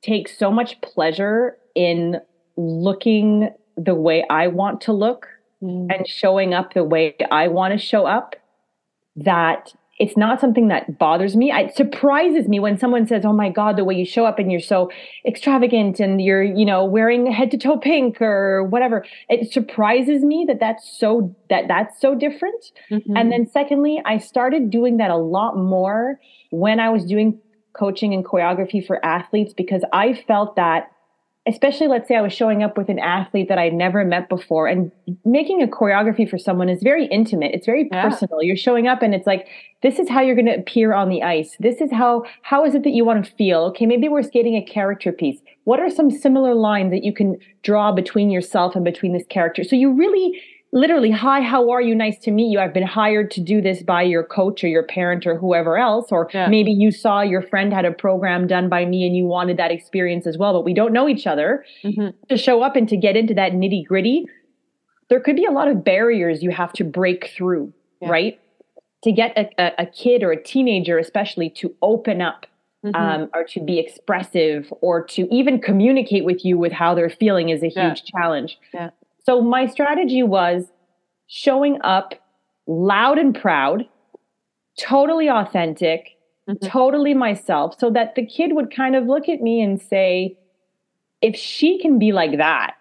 take 0.00 0.28
so 0.28 0.50
much 0.50 0.80
pleasure 0.80 1.58
in 1.74 2.20
looking 2.56 3.50
the 3.76 3.94
way 3.94 4.24
I 4.30 4.46
want 4.46 4.80
to 4.82 4.92
look 4.92 5.28
mm. 5.62 5.86
and 5.94 6.06
showing 6.06 6.54
up 6.54 6.74
the 6.74 6.84
way 6.84 7.14
I 7.30 7.48
want 7.48 7.72
to 7.72 7.78
show 7.78 8.06
up 8.06 8.36
that 9.16 9.72
it's 9.98 10.16
not 10.16 10.40
something 10.40 10.68
that 10.68 10.98
bothers 10.98 11.36
me. 11.36 11.50
It 11.50 11.74
surprises 11.74 12.48
me 12.48 12.60
when 12.60 12.76
someone 12.76 13.06
says, 13.06 13.24
"Oh 13.24 13.32
my 13.32 13.48
god, 13.48 13.76
the 13.76 13.84
way 13.84 13.94
you 13.94 14.04
show 14.04 14.26
up 14.26 14.38
and 14.38 14.50
you're 14.50 14.60
so 14.60 14.90
extravagant 15.26 16.00
and 16.00 16.20
you're, 16.20 16.42
you 16.42 16.66
know, 16.66 16.84
wearing 16.84 17.30
head 17.32 17.50
to 17.52 17.58
toe 17.58 17.78
pink 17.78 18.20
or 18.20 18.64
whatever." 18.64 19.06
It 19.30 19.50
surprises 19.50 20.22
me 20.22 20.44
that 20.48 20.60
that's 20.60 20.86
so 20.98 21.34
that 21.48 21.68
that's 21.68 21.98
so 22.00 22.14
different. 22.14 22.72
Mm-hmm. 22.90 23.16
And 23.16 23.32
then 23.32 23.48
secondly, 23.48 24.02
I 24.04 24.18
started 24.18 24.70
doing 24.70 24.98
that 24.98 25.10
a 25.10 25.16
lot 25.16 25.56
more 25.56 26.20
when 26.50 26.78
I 26.78 26.90
was 26.90 27.04
doing 27.04 27.38
coaching 27.72 28.12
and 28.12 28.24
choreography 28.24 28.86
for 28.86 29.04
athletes 29.04 29.54
because 29.54 29.82
I 29.92 30.14
felt 30.26 30.56
that 30.56 30.90
especially 31.46 31.86
let's 31.86 32.08
say 32.08 32.16
I 32.16 32.20
was 32.20 32.32
showing 32.32 32.62
up 32.62 32.76
with 32.76 32.88
an 32.88 32.98
athlete 32.98 33.48
that 33.48 33.58
I'd 33.58 33.72
never 33.72 34.04
met 34.04 34.28
before 34.28 34.66
and 34.66 34.90
making 35.24 35.62
a 35.62 35.66
choreography 35.66 36.28
for 36.28 36.38
someone 36.38 36.68
is 36.68 36.82
very 36.82 37.06
intimate. 37.06 37.54
It's 37.54 37.66
very 37.66 37.88
yeah. 37.90 38.08
personal. 38.08 38.42
You're 38.42 38.56
showing 38.56 38.88
up 38.88 39.02
and 39.02 39.14
it's 39.14 39.26
like 39.26 39.46
this 39.82 39.98
is 39.98 40.08
how 40.08 40.20
you're 40.20 40.34
going 40.34 40.46
to 40.46 40.56
appear 40.56 40.92
on 40.92 41.08
the 41.08 41.22
ice. 41.22 41.56
This 41.60 41.80
is 41.80 41.92
how 41.92 42.24
how 42.42 42.64
is 42.64 42.74
it 42.74 42.82
that 42.82 42.90
you 42.90 43.04
want 43.04 43.24
to 43.24 43.30
feel? 43.32 43.60
Okay, 43.66 43.86
maybe 43.86 44.08
we're 44.08 44.22
skating 44.22 44.56
a 44.56 44.64
character 44.64 45.12
piece. 45.12 45.38
What 45.64 45.78
are 45.78 45.90
some 45.90 46.10
similar 46.10 46.54
lines 46.54 46.90
that 46.90 47.04
you 47.04 47.14
can 47.14 47.36
draw 47.62 47.92
between 47.92 48.30
yourself 48.30 48.74
and 48.74 48.84
between 48.84 49.12
this 49.12 49.26
character? 49.28 49.62
So 49.62 49.76
you 49.76 49.92
really 49.92 50.40
literally, 50.76 51.10
hi, 51.10 51.40
how 51.40 51.70
are 51.70 51.80
you? 51.80 51.94
Nice 51.94 52.18
to 52.18 52.30
meet 52.30 52.50
you. 52.52 52.60
I've 52.60 52.74
been 52.74 52.86
hired 52.86 53.30
to 53.32 53.40
do 53.40 53.62
this 53.62 53.82
by 53.82 54.02
your 54.02 54.22
coach 54.22 54.62
or 54.62 54.68
your 54.68 54.82
parent 54.82 55.26
or 55.26 55.36
whoever 55.36 55.78
else. 55.78 56.12
Or 56.12 56.28
yeah. 56.32 56.48
maybe 56.48 56.70
you 56.70 56.92
saw 56.92 57.22
your 57.22 57.40
friend 57.40 57.72
had 57.72 57.86
a 57.86 57.90
program 57.90 58.46
done 58.46 58.68
by 58.68 58.84
me 58.84 59.06
and 59.06 59.16
you 59.16 59.24
wanted 59.24 59.56
that 59.56 59.70
experience 59.70 60.26
as 60.26 60.36
well, 60.36 60.52
but 60.52 60.64
we 60.64 60.74
don't 60.74 60.92
know 60.92 61.08
each 61.08 61.26
other. 61.26 61.64
Mm-hmm. 61.82 62.08
To 62.28 62.36
show 62.36 62.62
up 62.62 62.76
and 62.76 62.88
to 62.90 62.96
get 62.96 63.16
into 63.16 63.32
that 63.34 63.52
nitty 63.52 63.86
gritty, 63.86 64.26
there 65.08 65.18
could 65.18 65.36
be 65.36 65.46
a 65.46 65.50
lot 65.50 65.68
of 65.68 65.82
barriers 65.82 66.42
you 66.42 66.50
have 66.50 66.72
to 66.74 66.84
break 66.84 67.30
through, 67.34 67.72
yeah. 68.02 68.10
right? 68.10 68.40
To 69.04 69.12
get 69.12 69.36
a, 69.36 69.82
a, 69.82 69.86
kid 69.86 70.22
or 70.22 70.32
a 70.32 70.42
teenager, 70.42 70.98
especially, 70.98 71.48
to 71.50 71.74
open 71.80 72.20
up. 72.20 72.46
Mm-hmm. 72.84 72.94
Um, 72.94 73.30
or 73.34 73.42
to 73.44 73.60
be 73.60 73.80
expressive 73.80 74.72
or 74.80 75.04
to 75.06 75.26
even 75.34 75.60
communicate 75.60 76.24
with 76.24 76.44
you 76.44 76.56
with 76.56 76.70
how 76.70 76.94
they're 76.94 77.10
feeling 77.10 77.48
is 77.48 77.62
a 77.62 77.68
huge 77.68 77.74
yeah. 77.74 77.94
challenge. 78.12 78.58
Yeah. 78.72 78.90
So 79.26 79.40
my 79.42 79.66
strategy 79.66 80.22
was 80.22 80.66
showing 81.26 81.80
up 81.82 82.14
loud 82.68 83.18
and 83.18 83.34
proud, 83.34 83.84
totally 84.78 85.28
authentic, 85.28 86.16
mm-hmm. 86.48 86.64
totally 86.64 87.12
myself, 87.12 87.74
so 87.76 87.90
that 87.90 88.14
the 88.14 88.24
kid 88.24 88.52
would 88.52 88.74
kind 88.74 88.94
of 88.94 89.06
look 89.06 89.28
at 89.28 89.40
me 89.40 89.60
and 89.60 89.82
say, 89.82 90.38
if 91.20 91.34
she 91.34 91.80
can 91.80 91.98
be 91.98 92.12
like 92.12 92.36
that, 92.38 92.76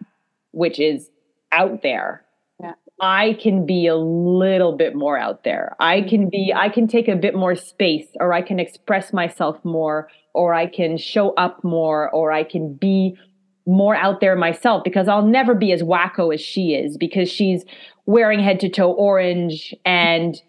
which 0.51 0.79
is 0.79 1.09
out 1.51 1.81
there, 1.81 2.23
yeah. 2.61 2.73
I 3.01 3.37
can 3.41 3.65
be 3.65 3.87
a 3.87 3.95
little 3.95 4.77
bit 4.77 4.93
more 4.93 5.17
out 5.17 5.43
there. 5.43 5.75
I 5.79 6.01
can 6.01 6.29
be, 6.29 6.51
mm-hmm. 6.51 6.59
I 6.59 6.69
can 6.69 6.87
take 6.87 7.07
a 7.07 7.15
bit 7.15 7.33
more 7.33 7.55
space, 7.55 8.07
or 8.19 8.33
I 8.33 8.43
can 8.43 8.59
express 8.59 9.11
myself 9.11 9.57
more, 9.65 10.09
or 10.35 10.53
I 10.53 10.67
can 10.67 10.97
show 10.97 11.33
up 11.33 11.63
more, 11.63 12.07
or 12.11 12.31
I 12.31 12.43
can 12.43 12.75
be 12.75 13.17
more 13.65 13.95
out 13.95 14.21
there 14.21 14.35
myself 14.35 14.83
because 14.83 15.07
I'll 15.07 15.25
never 15.25 15.55
be 15.55 15.71
as 15.71 15.81
wacko 15.81 16.33
as 16.33 16.41
she 16.41 16.73
is 16.73 16.97
because 16.97 17.29
she's 17.29 17.65
wearing 18.05 18.39
head 18.39 18.59
to 18.59 18.69
toe 18.69 18.91
orange 18.91 19.73
and 19.85 20.39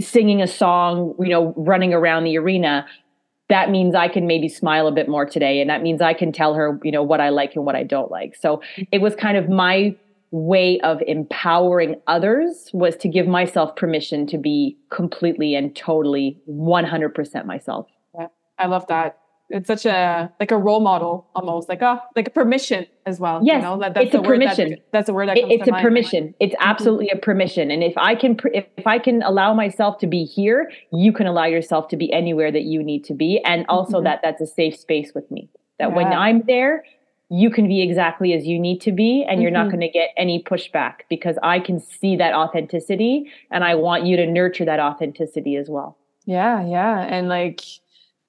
singing 0.00 0.40
a 0.40 0.46
song, 0.46 1.14
you 1.20 1.28
know, 1.28 1.52
running 1.56 1.92
around 1.92 2.24
the 2.24 2.38
arena. 2.38 2.86
That 3.48 3.70
means 3.70 3.94
I 3.94 4.08
can 4.08 4.26
maybe 4.26 4.48
smile 4.48 4.86
a 4.86 4.92
bit 4.92 5.08
more 5.08 5.26
today. 5.26 5.60
And 5.60 5.68
that 5.68 5.82
means 5.82 6.00
I 6.00 6.14
can 6.14 6.32
tell 6.32 6.54
her, 6.54 6.80
you 6.82 6.90
know, 6.90 7.02
what 7.02 7.20
I 7.20 7.28
like 7.28 7.54
and 7.54 7.66
what 7.66 7.76
I 7.76 7.82
don't 7.82 8.10
like. 8.10 8.34
So 8.36 8.62
it 8.90 9.02
was 9.02 9.14
kind 9.14 9.36
of 9.36 9.48
my 9.50 9.94
way 10.30 10.80
of 10.80 11.02
empowering 11.06 11.96
others 12.06 12.70
was 12.72 12.96
to 12.96 13.08
give 13.08 13.26
myself 13.26 13.76
permission 13.76 14.26
to 14.28 14.38
be 14.38 14.78
completely 14.90 15.54
and 15.54 15.76
totally 15.76 16.40
100% 16.48 17.44
myself. 17.44 17.86
Yeah, 18.18 18.28
I 18.58 18.66
love 18.66 18.86
that 18.86 19.18
it's 19.52 19.66
such 19.66 19.84
a 19.84 20.32
like 20.40 20.50
a 20.50 20.56
role 20.56 20.80
model 20.80 21.28
almost 21.34 21.68
like 21.68 21.82
a 21.82 22.02
like 22.16 22.26
a 22.26 22.30
permission 22.30 22.86
as 23.06 23.20
well 23.20 23.40
yes 23.44 23.56
you 23.56 23.62
know? 23.62 23.78
that, 23.78 23.94
that's 23.94 24.06
it's 24.06 24.14
a 24.14 24.22
permission 24.22 24.70
that, 24.70 24.86
that's 24.92 25.08
a 25.08 25.12
word 25.12 25.28
that 25.28 25.36
it's 25.36 25.68
a 25.68 25.72
permission 25.72 26.34
it's 26.40 26.54
mm-hmm. 26.54 26.70
absolutely 26.70 27.06
mm-hmm. 27.06 27.18
a 27.18 27.20
permission 27.20 27.70
and 27.70 27.84
if 27.84 27.96
i 27.98 28.14
can 28.14 28.36
if 28.52 28.86
i 28.86 28.98
can 28.98 29.22
allow 29.22 29.52
myself 29.52 29.98
to 29.98 30.06
be 30.06 30.24
here 30.24 30.70
you 30.92 31.12
can 31.12 31.26
allow 31.26 31.44
yourself 31.44 31.86
to 31.88 31.96
be 31.96 32.12
anywhere 32.12 32.50
that 32.50 32.62
you 32.62 32.82
need 32.82 33.04
to 33.04 33.14
be 33.14 33.40
and 33.44 33.66
also 33.68 33.98
mm-hmm. 33.98 34.04
that 34.04 34.20
that's 34.22 34.40
a 34.40 34.46
safe 34.46 34.76
space 34.76 35.12
with 35.14 35.30
me 35.30 35.48
that 35.78 35.90
yeah. 35.90 35.94
when 35.94 36.06
i'm 36.08 36.42
there 36.46 36.82
you 37.28 37.48
can 37.48 37.66
be 37.66 37.80
exactly 37.80 38.34
as 38.34 38.46
you 38.46 38.58
need 38.58 38.78
to 38.80 38.92
be 38.92 39.24
and 39.28 39.40
you're 39.40 39.50
mm-hmm. 39.50 39.62
not 39.62 39.68
going 39.68 39.80
to 39.80 39.88
get 39.88 40.10
any 40.16 40.42
pushback 40.42 41.00
because 41.10 41.36
i 41.42 41.60
can 41.60 41.78
see 41.78 42.16
that 42.16 42.34
authenticity 42.34 43.30
and 43.50 43.64
i 43.64 43.74
want 43.74 44.06
you 44.06 44.16
to 44.16 44.26
nurture 44.26 44.64
that 44.64 44.80
authenticity 44.80 45.56
as 45.56 45.68
well 45.68 45.98
yeah 46.24 46.64
yeah 46.66 47.00
and 47.00 47.28
like 47.28 47.60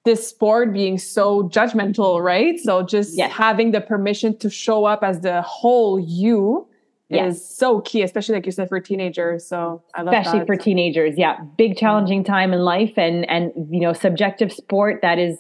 this 0.06 0.28
sport 0.28 0.74
being 0.74 0.98
so 0.98 1.44
judgmental, 1.44 2.22
right? 2.22 2.60
So 2.60 2.84
just 2.84 3.18
yes. 3.18 3.32
having 3.32 3.72
the 3.72 3.82
permission 3.82 4.38
to 4.40 4.50
show 4.50 4.86
up 4.86 5.02
as 5.04 5.22
the 5.22 5.42
whole 5.42 6.00
you 6.00 6.68
yes. 7.10 7.36
is 7.36 7.58
so 7.58 7.82
key, 7.82 8.02
especially 8.02 8.36
like 8.36 8.46
you 8.46 8.52
said 8.52 8.70
for 8.70 8.80
teenagers. 8.80 9.48
So 9.48 9.82
I 9.96 10.02
love 10.02 10.14
especially 10.14 10.40
that. 10.40 10.48
for 10.48 10.56
teenagers. 10.56 11.16
Yeah, 11.18 11.38
big 11.58 11.78
challenging 11.78 12.24
time 12.24 12.54
in 12.54 12.62
life, 12.62 12.94
and 12.98 13.30
and 13.30 13.52
you 13.70 13.80
know 13.80 13.94
subjective 13.94 14.52
sport 14.52 15.00
that 15.02 15.20
is 15.20 15.38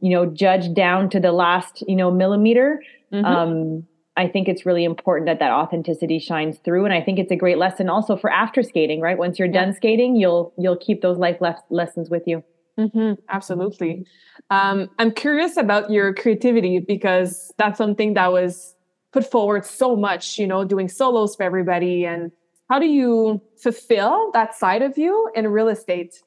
you 0.00 0.10
know 0.10 0.26
judged 0.26 0.74
down 0.74 1.10
to 1.10 1.20
the 1.20 1.32
last 1.32 1.82
you 1.86 1.96
know 1.96 2.10
millimeter. 2.10 2.82
Mm-hmm. 3.12 3.24
Um, 3.24 3.86
I 4.16 4.26
think 4.26 4.48
it's 4.48 4.66
really 4.66 4.82
important 4.84 5.26
that 5.26 5.38
that 5.38 5.52
authenticity 5.52 6.18
shines 6.18 6.58
through, 6.64 6.84
and 6.84 6.92
I 6.92 7.00
think 7.00 7.18
it's 7.18 7.30
a 7.30 7.36
great 7.36 7.58
lesson 7.58 7.88
also 7.88 8.16
for 8.16 8.30
after 8.30 8.62
skating. 8.62 9.00
Right, 9.00 9.18
once 9.18 9.38
you're 9.38 9.48
yeah. 9.48 9.64
done 9.64 9.74
skating, 9.74 10.16
you'll 10.16 10.52
you'll 10.56 10.76
keep 10.76 11.02
those 11.02 11.18
life 11.18 11.38
lessons 11.70 12.10
with 12.10 12.22
you. 12.26 12.44
Mm-hmm, 12.78 13.14
absolutely. 13.28 14.06
Um, 14.50 14.88
I'm 14.98 15.10
curious 15.10 15.56
about 15.56 15.90
your 15.90 16.14
creativity 16.14 16.78
because 16.78 17.52
that's 17.58 17.76
something 17.76 18.14
that 18.14 18.30
was 18.30 18.76
put 19.12 19.28
forward 19.28 19.64
so 19.64 19.96
much, 19.96 20.38
you 20.38 20.46
know, 20.46 20.64
doing 20.64 20.88
solos 20.88 21.34
for 21.34 21.42
everybody. 21.42 22.04
And 22.04 22.30
how 22.70 22.78
do 22.78 22.86
you 22.86 23.40
fulfill 23.60 24.30
that 24.32 24.54
side 24.54 24.82
of 24.82 24.96
you 24.96 25.30
in 25.34 25.48
real 25.48 25.68
estate, 25.68 26.22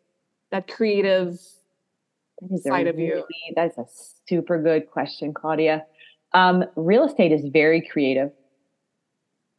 that 0.51 0.67
creative 0.67 1.39
side 2.57 2.87
of 2.87 2.99
you? 2.99 3.23
That's 3.55 3.77
a 3.77 3.85
super 4.27 4.61
good 4.61 4.91
question, 4.91 5.33
Claudia. 5.33 5.85
Um, 6.33 6.65
real 6.75 7.05
estate 7.05 7.31
is 7.31 7.45
very 7.45 7.81
creative. 7.81 8.31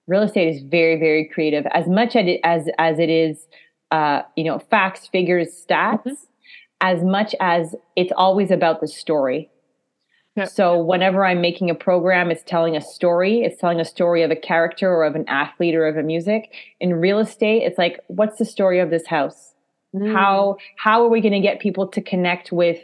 Real 0.07 0.23
estate 0.23 0.55
is 0.55 0.63
very, 0.63 0.99
very 0.99 1.27
creative. 1.33 1.65
As 1.67 1.87
much 1.87 2.17
as 2.17 2.27
it, 2.27 2.41
as, 2.45 2.69
as 2.79 2.99
it 2.99 3.09
is, 3.09 3.47
uh, 3.93 4.23
you 4.37 4.45
know, 4.45 4.59
facts, 4.59 5.07
figures, 5.07 5.65
stats. 5.67 6.03
Mm-hmm 6.05 6.13
as 6.83 7.03
much 7.03 7.35
as 7.41 7.75
it's 7.97 8.13
always 8.15 8.51
about 8.51 8.81
the 8.83 8.89
story. 8.89 9.49
Yep. 10.37 10.49
So 10.49 10.83
whenever 10.83 11.25
I'm 11.25 11.41
making 11.41 11.71
a 11.71 11.75
program, 11.75 12.31
it's 12.31 12.43
telling 12.43 12.75
a 12.77 12.81
story. 12.81 13.43
It's 13.43 13.61
telling 13.61 13.81
a 13.81 13.85
story 13.85 14.23
of 14.23 14.31
a 14.31 14.37
character 14.37 14.91
or 14.91 15.05
of 15.05 15.15
an 15.15 15.27
athlete 15.29 15.75
or 15.75 15.87
of 15.87 15.97
a 15.97 16.03
music. 16.03 16.53
In 16.81 16.95
real 16.95 17.19
estate, 17.19 17.63
it's 17.63 17.79
like, 17.79 18.01
what's 18.09 18.39
the 18.39 18.45
story 18.45 18.81
of 18.81 18.91
this 18.91 19.07
house? 19.07 19.55
Mm. 19.95 20.13
How 20.13 20.57
how 20.77 21.05
are 21.05 21.09
we 21.09 21.21
going 21.21 21.35
to 21.35 21.41
get 21.41 21.61
people 21.61 21.87
to 21.89 22.01
connect 22.01 22.51
with 22.51 22.79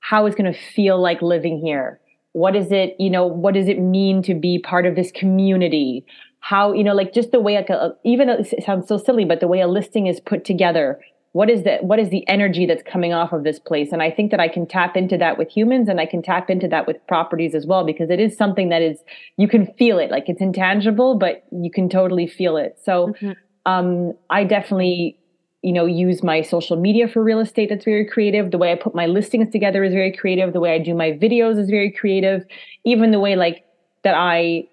how 0.00 0.26
it's 0.26 0.36
going 0.36 0.52
to 0.52 0.58
feel 0.58 1.00
like 1.00 1.22
living 1.22 1.58
here? 1.58 2.00
What 2.32 2.54
is 2.54 2.70
it, 2.70 2.96
you 2.98 3.08
know, 3.08 3.26
what 3.26 3.54
does 3.54 3.68
it 3.68 3.78
mean 3.80 4.22
to 4.24 4.34
be 4.34 4.58
part 4.58 4.86
of 4.86 4.94
this 4.94 5.10
community? 5.10 6.04
How, 6.40 6.74
you 6.74 6.84
know, 6.84 6.92
like 6.92 7.14
just 7.14 7.30
the 7.30 7.40
way 7.40 7.56
like 7.56 7.70
a, 7.70 7.94
even 8.04 8.28
it 8.28 8.62
sounds 8.62 8.88
so 8.88 8.98
silly, 8.98 9.24
but 9.24 9.40
the 9.40 9.48
way 9.48 9.60
a 9.60 9.66
listing 9.66 10.06
is 10.06 10.20
put 10.20 10.44
together, 10.44 11.00
what 11.34 11.50
is 11.50 11.64
that 11.64 11.82
what 11.82 11.98
is 11.98 12.10
the 12.10 12.26
energy 12.28 12.64
that's 12.64 12.84
coming 12.84 13.12
off 13.12 13.32
of 13.32 13.42
this 13.42 13.58
place? 13.58 13.90
And 13.90 14.00
i 14.00 14.10
think 14.10 14.30
that 14.30 14.38
i 14.38 14.46
can 14.46 14.66
tap 14.66 14.96
into 14.96 15.18
that 15.18 15.36
with 15.36 15.48
humans 15.48 15.88
and 15.88 16.00
i 16.00 16.06
can 16.06 16.22
tap 16.22 16.48
into 16.48 16.68
that 16.68 16.86
with 16.86 17.04
properties 17.08 17.56
as 17.56 17.66
well 17.66 17.84
because 17.84 18.08
it 18.08 18.20
is 18.20 18.36
something 18.36 18.68
that 18.68 18.82
is 18.82 18.98
you 19.36 19.48
can 19.48 19.66
feel 19.76 19.98
it 19.98 20.12
like 20.12 20.28
it's 20.28 20.40
intangible 20.40 21.16
but 21.18 21.44
you 21.50 21.70
can 21.72 21.88
totally 21.88 22.28
feel 22.28 22.56
it. 22.56 22.78
So 22.82 23.08
mm-hmm. 23.08 23.32
um, 23.66 24.14
i 24.30 24.44
definitely 24.44 25.18
you 25.62 25.72
know 25.72 25.86
use 25.86 26.22
my 26.22 26.40
social 26.40 26.76
media 26.76 27.08
for 27.08 27.24
real 27.24 27.40
estate. 27.40 27.68
That's 27.68 27.84
very 27.84 28.06
creative. 28.06 28.52
The 28.52 28.58
way 28.58 28.70
i 28.70 28.76
put 28.76 28.94
my 28.94 29.06
listings 29.06 29.50
together 29.50 29.82
is 29.82 29.92
very 29.92 30.12
creative. 30.12 30.52
The 30.52 30.60
way 30.60 30.72
i 30.72 30.78
do 30.78 30.94
my 30.94 31.10
videos 31.10 31.58
is 31.58 31.68
very 31.68 31.90
creative. 31.90 32.44
Even 32.84 33.10
the 33.10 33.18
way 33.18 33.34
like 33.34 33.64
that 34.04 34.14
i 34.14 34.68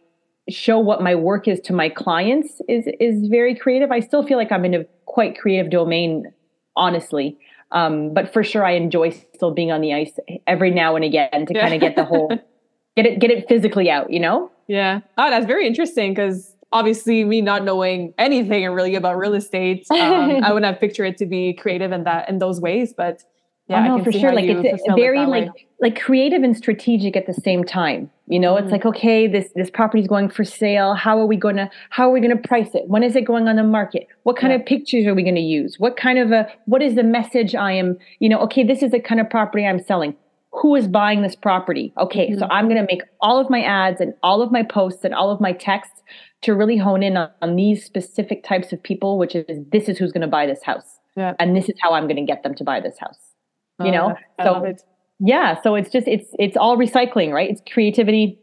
show 0.48 0.78
what 0.78 1.02
my 1.02 1.16
work 1.16 1.48
is 1.48 1.60
to 1.62 1.74
my 1.74 1.90
clients 1.90 2.62
is 2.70 2.86
is 3.00 3.28
very 3.30 3.56
creative. 3.56 3.90
I 3.92 4.00
still 4.00 4.22
feel 4.22 4.38
like 4.38 4.52
i'm 4.52 4.64
in 4.64 4.76
a 4.76 4.84
quite 5.08 5.40
creative 5.40 5.72
domain 5.72 6.32
honestly. 6.76 7.38
Um, 7.72 8.14
but 8.14 8.34
for 8.34 8.44
sure, 8.44 8.66
I 8.66 8.72
enjoy 8.72 9.12
still 9.34 9.52
being 9.52 9.72
on 9.72 9.82
the 9.82 9.94
ice 9.94 10.18
every 10.46 10.72
now 10.72 10.96
and 10.96 11.06
again 11.06 11.46
to 11.46 11.54
yeah. 11.54 11.62
kind 11.62 11.74
of 11.74 11.82
get 11.82 11.96
the 11.96 12.04
whole 12.04 12.28
get 12.96 13.06
it 13.06 13.20
get 13.20 13.32
it 13.32 13.48
physically 13.48 13.90
out. 13.90 14.12
You 14.12 14.20
know? 14.20 14.52
Yeah. 14.68 15.02
Oh, 15.18 15.30
that's 15.30 15.46
very 15.46 15.68
interesting 15.68 16.14
because 16.14 16.56
obviously 16.72 17.24
me 17.24 17.42
not 17.42 17.64
knowing 17.64 18.14
anything 18.18 18.68
really 18.70 18.96
about 18.96 19.18
real 19.18 19.34
estate, 19.34 19.86
um, 19.92 20.44
I 20.44 20.54
would 20.54 20.62
not 20.62 20.80
picture 20.80 21.06
it 21.06 21.18
to 21.18 21.26
be 21.26 21.54
creative 21.54 21.92
in 21.92 22.04
that 22.04 22.30
in 22.30 22.40
those 22.40 22.60
ways, 22.62 22.94
but 22.96 23.24
yeah, 23.72 23.92
oh, 23.92 23.98
no, 23.98 24.04
for 24.04 24.12
sure. 24.12 24.34
Like 24.34 24.46
it's 24.46 24.84
very 24.96 25.24
it 25.24 25.28
like 25.28 25.50
like 25.80 26.00
creative 26.00 26.44
and 26.44 26.56
strategic 26.56 27.16
at 27.16 27.26
the 27.26 27.34
same 27.34 27.64
time. 27.64 28.10
You 28.28 28.40
know, 28.40 28.56
mm-hmm. 28.56 28.66
it's 28.66 28.72
like 28.72 28.86
okay, 28.86 29.28
this 29.28 29.50
this 29.56 29.70
property 29.70 30.02
is 30.02 30.08
going 30.08 30.30
for 30.30 30.44
sale. 30.44 30.94
How 30.94 31.20
are 31.20 31.26
we 31.26 31.38
going 31.38 31.56
to 31.56 31.70
how 31.90 32.10
are 32.10 32.12
we 32.12 32.20
going 32.20 32.36
to 32.36 32.48
price 32.48 32.76
it? 32.76 32.88
When 32.88 33.04
is 33.04 33.16
it 33.16 33.26
going 33.26 33.48
on 33.48 33.56
the 33.56 33.64
market? 33.64 34.08
What 34.24 34.38
kind 34.38 34.52
yeah. 34.52 34.60
of 34.60 34.66
pictures 34.66 35.06
are 35.08 35.14
we 35.14 35.24
going 35.24 35.36
to 35.36 35.42
use? 35.42 35.78
What 35.80 35.98
kind 35.98 36.20
of 36.20 36.32
a 36.32 36.48
what 36.66 36.82
is 36.82 36.96
the 36.96 37.04
message 37.04 37.56
I 37.56 37.72
am? 37.72 37.98
You 38.20 38.30
know, 38.30 38.40
okay, 38.42 38.64
this 38.64 38.84
is 38.84 38.92
the 38.92 39.00
kind 39.00 39.20
of 39.22 39.30
property 39.30 39.66
I'm 39.66 39.82
selling. 39.82 40.16
Who 40.54 40.76
is 40.76 40.88
buying 40.88 41.22
this 41.22 41.36
property? 41.36 41.94
Okay, 41.98 42.30
mm-hmm. 42.30 42.40
so 42.40 42.48
I'm 42.52 42.66
going 42.66 42.80
to 42.80 42.88
make 42.92 43.04
all 43.22 43.40
of 43.40 43.50
my 43.50 43.64
ads 43.64 44.02
and 44.02 44.14
all 44.22 44.42
of 44.42 44.52
my 44.52 44.64
posts 44.64 45.06
and 45.06 45.14
all 45.14 45.32
of 45.32 45.40
my 45.40 45.54
texts 45.54 46.02
to 46.42 46.54
really 46.54 46.76
hone 46.76 47.04
in 47.04 47.16
on, 47.16 47.30
on 47.42 47.56
these 47.56 47.86
specific 47.86 48.44
types 48.44 48.74
of 48.74 48.84
people, 48.84 49.18
which 49.18 49.34
is 49.34 49.46
this 49.72 49.88
is 49.88 49.98
who's 49.98 50.12
going 50.12 50.22
to 50.22 50.28
buy 50.28 50.46
this 50.46 50.62
house, 50.64 51.00
yeah. 51.16 51.36
and 51.40 51.56
this 51.56 51.70
is 51.70 51.76
how 51.82 51.94
I'm 51.94 52.04
going 52.04 52.18
to 52.18 52.26
get 52.26 52.44
them 52.44 52.54
to 52.56 52.64
buy 52.66 52.82
this 52.82 53.00
house 53.00 53.31
you 53.80 53.92
know? 53.92 54.16
I 54.40 54.44
so 54.44 54.74
yeah 55.20 55.62
so 55.62 55.76
it's 55.76 55.92
just 55.92 56.08
it's 56.08 56.28
it's 56.40 56.58
all 56.58 56.78
recycling 56.78 57.32
right? 57.32 57.50
It's 57.50 57.62
creativity 57.72 58.40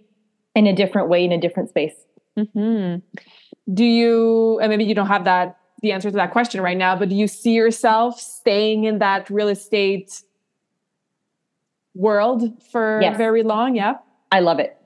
in 0.55 0.67
a 0.67 0.75
different 0.75 1.09
way 1.09 1.25
in 1.25 1.33
a 1.33 1.41
different 1.41 1.69
space. 1.69 1.95
Mm-hmm. 2.37 3.01
do 3.75 3.85
you 3.85 4.61
and 4.61 4.71
maybe 4.71 4.85
you 4.85 4.95
don't 4.95 5.09
have 5.09 5.25
that 5.25 5.59
the 5.83 5.91
answer 5.91 6.09
to 6.09 6.17
that 6.17 6.31
question 6.31 6.61
right 6.61 6.77
now 6.77 6.95
but 6.95 7.09
do 7.09 7.17
you 7.17 7.27
see 7.27 7.51
yourself 7.51 8.21
staying 8.21 8.85
in 8.85 9.01
that 9.01 9.29
real 9.29 9.49
estate 9.49 10.23
world 11.99 12.45
for 12.71 13.01
yes. 13.03 13.19
very 13.19 13.43
long? 13.43 13.75
Yeah? 13.75 13.95
I 14.33 14.41
love 14.41 14.59
it. 14.59 14.77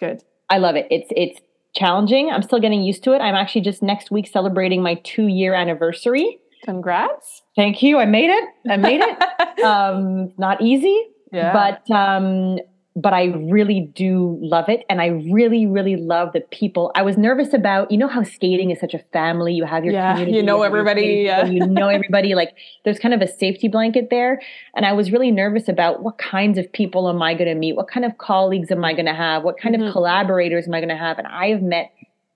Good. 0.00 0.24
I 0.50 0.58
love 0.58 0.74
it. 0.74 0.86
It's 0.90 1.08
it's 1.14 1.40
challenging. 1.74 2.30
I'm 2.30 2.42
still 2.42 2.58
getting 2.58 2.82
used 2.82 3.04
to 3.04 3.12
it. 3.12 3.20
I'm 3.20 3.34
actually 3.34 3.60
just 3.60 3.82
next 3.82 4.10
week 4.10 4.26
celebrating 4.26 4.82
my 4.82 4.94
two 5.04 5.28
year 5.28 5.54
anniversary 5.54 6.38
Congrats. 6.64 7.42
Thank 7.56 7.82
you. 7.82 7.98
I 7.98 8.04
made 8.04 8.30
it. 8.30 8.44
I 8.70 8.76
made 8.76 9.00
it. 9.00 9.60
um, 9.64 10.32
not 10.38 10.60
easy, 10.60 11.06
yeah. 11.32 11.52
but 11.52 11.90
um, 11.94 12.58
but 12.94 13.14
I 13.14 13.26
really 13.26 13.90
do 13.94 14.38
love 14.42 14.68
it. 14.68 14.84
And 14.90 15.00
I 15.00 15.06
really, 15.06 15.66
really 15.66 15.96
love 15.96 16.32
the 16.34 16.40
people. 16.40 16.92
I 16.94 17.02
was 17.02 17.16
nervous 17.16 17.54
about, 17.54 17.90
you 17.90 17.96
know, 17.96 18.06
how 18.06 18.22
skating 18.22 18.70
is 18.70 18.80
such 18.80 18.92
a 18.92 18.98
family. 19.12 19.54
You 19.54 19.64
have 19.64 19.84
your 19.84 19.94
yeah, 19.94 20.12
community. 20.12 20.36
You 20.36 20.42
know 20.42 20.62
everybody. 20.62 21.22
Yeah. 21.24 21.46
You 21.46 21.66
know 21.66 21.88
everybody. 21.88 22.34
Like 22.34 22.54
there's 22.84 22.98
kind 22.98 23.14
of 23.14 23.22
a 23.22 23.28
safety 23.28 23.68
blanket 23.68 24.08
there. 24.10 24.42
And 24.76 24.84
I 24.84 24.92
was 24.92 25.10
really 25.10 25.30
nervous 25.30 25.68
about 25.68 26.02
what 26.02 26.18
kinds 26.18 26.58
of 26.58 26.70
people 26.70 27.08
am 27.08 27.22
I 27.22 27.32
going 27.32 27.48
to 27.48 27.54
meet? 27.54 27.76
What 27.76 27.88
kind 27.88 28.04
of 28.04 28.18
colleagues 28.18 28.70
am 28.70 28.84
I 28.84 28.92
going 28.92 29.06
to 29.06 29.14
have? 29.14 29.42
What 29.42 29.58
kind 29.58 29.74
mm-hmm. 29.74 29.86
of 29.86 29.92
collaborators 29.92 30.68
am 30.68 30.74
I 30.74 30.80
going 30.80 30.90
to 30.90 30.96
have? 30.96 31.18
And 31.18 31.26
I 31.26 31.48
have 31.48 31.62
met 31.62 31.92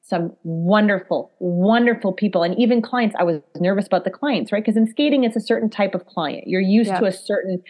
some 0.09 0.33
wonderful, 0.45 1.33
wonderful 1.41 2.13
people 2.13 2.43
and 2.43 2.57
even 2.59 2.81
clients. 2.81 3.17
I 3.19 3.25
was 3.25 3.41
nervous 3.59 3.87
about 3.87 4.05
the 4.05 4.11
clients, 4.11 4.53
right? 4.53 4.63
Because 4.63 4.77
in 4.77 4.87
skating, 4.87 5.25
it's 5.25 5.37
a 5.37 5.41
certain 5.41 5.69
type 5.69 5.95
of 5.95 6.07
client. 6.07 6.47
You're 6.47 6.61
used 6.61 6.91
yeah. 6.91 7.01
to 7.01 7.07
a 7.07 7.13
certain 7.13 7.63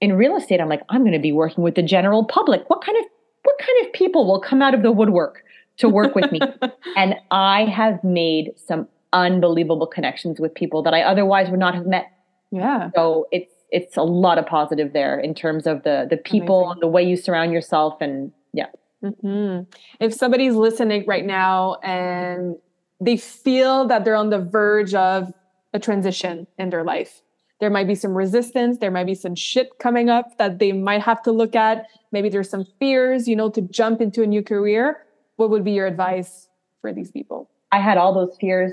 in 0.00 0.12
real 0.14 0.36
estate, 0.36 0.60
I'm 0.60 0.68
like, 0.68 0.82
I'm 0.90 1.00
going 1.00 1.12
to 1.12 1.18
be 1.18 1.32
working 1.32 1.64
with 1.64 1.76
the 1.76 1.82
general 1.82 2.24
public. 2.24 2.68
What 2.68 2.84
kind 2.84 2.98
of 2.98 3.04
what 3.42 3.58
kind 3.58 3.86
of 3.86 3.92
people 3.92 4.26
will 4.26 4.40
come 4.40 4.60
out 4.62 4.74
of 4.74 4.82
the 4.82 4.92
woodwork 4.92 5.42
to 5.78 5.88
work 5.88 6.14
with 6.14 6.30
me? 6.30 6.40
and 6.96 7.14
I 7.30 7.64
have 7.64 8.02
made 8.04 8.52
some 8.56 8.88
unbelievable 9.12 9.86
connections 9.86 10.40
with 10.40 10.54
people 10.54 10.82
that 10.82 10.92
I 10.92 11.02
otherwise 11.02 11.50
would 11.50 11.60
not 11.60 11.74
have 11.74 11.86
met. 11.86 12.06
Yeah. 12.50 12.90
So 12.94 13.28
it's 13.32 13.50
it's 13.70 13.96
a 13.96 14.02
lot 14.02 14.38
of 14.38 14.46
positive 14.46 14.92
there 14.92 15.18
in 15.18 15.34
terms 15.34 15.66
of 15.66 15.82
the 15.84 16.06
the 16.08 16.18
people, 16.18 16.66
Amazing. 16.66 16.80
the 16.80 16.88
way 16.88 17.02
you 17.02 17.16
surround 17.16 17.52
yourself, 17.52 18.00
and 18.00 18.32
yeah. 18.52 18.66
Mm-hmm. 19.04 19.70
If 20.00 20.14
somebody's 20.14 20.54
listening 20.54 21.04
right 21.06 21.24
now 21.24 21.76
and 21.82 22.56
they 23.00 23.16
feel 23.16 23.86
that 23.88 24.04
they're 24.04 24.16
on 24.16 24.30
the 24.30 24.38
verge 24.38 24.94
of 24.94 25.32
a 25.74 25.78
transition 25.78 26.46
in 26.58 26.70
their 26.70 26.84
life, 26.84 27.20
there 27.60 27.70
might 27.70 27.86
be 27.86 27.94
some 27.94 28.14
resistance, 28.14 28.78
there 28.78 28.90
might 28.90 29.06
be 29.06 29.14
some 29.14 29.34
shit 29.34 29.78
coming 29.78 30.08
up 30.08 30.38
that 30.38 30.58
they 30.58 30.72
might 30.72 31.02
have 31.02 31.22
to 31.22 31.32
look 31.32 31.54
at. 31.54 31.86
Maybe 32.12 32.28
there's 32.28 32.48
some 32.48 32.66
fears, 32.78 33.28
you 33.28 33.36
know, 33.36 33.50
to 33.50 33.60
jump 33.60 34.00
into 34.00 34.22
a 34.22 34.26
new 34.26 34.42
career. 34.42 34.98
What 35.36 35.50
would 35.50 35.64
be 35.64 35.72
your 35.72 35.86
advice 35.86 36.48
for 36.80 36.92
these 36.92 37.10
people? 37.10 37.50
I 37.72 37.80
had 37.80 37.98
all 37.98 38.14
those 38.14 38.36
fears. 38.40 38.72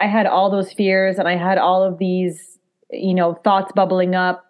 I 0.00 0.06
had 0.06 0.26
all 0.26 0.50
those 0.50 0.72
fears 0.72 1.18
and 1.18 1.28
I 1.28 1.36
had 1.36 1.58
all 1.58 1.82
of 1.82 1.98
these, 1.98 2.58
you 2.90 3.14
know, 3.14 3.34
thoughts 3.34 3.72
bubbling 3.74 4.14
up 4.14 4.43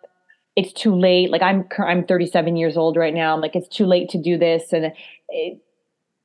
it's 0.56 0.72
too 0.72 0.94
late. 0.94 1.30
Like 1.30 1.42
I'm 1.42 1.66
I'm 1.78 2.04
37 2.04 2.56
years 2.56 2.76
old 2.76 2.96
right 2.96 3.14
now. 3.14 3.34
I'm 3.34 3.40
like 3.40 3.56
it's 3.56 3.68
too 3.68 3.86
late 3.86 4.08
to 4.10 4.18
do 4.18 4.38
this, 4.38 4.72
and 4.72 4.92
it, 5.28 5.58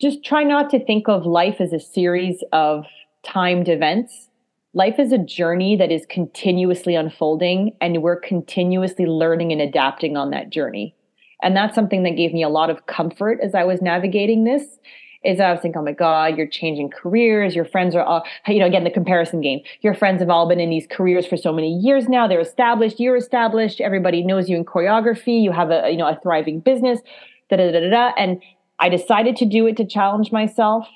just 0.01 0.23
try 0.23 0.43
not 0.43 0.69
to 0.69 0.83
think 0.83 1.09
of 1.09 1.25
life 1.25 1.59
as 1.59 1.73
a 1.73 1.79
series 1.79 2.43
of 2.53 2.85
timed 3.23 3.67
events. 3.67 4.29
Life 4.73 4.99
is 4.99 5.11
a 5.11 5.17
journey 5.17 5.75
that 5.75 5.91
is 5.91 6.05
continuously 6.09 6.95
unfolding, 6.95 7.75
and 7.81 8.01
we're 8.01 8.19
continuously 8.19 9.05
learning 9.05 9.51
and 9.51 9.61
adapting 9.61 10.15
on 10.15 10.29
that 10.29 10.51
journey. 10.51 10.95
And 11.41 11.55
that's 11.55 11.73
something 11.73 12.03
that 12.03 12.17
gave 12.17 12.33
me 12.33 12.43
a 12.43 12.49
lot 12.49 12.69
of 12.69 12.85
comfort 12.85 13.39
as 13.41 13.55
I 13.55 13.63
was 13.63 13.81
navigating 13.81 14.43
this 14.43 14.77
is 15.23 15.39
I 15.39 15.51
was 15.51 15.59
thinking, 15.61 15.79
oh 15.79 15.83
my 15.83 15.91
God, 15.91 16.37
you're 16.37 16.47
changing 16.47 16.89
careers. 16.89 17.53
Your 17.53 17.65
friends 17.65 17.93
are 17.93 18.03
all, 18.03 18.23
you 18.47 18.59
know, 18.59 18.65
again, 18.65 18.85
the 18.85 18.89
comparison 18.89 19.41
game. 19.41 19.59
Your 19.81 19.93
friends 19.93 20.21
have 20.21 20.29
all 20.29 20.47
been 20.47 20.59
in 20.59 20.69
these 20.69 20.87
careers 20.89 21.25
for 21.25 21.35
so 21.35 21.51
many 21.51 21.73
years 21.77 22.07
now. 22.07 22.27
They're 22.27 22.39
established. 22.39 22.99
You're 22.99 23.17
established. 23.17 23.81
Everybody 23.81 24.23
knows 24.23 24.49
you 24.49 24.55
in 24.55 24.63
choreography. 24.63 25.41
You 25.41 25.51
have 25.51 25.71
a, 25.71 25.89
you 25.89 25.97
know, 25.97 26.07
a 26.07 26.17
thriving 26.23 26.61
business. 26.61 27.01
Da 27.49 27.57
da 27.57 27.71
da 27.71 27.79
da. 27.81 27.89
da. 27.89 28.11
And 28.17 28.41
I 28.79 28.87
decided 28.87 29.35
to 29.37 29.45
do 29.45 29.67
it 29.67 29.75
to 29.77 29.85
challenge 29.85 30.31
myself. 30.31 30.87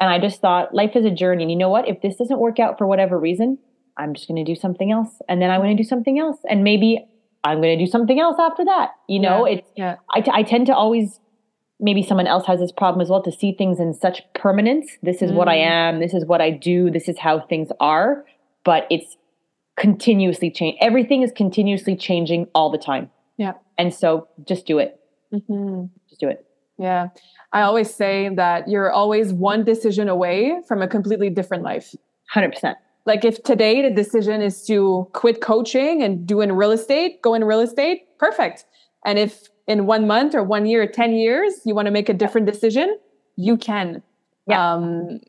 And 0.00 0.10
I 0.10 0.20
just 0.20 0.40
thought 0.40 0.74
life 0.74 0.94
is 0.94 1.04
a 1.04 1.10
journey. 1.10 1.42
And 1.42 1.50
you 1.50 1.56
know 1.56 1.68
what? 1.68 1.88
If 1.88 2.02
this 2.02 2.16
doesn't 2.16 2.38
work 2.38 2.60
out 2.60 2.78
for 2.78 2.86
whatever 2.86 3.18
reason, 3.18 3.58
I'm 3.96 4.14
just 4.14 4.28
going 4.28 4.44
to 4.44 4.48
do 4.48 4.58
something 4.58 4.92
else. 4.92 5.20
And 5.28 5.42
then 5.42 5.50
I'm 5.50 5.60
going 5.60 5.76
to 5.76 5.82
do 5.82 5.88
something 5.88 6.18
else. 6.18 6.38
And 6.48 6.62
maybe 6.62 7.04
I'm 7.44 7.60
going 7.60 7.76
to 7.76 7.84
do 7.84 7.90
something 7.90 8.20
else 8.20 8.36
after 8.38 8.64
that. 8.64 8.90
You 9.08 9.18
know, 9.18 9.46
yeah, 9.46 9.54
it's, 9.54 9.68
yeah. 9.76 9.96
I, 10.14 10.20
t- 10.20 10.30
I 10.32 10.44
tend 10.44 10.66
to 10.66 10.74
always 10.74 11.18
maybe 11.82 12.02
someone 12.02 12.26
else 12.26 12.46
has 12.46 12.60
this 12.60 12.72
problem 12.72 13.02
as 13.02 13.10
well 13.10 13.22
to 13.22 13.32
see 13.32 13.52
things 13.52 13.80
in 13.80 13.92
such 13.92 14.22
permanence. 14.34 14.86
This 15.02 15.20
is 15.20 15.32
mm. 15.32 15.34
what 15.34 15.48
I 15.48 15.56
mm. 15.56 15.66
am. 15.66 16.00
This 16.00 16.14
is 16.14 16.24
what 16.24 16.40
I 16.40 16.50
do. 16.50 16.90
This 16.90 17.08
is 17.08 17.18
how 17.18 17.40
things 17.40 17.68
are. 17.80 18.24
But 18.64 18.86
it's 18.88 19.16
continuously 19.76 20.50
change. 20.50 20.78
Everything 20.80 21.22
is 21.22 21.32
continuously 21.32 21.96
changing 21.96 22.46
all 22.54 22.70
the 22.70 22.78
time. 22.78 23.10
Yeah. 23.36 23.54
And 23.76 23.92
so 23.92 24.28
just 24.46 24.64
do 24.66 24.78
it. 24.78 25.00
Mm-hmm. 25.32 25.86
Just 26.08 26.20
do 26.20 26.28
it. 26.28 26.46
Yeah. 26.78 27.08
I 27.52 27.62
always 27.62 27.92
say 27.92 28.30
that 28.34 28.68
you're 28.68 28.92
always 28.92 29.32
one 29.32 29.64
decision 29.64 30.08
away 30.08 30.60
from 30.68 30.82
a 30.82 30.88
completely 30.88 31.30
different 31.30 31.64
life. 31.64 31.94
100%. 32.34 32.74
Like 33.04 33.24
if 33.24 33.42
today 33.42 33.82
the 33.82 33.90
decision 33.90 34.40
is 34.40 34.64
to 34.66 35.08
quit 35.12 35.40
coaching 35.40 36.02
and 36.02 36.26
do 36.26 36.40
in 36.40 36.52
real 36.52 36.70
estate, 36.70 37.20
go 37.22 37.34
in 37.34 37.44
real 37.44 37.60
estate, 37.60 38.06
perfect. 38.18 38.64
And 39.04 39.18
if 39.18 39.48
in 39.66 39.86
one 39.86 40.06
month 40.06 40.34
or 40.34 40.42
one 40.42 40.66
year 40.66 40.82
or 40.82 40.86
10 40.86 41.12
years, 41.12 41.60
you 41.64 41.74
want 41.74 41.86
to 41.86 41.92
make 41.92 42.08
a 42.08 42.14
different 42.14 42.46
decision, 42.46 42.98
you 43.36 43.56
can. 43.56 44.02
Yeah. 44.46 44.74
Um, 44.74 45.20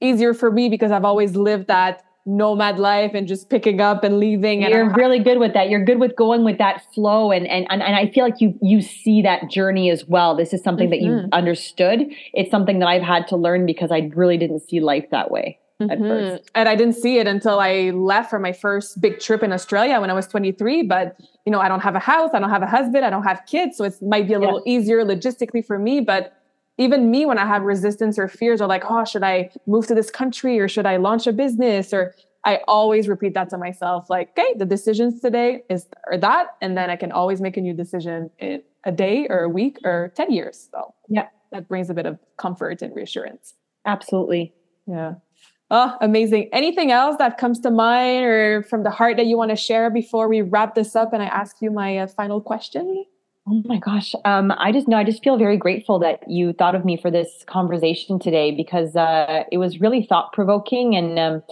easier 0.00 0.34
for 0.34 0.50
me 0.50 0.68
because 0.68 0.90
I've 0.90 1.04
always 1.04 1.36
lived 1.36 1.68
that 1.68 2.02
nomad 2.26 2.78
life 2.78 3.12
and 3.14 3.26
just 3.26 3.48
picking 3.48 3.80
up 3.80 4.04
and 4.04 4.18
leaving. 4.18 4.62
And 4.64 4.72
You're 4.72 4.92
really 4.92 5.18
good 5.18 5.38
with 5.38 5.54
that. 5.54 5.70
You're 5.70 5.84
good 5.84 5.98
with 5.98 6.16
going 6.16 6.44
with 6.44 6.58
that 6.58 6.84
flow. 6.92 7.32
And, 7.32 7.46
and, 7.46 7.66
and, 7.70 7.82
I 7.82 8.10
feel 8.10 8.24
like 8.24 8.40
you, 8.40 8.58
you 8.60 8.82
see 8.82 9.22
that 9.22 9.50
journey 9.50 9.90
as 9.90 10.04
well. 10.06 10.36
This 10.36 10.52
is 10.52 10.62
something 10.62 10.90
mm-hmm. 10.90 11.04
that 11.16 11.22
you 11.22 11.28
understood. 11.32 12.06
It's 12.34 12.50
something 12.50 12.78
that 12.80 12.88
I've 12.88 13.02
had 13.02 13.26
to 13.28 13.36
learn 13.36 13.66
because 13.66 13.90
I 13.90 14.10
really 14.14 14.36
didn't 14.36 14.60
see 14.60 14.80
life 14.80 15.06
that 15.10 15.30
way. 15.30 15.58
Mm-hmm. 15.80 16.44
And 16.54 16.68
I 16.68 16.76
didn't 16.76 16.96
see 16.96 17.18
it 17.18 17.26
until 17.26 17.58
I 17.58 17.90
left 17.90 18.28
for 18.28 18.38
my 18.38 18.52
first 18.52 19.00
big 19.00 19.18
trip 19.18 19.42
in 19.42 19.50
Australia 19.50 19.98
when 20.00 20.10
I 20.10 20.12
was 20.12 20.26
23. 20.26 20.82
But, 20.82 21.16
you 21.46 21.52
know, 21.52 21.60
I 21.60 21.68
don't 21.68 21.80
have 21.80 21.94
a 21.94 22.00
house, 22.00 22.30
I 22.34 22.38
don't 22.38 22.50
have 22.50 22.62
a 22.62 22.66
husband, 22.66 23.04
I 23.04 23.10
don't 23.10 23.22
have 23.22 23.42
kids. 23.46 23.76
So 23.76 23.84
it 23.84 24.00
might 24.02 24.26
be 24.26 24.34
a 24.34 24.38
little 24.38 24.62
yeah. 24.64 24.72
easier 24.72 25.04
logistically 25.04 25.64
for 25.64 25.78
me. 25.78 26.00
But 26.00 26.36
even 26.78 27.10
me, 27.10 27.26
when 27.26 27.38
I 27.38 27.46
have 27.46 27.62
resistance 27.62 28.18
or 28.18 28.28
fears, 28.28 28.60
or 28.60 28.66
like, 28.66 28.84
oh, 28.88 29.04
should 29.04 29.22
I 29.22 29.50
move 29.66 29.86
to 29.88 29.94
this 29.94 30.10
country 30.10 30.58
or 30.58 30.68
should 30.68 30.86
I 30.86 30.96
launch 30.96 31.26
a 31.26 31.32
business? 31.32 31.92
Or 31.92 32.14
I 32.44 32.60
always 32.66 33.08
repeat 33.08 33.34
that 33.34 33.50
to 33.50 33.58
myself 33.58 34.08
like, 34.08 34.30
okay, 34.30 34.54
the 34.56 34.64
decisions 34.64 35.20
today 35.20 35.62
is 35.68 35.86
or 36.06 36.16
that. 36.18 36.56
And 36.60 36.76
then 36.76 36.88
I 36.88 36.96
can 36.96 37.12
always 37.12 37.40
make 37.40 37.56
a 37.56 37.60
new 37.60 37.74
decision 37.74 38.30
in 38.38 38.62
a 38.84 38.92
day 38.92 39.26
or 39.28 39.40
a 39.40 39.48
week 39.48 39.78
or 39.84 40.12
10 40.16 40.32
years. 40.32 40.68
So, 40.72 40.94
yeah, 41.08 41.28
that 41.52 41.68
brings 41.68 41.90
a 41.90 41.94
bit 41.94 42.06
of 42.06 42.18
comfort 42.38 42.80
and 42.80 42.94
reassurance. 42.96 43.54
Absolutely. 43.84 44.54
Yeah. 44.86 45.14
Oh, 45.72 45.96
amazing. 46.00 46.48
Anything 46.52 46.90
else 46.90 47.16
that 47.18 47.38
comes 47.38 47.60
to 47.60 47.70
mind 47.70 48.24
or 48.24 48.64
from 48.64 48.82
the 48.82 48.90
heart 48.90 49.16
that 49.16 49.26
you 49.26 49.36
want 49.36 49.50
to 49.50 49.56
share 49.56 49.88
before 49.88 50.28
we 50.28 50.42
wrap 50.42 50.74
this 50.74 50.96
up 50.96 51.12
and 51.12 51.22
I 51.22 51.26
ask 51.26 51.56
you 51.60 51.70
my 51.70 51.98
uh, 51.98 52.06
final 52.08 52.40
question? 52.40 53.04
Oh 53.46 53.62
my 53.64 53.78
gosh. 53.78 54.14
Um, 54.24 54.52
I 54.58 54.72
just 54.72 54.88
know, 54.88 54.96
I 54.96 55.04
just 55.04 55.22
feel 55.22 55.38
very 55.38 55.56
grateful 55.56 56.00
that 56.00 56.28
you 56.28 56.52
thought 56.52 56.74
of 56.74 56.84
me 56.84 56.96
for 56.96 57.10
this 57.10 57.44
conversation 57.46 58.18
today 58.18 58.50
because 58.50 58.96
uh, 58.96 59.44
it 59.52 59.58
was 59.58 59.80
really 59.80 60.04
thought 60.04 60.32
provoking 60.32 60.96
and 60.96 61.18
um, 61.18 61.42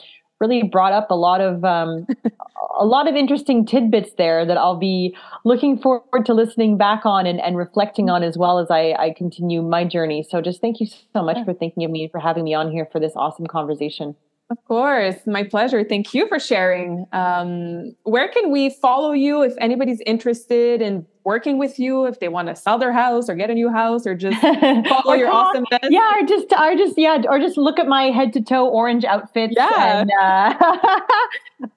really 0.41 0.65
brought 0.65 0.93
up 0.93 1.11
a 1.11 1.15
lot 1.15 1.41
of 1.41 1.65
um, 1.65 2.07
a 2.79 2.85
lot 2.85 3.09
of 3.09 3.17
interesting 3.17 3.67
tidbits 3.67 4.13
there 4.17 4.47
that 4.47 4.57
I'll 4.57 4.79
be 4.79 5.17
looking 5.45 5.79
forward 5.79 6.25
to 6.27 6.35
listening 6.35 6.79
back 6.79 7.05
on 7.05 7.27
and, 7.27 7.41
and 7.41 7.57
reflecting 7.57 8.09
on 8.09 8.23
as 8.23 8.39
well 8.39 8.59
as 8.59 8.71
I, 8.71 8.93
I 8.93 9.15
continue 9.17 9.63
my 9.63 9.85
journey. 9.85 10.23
So 10.29 10.41
just 10.41 10.61
thank 10.61 10.81
you 10.81 10.87
so 11.13 11.23
much 11.23 11.45
for 11.45 11.53
thinking 11.53 11.85
of 11.85 11.91
me, 11.91 12.09
for 12.09 12.21
having 12.21 12.45
me 12.45 12.55
on 12.55 12.71
here 12.71 12.87
for 12.91 13.01
this 13.01 13.13
awesome 13.17 13.47
conversation. 13.47 14.15
Of 14.51 14.65
course, 14.65 15.17
my 15.27 15.45
pleasure. 15.45 15.85
Thank 15.85 16.15
you 16.15 16.27
for 16.27 16.41
sharing. 16.41 17.05
Um, 17.13 17.95
where 18.05 18.29
can 18.29 18.51
we 18.51 18.71
follow 18.71 19.13
you 19.13 19.43
if 19.43 19.53
anybody's 19.61 20.01
interested 20.07 20.81
in 20.81 21.05
working 21.25 21.59
with 21.59 21.79
you, 21.79 22.07
if 22.07 22.19
they 22.21 22.29
want 22.29 22.49
to 22.49 22.57
sell 22.57 22.79
their 22.79 22.93
house 22.93 23.29
or 23.29 23.35
get 23.35 23.51
a 23.51 23.55
new 23.55 23.69
house, 23.69 24.07
or 24.07 24.15
just 24.15 24.41
follow 24.89 25.03
or 25.05 25.17
your 25.19 25.31
awesomeness? 25.31 25.81
Yeah, 25.91 26.15
or 26.19 26.27
just, 26.27 26.47
or 26.59 26.75
just, 26.77 26.97
yeah, 26.97 27.21
or 27.29 27.39
just 27.39 27.59
look 27.59 27.79
at 27.79 27.89
my 27.89 28.05
head 28.05 28.33
to 28.33 28.41
toe 28.41 28.67
orange 28.67 29.05
outfits. 29.05 29.53
Yeah. 29.55 30.01
And, 30.01 30.11
uh, 30.19 31.01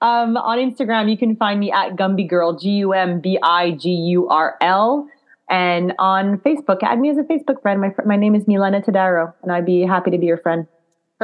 um, 0.00 0.38
on 0.38 0.56
Instagram, 0.56 1.10
you 1.10 1.18
can 1.18 1.36
find 1.36 1.60
me 1.60 1.70
at 1.70 1.96
Gumby 1.96 2.26
Girl, 2.26 2.56
G 2.56 2.70
U 2.70 2.94
M 2.94 3.20
B 3.20 3.38
I 3.42 3.72
G 3.72 3.90
U 3.90 4.30
R 4.30 4.56
L. 4.62 5.06
And 5.50 5.92
on 5.98 6.38
Facebook, 6.38 6.78
add 6.82 6.98
me 6.98 7.10
as 7.10 7.18
a 7.18 7.22
Facebook 7.24 7.60
friend. 7.60 7.82
My, 7.82 7.90
fr- 7.90 8.06
my 8.06 8.16
name 8.16 8.34
is 8.34 8.44
Milena 8.44 8.80
Todaro, 8.80 9.34
and 9.42 9.52
I'd 9.52 9.66
be 9.66 9.82
happy 9.82 10.10
to 10.10 10.16
be 10.16 10.24
your 10.24 10.38
friend. 10.38 10.66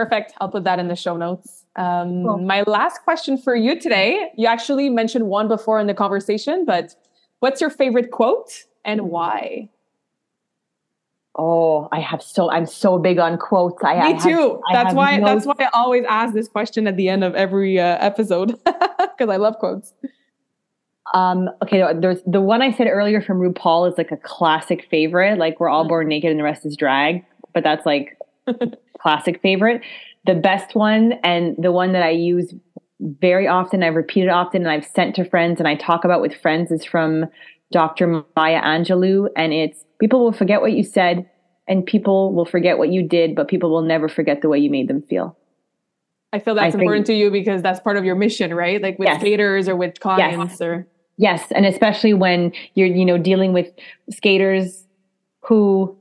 Perfect. 0.02 0.32
I'll 0.40 0.48
put 0.48 0.62
that 0.64 0.78
in 0.78 0.86
the 0.88 0.94
show 0.96 1.16
notes. 1.16 1.64
Um, 1.76 2.22
Cool. 2.24 2.38
My 2.38 2.62
last 2.66 3.02
question 3.02 3.36
for 3.36 3.56
you 3.56 3.78
today. 3.80 4.30
You 4.36 4.46
actually 4.46 4.88
mentioned 4.90 5.26
one 5.26 5.48
before 5.48 5.80
in 5.80 5.86
the 5.88 5.94
conversation, 5.94 6.64
but 6.64 6.94
what's 7.40 7.60
your 7.60 7.70
favorite 7.70 8.10
quote 8.12 8.64
and 8.84 9.10
why? 9.10 9.68
Oh, 11.36 11.88
I 11.92 12.00
have 12.00 12.22
so 12.22 12.50
I'm 12.50 12.66
so 12.66 12.98
big 12.98 13.18
on 13.18 13.38
quotes. 13.38 13.82
I, 13.82 13.94
I 13.94 14.06
Me 14.08 14.12
have- 14.14 14.22
too. 14.22 14.60
I 14.68 14.72
that's 14.74 14.86
have 14.88 14.96
why. 14.96 15.20
That's 15.20 15.46
why 15.46 15.54
I 15.58 15.68
always 15.74 16.04
ask 16.08 16.32
this 16.34 16.48
question 16.48 16.86
at 16.86 16.96
the 16.96 17.08
end 17.08 17.22
of 17.24 17.34
every 17.34 17.78
uh, 17.80 17.96
episode 18.00 18.56
because 18.64 19.28
I 19.28 19.36
love 19.36 19.56
quotes. 19.58 19.92
Um, 21.14 21.48
okay, 21.62 21.82
there's 22.00 22.20
the 22.26 22.40
one 22.40 22.60
I 22.62 22.72
said 22.72 22.86
earlier 22.88 23.20
from 23.20 23.38
RuPaul 23.40 23.90
is 23.90 23.96
like 23.98 24.10
a 24.12 24.16
classic 24.16 24.86
favorite. 24.90 25.38
Like 25.38 25.58
we're 25.58 25.68
all 25.68 25.84
Mm. 25.84 25.88
born 25.88 26.08
naked 26.08 26.30
and 26.30 26.38
the 26.38 26.44
rest 26.44 26.66
is 26.66 26.76
drag, 26.76 27.24
but 27.52 27.62
that's 27.64 27.86
like 27.86 28.16
classic 28.98 29.40
favorite. 29.42 29.82
The 30.26 30.34
best 30.34 30.74
one 30.74 31.14
and 31.22 31.56
the 31.58 31.72
one 31.72 31.92
that 31.92 32.02
I 32.02 32.10
use 32.10 32.52
very 33.00 33.46
often, 33.46 33.82
I've 33.82 33.94
repeated 33.94 34.28
often, 34.28 34.62
and 34.62 34.70
I've 34.70 34.84
sent 34.84 35.14
to 35.16 35.24
friends 35.24 35.58
and 35.60 35.68
I 35.68 35.76
talk 35.76 36.04
about 36.04 36.20
with 36.20 36.34
friends 36.34 36.70
is 36.70 36.84
from 36.84 37.26
Dr. 37.70 38.24
Maya 38.36 38.60
Angelou, 38.62 39.28
and 39.36 39.52
it's 39.52 39.84
people 40.00 40.20
will 40.24 40.32
forget 40.32 40.60
what 40.62 40.72
you 40.72 40.82
said, 40.82 41.28
and 41.68 41.84
people 41.84 42.32
will 42.34 42.46
forget 42.46 42.78
what 42.78 42.88
you 42.88 43.02
did, 43.06 43.34
but 43.36 43.46
people 43.46 43.70
will 43.70 43.82
never 43.82 44.08
forget 44.08 44.40
the 44.42 44.48
way 44.48 44.58
you 44.58 44.70
made 44.70 44.88
them 44.88 45.02
feel. 45.02 45.36
I 46.32 46.38
feel 46.40 46.54
that's 46.54 46.68
I 46.68 46.70
think- 46.70 46.82
important 46.82 47.06
to 47.06 47.14
you 47.14 47.30
because 47.30 47.62
that's 47.62 47.80
part 47.80 47.96
of 47.96 48.04
your 48.04 48.14
mission, 48.16 48.52
right? 48.54 48.82
Like 48.82 48.98
with 48.98 49.08
Yes. 49.08 49.20
skaters 49.20 49.68
or 49.68 49.76
with 49.76 50.00
clients 50.00 50.60
or 50.60 50.86
Yes, 51.20 51.50
and 51.50 51.66
especially 51.66 52.14
when 52.14 52.52
you're, 52.74 52.86
you 52.86 53.04
know, 53.04 53.18
dealing 53.18 53.52
with 53.52 53.66
skaters 54.08 54.86
who 55.40 55.96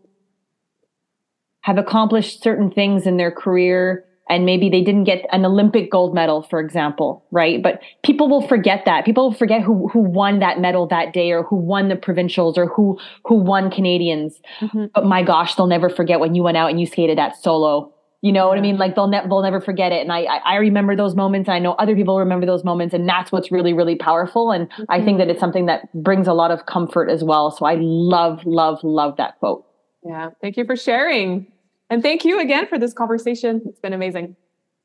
have 1.68 1.78
accomplished 1.78 2.42
certain 2.42 2.72
things 2.72 3.06
in 3.06 3.18
their 3.18 3.30
career 3.30 4.06
and 4.30 4.46
maybe 4.46 4.70
they 4.70 4.82
didn't 4.82 5.04
get 5.06 5.26
an 5.32 5.46
Olympic 5.46 5.92
gold 5.92 6.14
medal, 6.14 6.42
for 6.44 6.60
example, 6.60 7.26
right? 7.32 7.62
But 7.62 7.82
people 8.04 8.30
will 8.30 8.46
forget 8.48 8.84
that. 8.86 9.04
People 9.06 9.24
will 9.30 9.38
forget 9.38 9.62
who 9.62 9.88
who 9.90 10.00
won 10.00 10.40
that 10.40 10.60
medal 10.60 10.88
that 10.88 11.12
day 11.14 11.32
or 11.32 11.44
who 11.44 11.58
won 11.58 11.90
the 11.90 11.96
provincials 11.98 12.58
or 12.58 12.68
who 12.68 12.98
who 13.26 13.36
won 13.36 13.70
Canadians. 13.70 14.40
Mhm. 14.62 14.92
But 14.96 15.06
my 15.06 15.24
gosh, 15.24 15.56
they'll 15.56 15.68
never 15.68 15.90
forget 15.90 16.20
when 16.22 16.36
you 16.36 16.44
went 16.44 16.56
out 16.58 16.70
and 16.70 16.80
you 16.80 16.86
skated 16.86 17.18
that 17.18 17.36
solo. 17.36 17.94
You 18.22 18.32
know 18.32 18.48
what 18.48 18.58
I 18.58 18.62
mean? 18.62 18.78
Like 18.78 18.96
they'll 18.96 19.08
never 19.08 19.28
they'll 19.28 19.42
never 19.50 19.62
forget 19.62 19.92
it. 19.92 20.02
And 20.02 20.12
I, 20.12 20.20
I 20.24 20.38
I 20.46 20.56
remember 20.56 20.96
those 20.96 21.16
moments. 21.16 21.50
I 21.50 21.60
know 21.60 21.74
other 21.74 21.96
people 21.96 22.18
remember 22.18 22.46
those 22.46 22.64
moments, 22.64 22.94
and 22.94 23.08
that's 23.08 23.32
what's 23.34 23.52
really 23.52 23.74
really 23.74 23.96
powerful. 23.96 24.52
And 24.52 24.70
I 24.90 25.02
think 25.04 25.18
that 25.20 25.28
it's 25.30 25.40
something 25.40 25.66
that 25.68 25.82
brings 25.94 26.28
a 26.28 26.34
lot 26.34 26.52
of 26.52 26.66
comfort 26.66 27.10
as 27.10 27.24
well. 27.24 27.52
So 27.52 27.66
I 27.66 27.76
love 27.80 28.46
love 28.46 28.80
love 28.84 29.18
that 29.18 29.38
quote. 29.40 29.66
yeah. 30.04 30.30
Thank 30.42 30.58
you 30.58 30.66
for 30.66 30.76
sharing. 30.76 31.48
And 31.90 32.02
thank 32.02 32.26
you 32.26 32.40
again 32.40 32.68
for 32.68 32.78
this 32.78 32.94
conversation. 32.94 33.62
It's 33.66 33.80
been 33.80 33.94
amazing. 33.94 34.36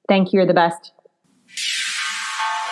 Thank 0.09 0.33
you. 0.33 0.39
You're 0.39 0.47
the 0.47 0.55
best. 0.55 0.93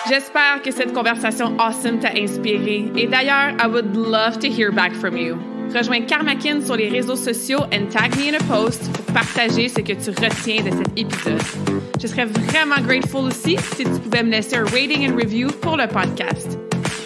J'espère 0.09 0.63
que 0.63 0.73
cette 0.73 0.93
conversation 0.95 1.59
awesome 1.59 2.01
t'a 2.01 2.13
inspiré. 2.17 2.91
Et 2.97 3.07
d'ailleurs, 3.07 3.55
I 3.61 3.67
would 3.67 3.95
love 3.97 4.39
to 4.41 4.49
hear 4.49 4.73
back 4.73 4.93
from 4.95 5.17
you. 5.17 5.39
Rejoins 5.73 6.07
Karmakin 6.07 6.61
sur 6.63 6.77
les 6.77 6.89
réseaux 6.89 7.17
sociaux 7.17 7.61
and 7.73 7.91
tag 7.91 8.17
me 8.17 8.29
in 8.29 8.35
a 8.35 8.43
post 8.49 8.91
pour 8.93 9.15
partager 9.15 9.69
ce 9.69 9.81
que 9.81 9.93
tu 9.93 10.11
retiens 10.11 10.65
de 10.65 10.71
cet 10.71 10.99
épisode. 10.99 11.41
Je 12.01 12.07
serais 12.09 12.25
vraiment 12.25 12.81
grateful 12.81 13.27
aussi 13.27 13.57
si 13.77 13.85
tu 13.85 14.01
pouvais 14.01 14.25
me 14.25 14.31
laisser 14.31 14.57
un 14.57 14.65
rating 14.65 15.09
and 15.09 15.15
review 15.15 15.49
pour 15.61 15.77
le 15.77 15.87
podcast. 15.87 16.59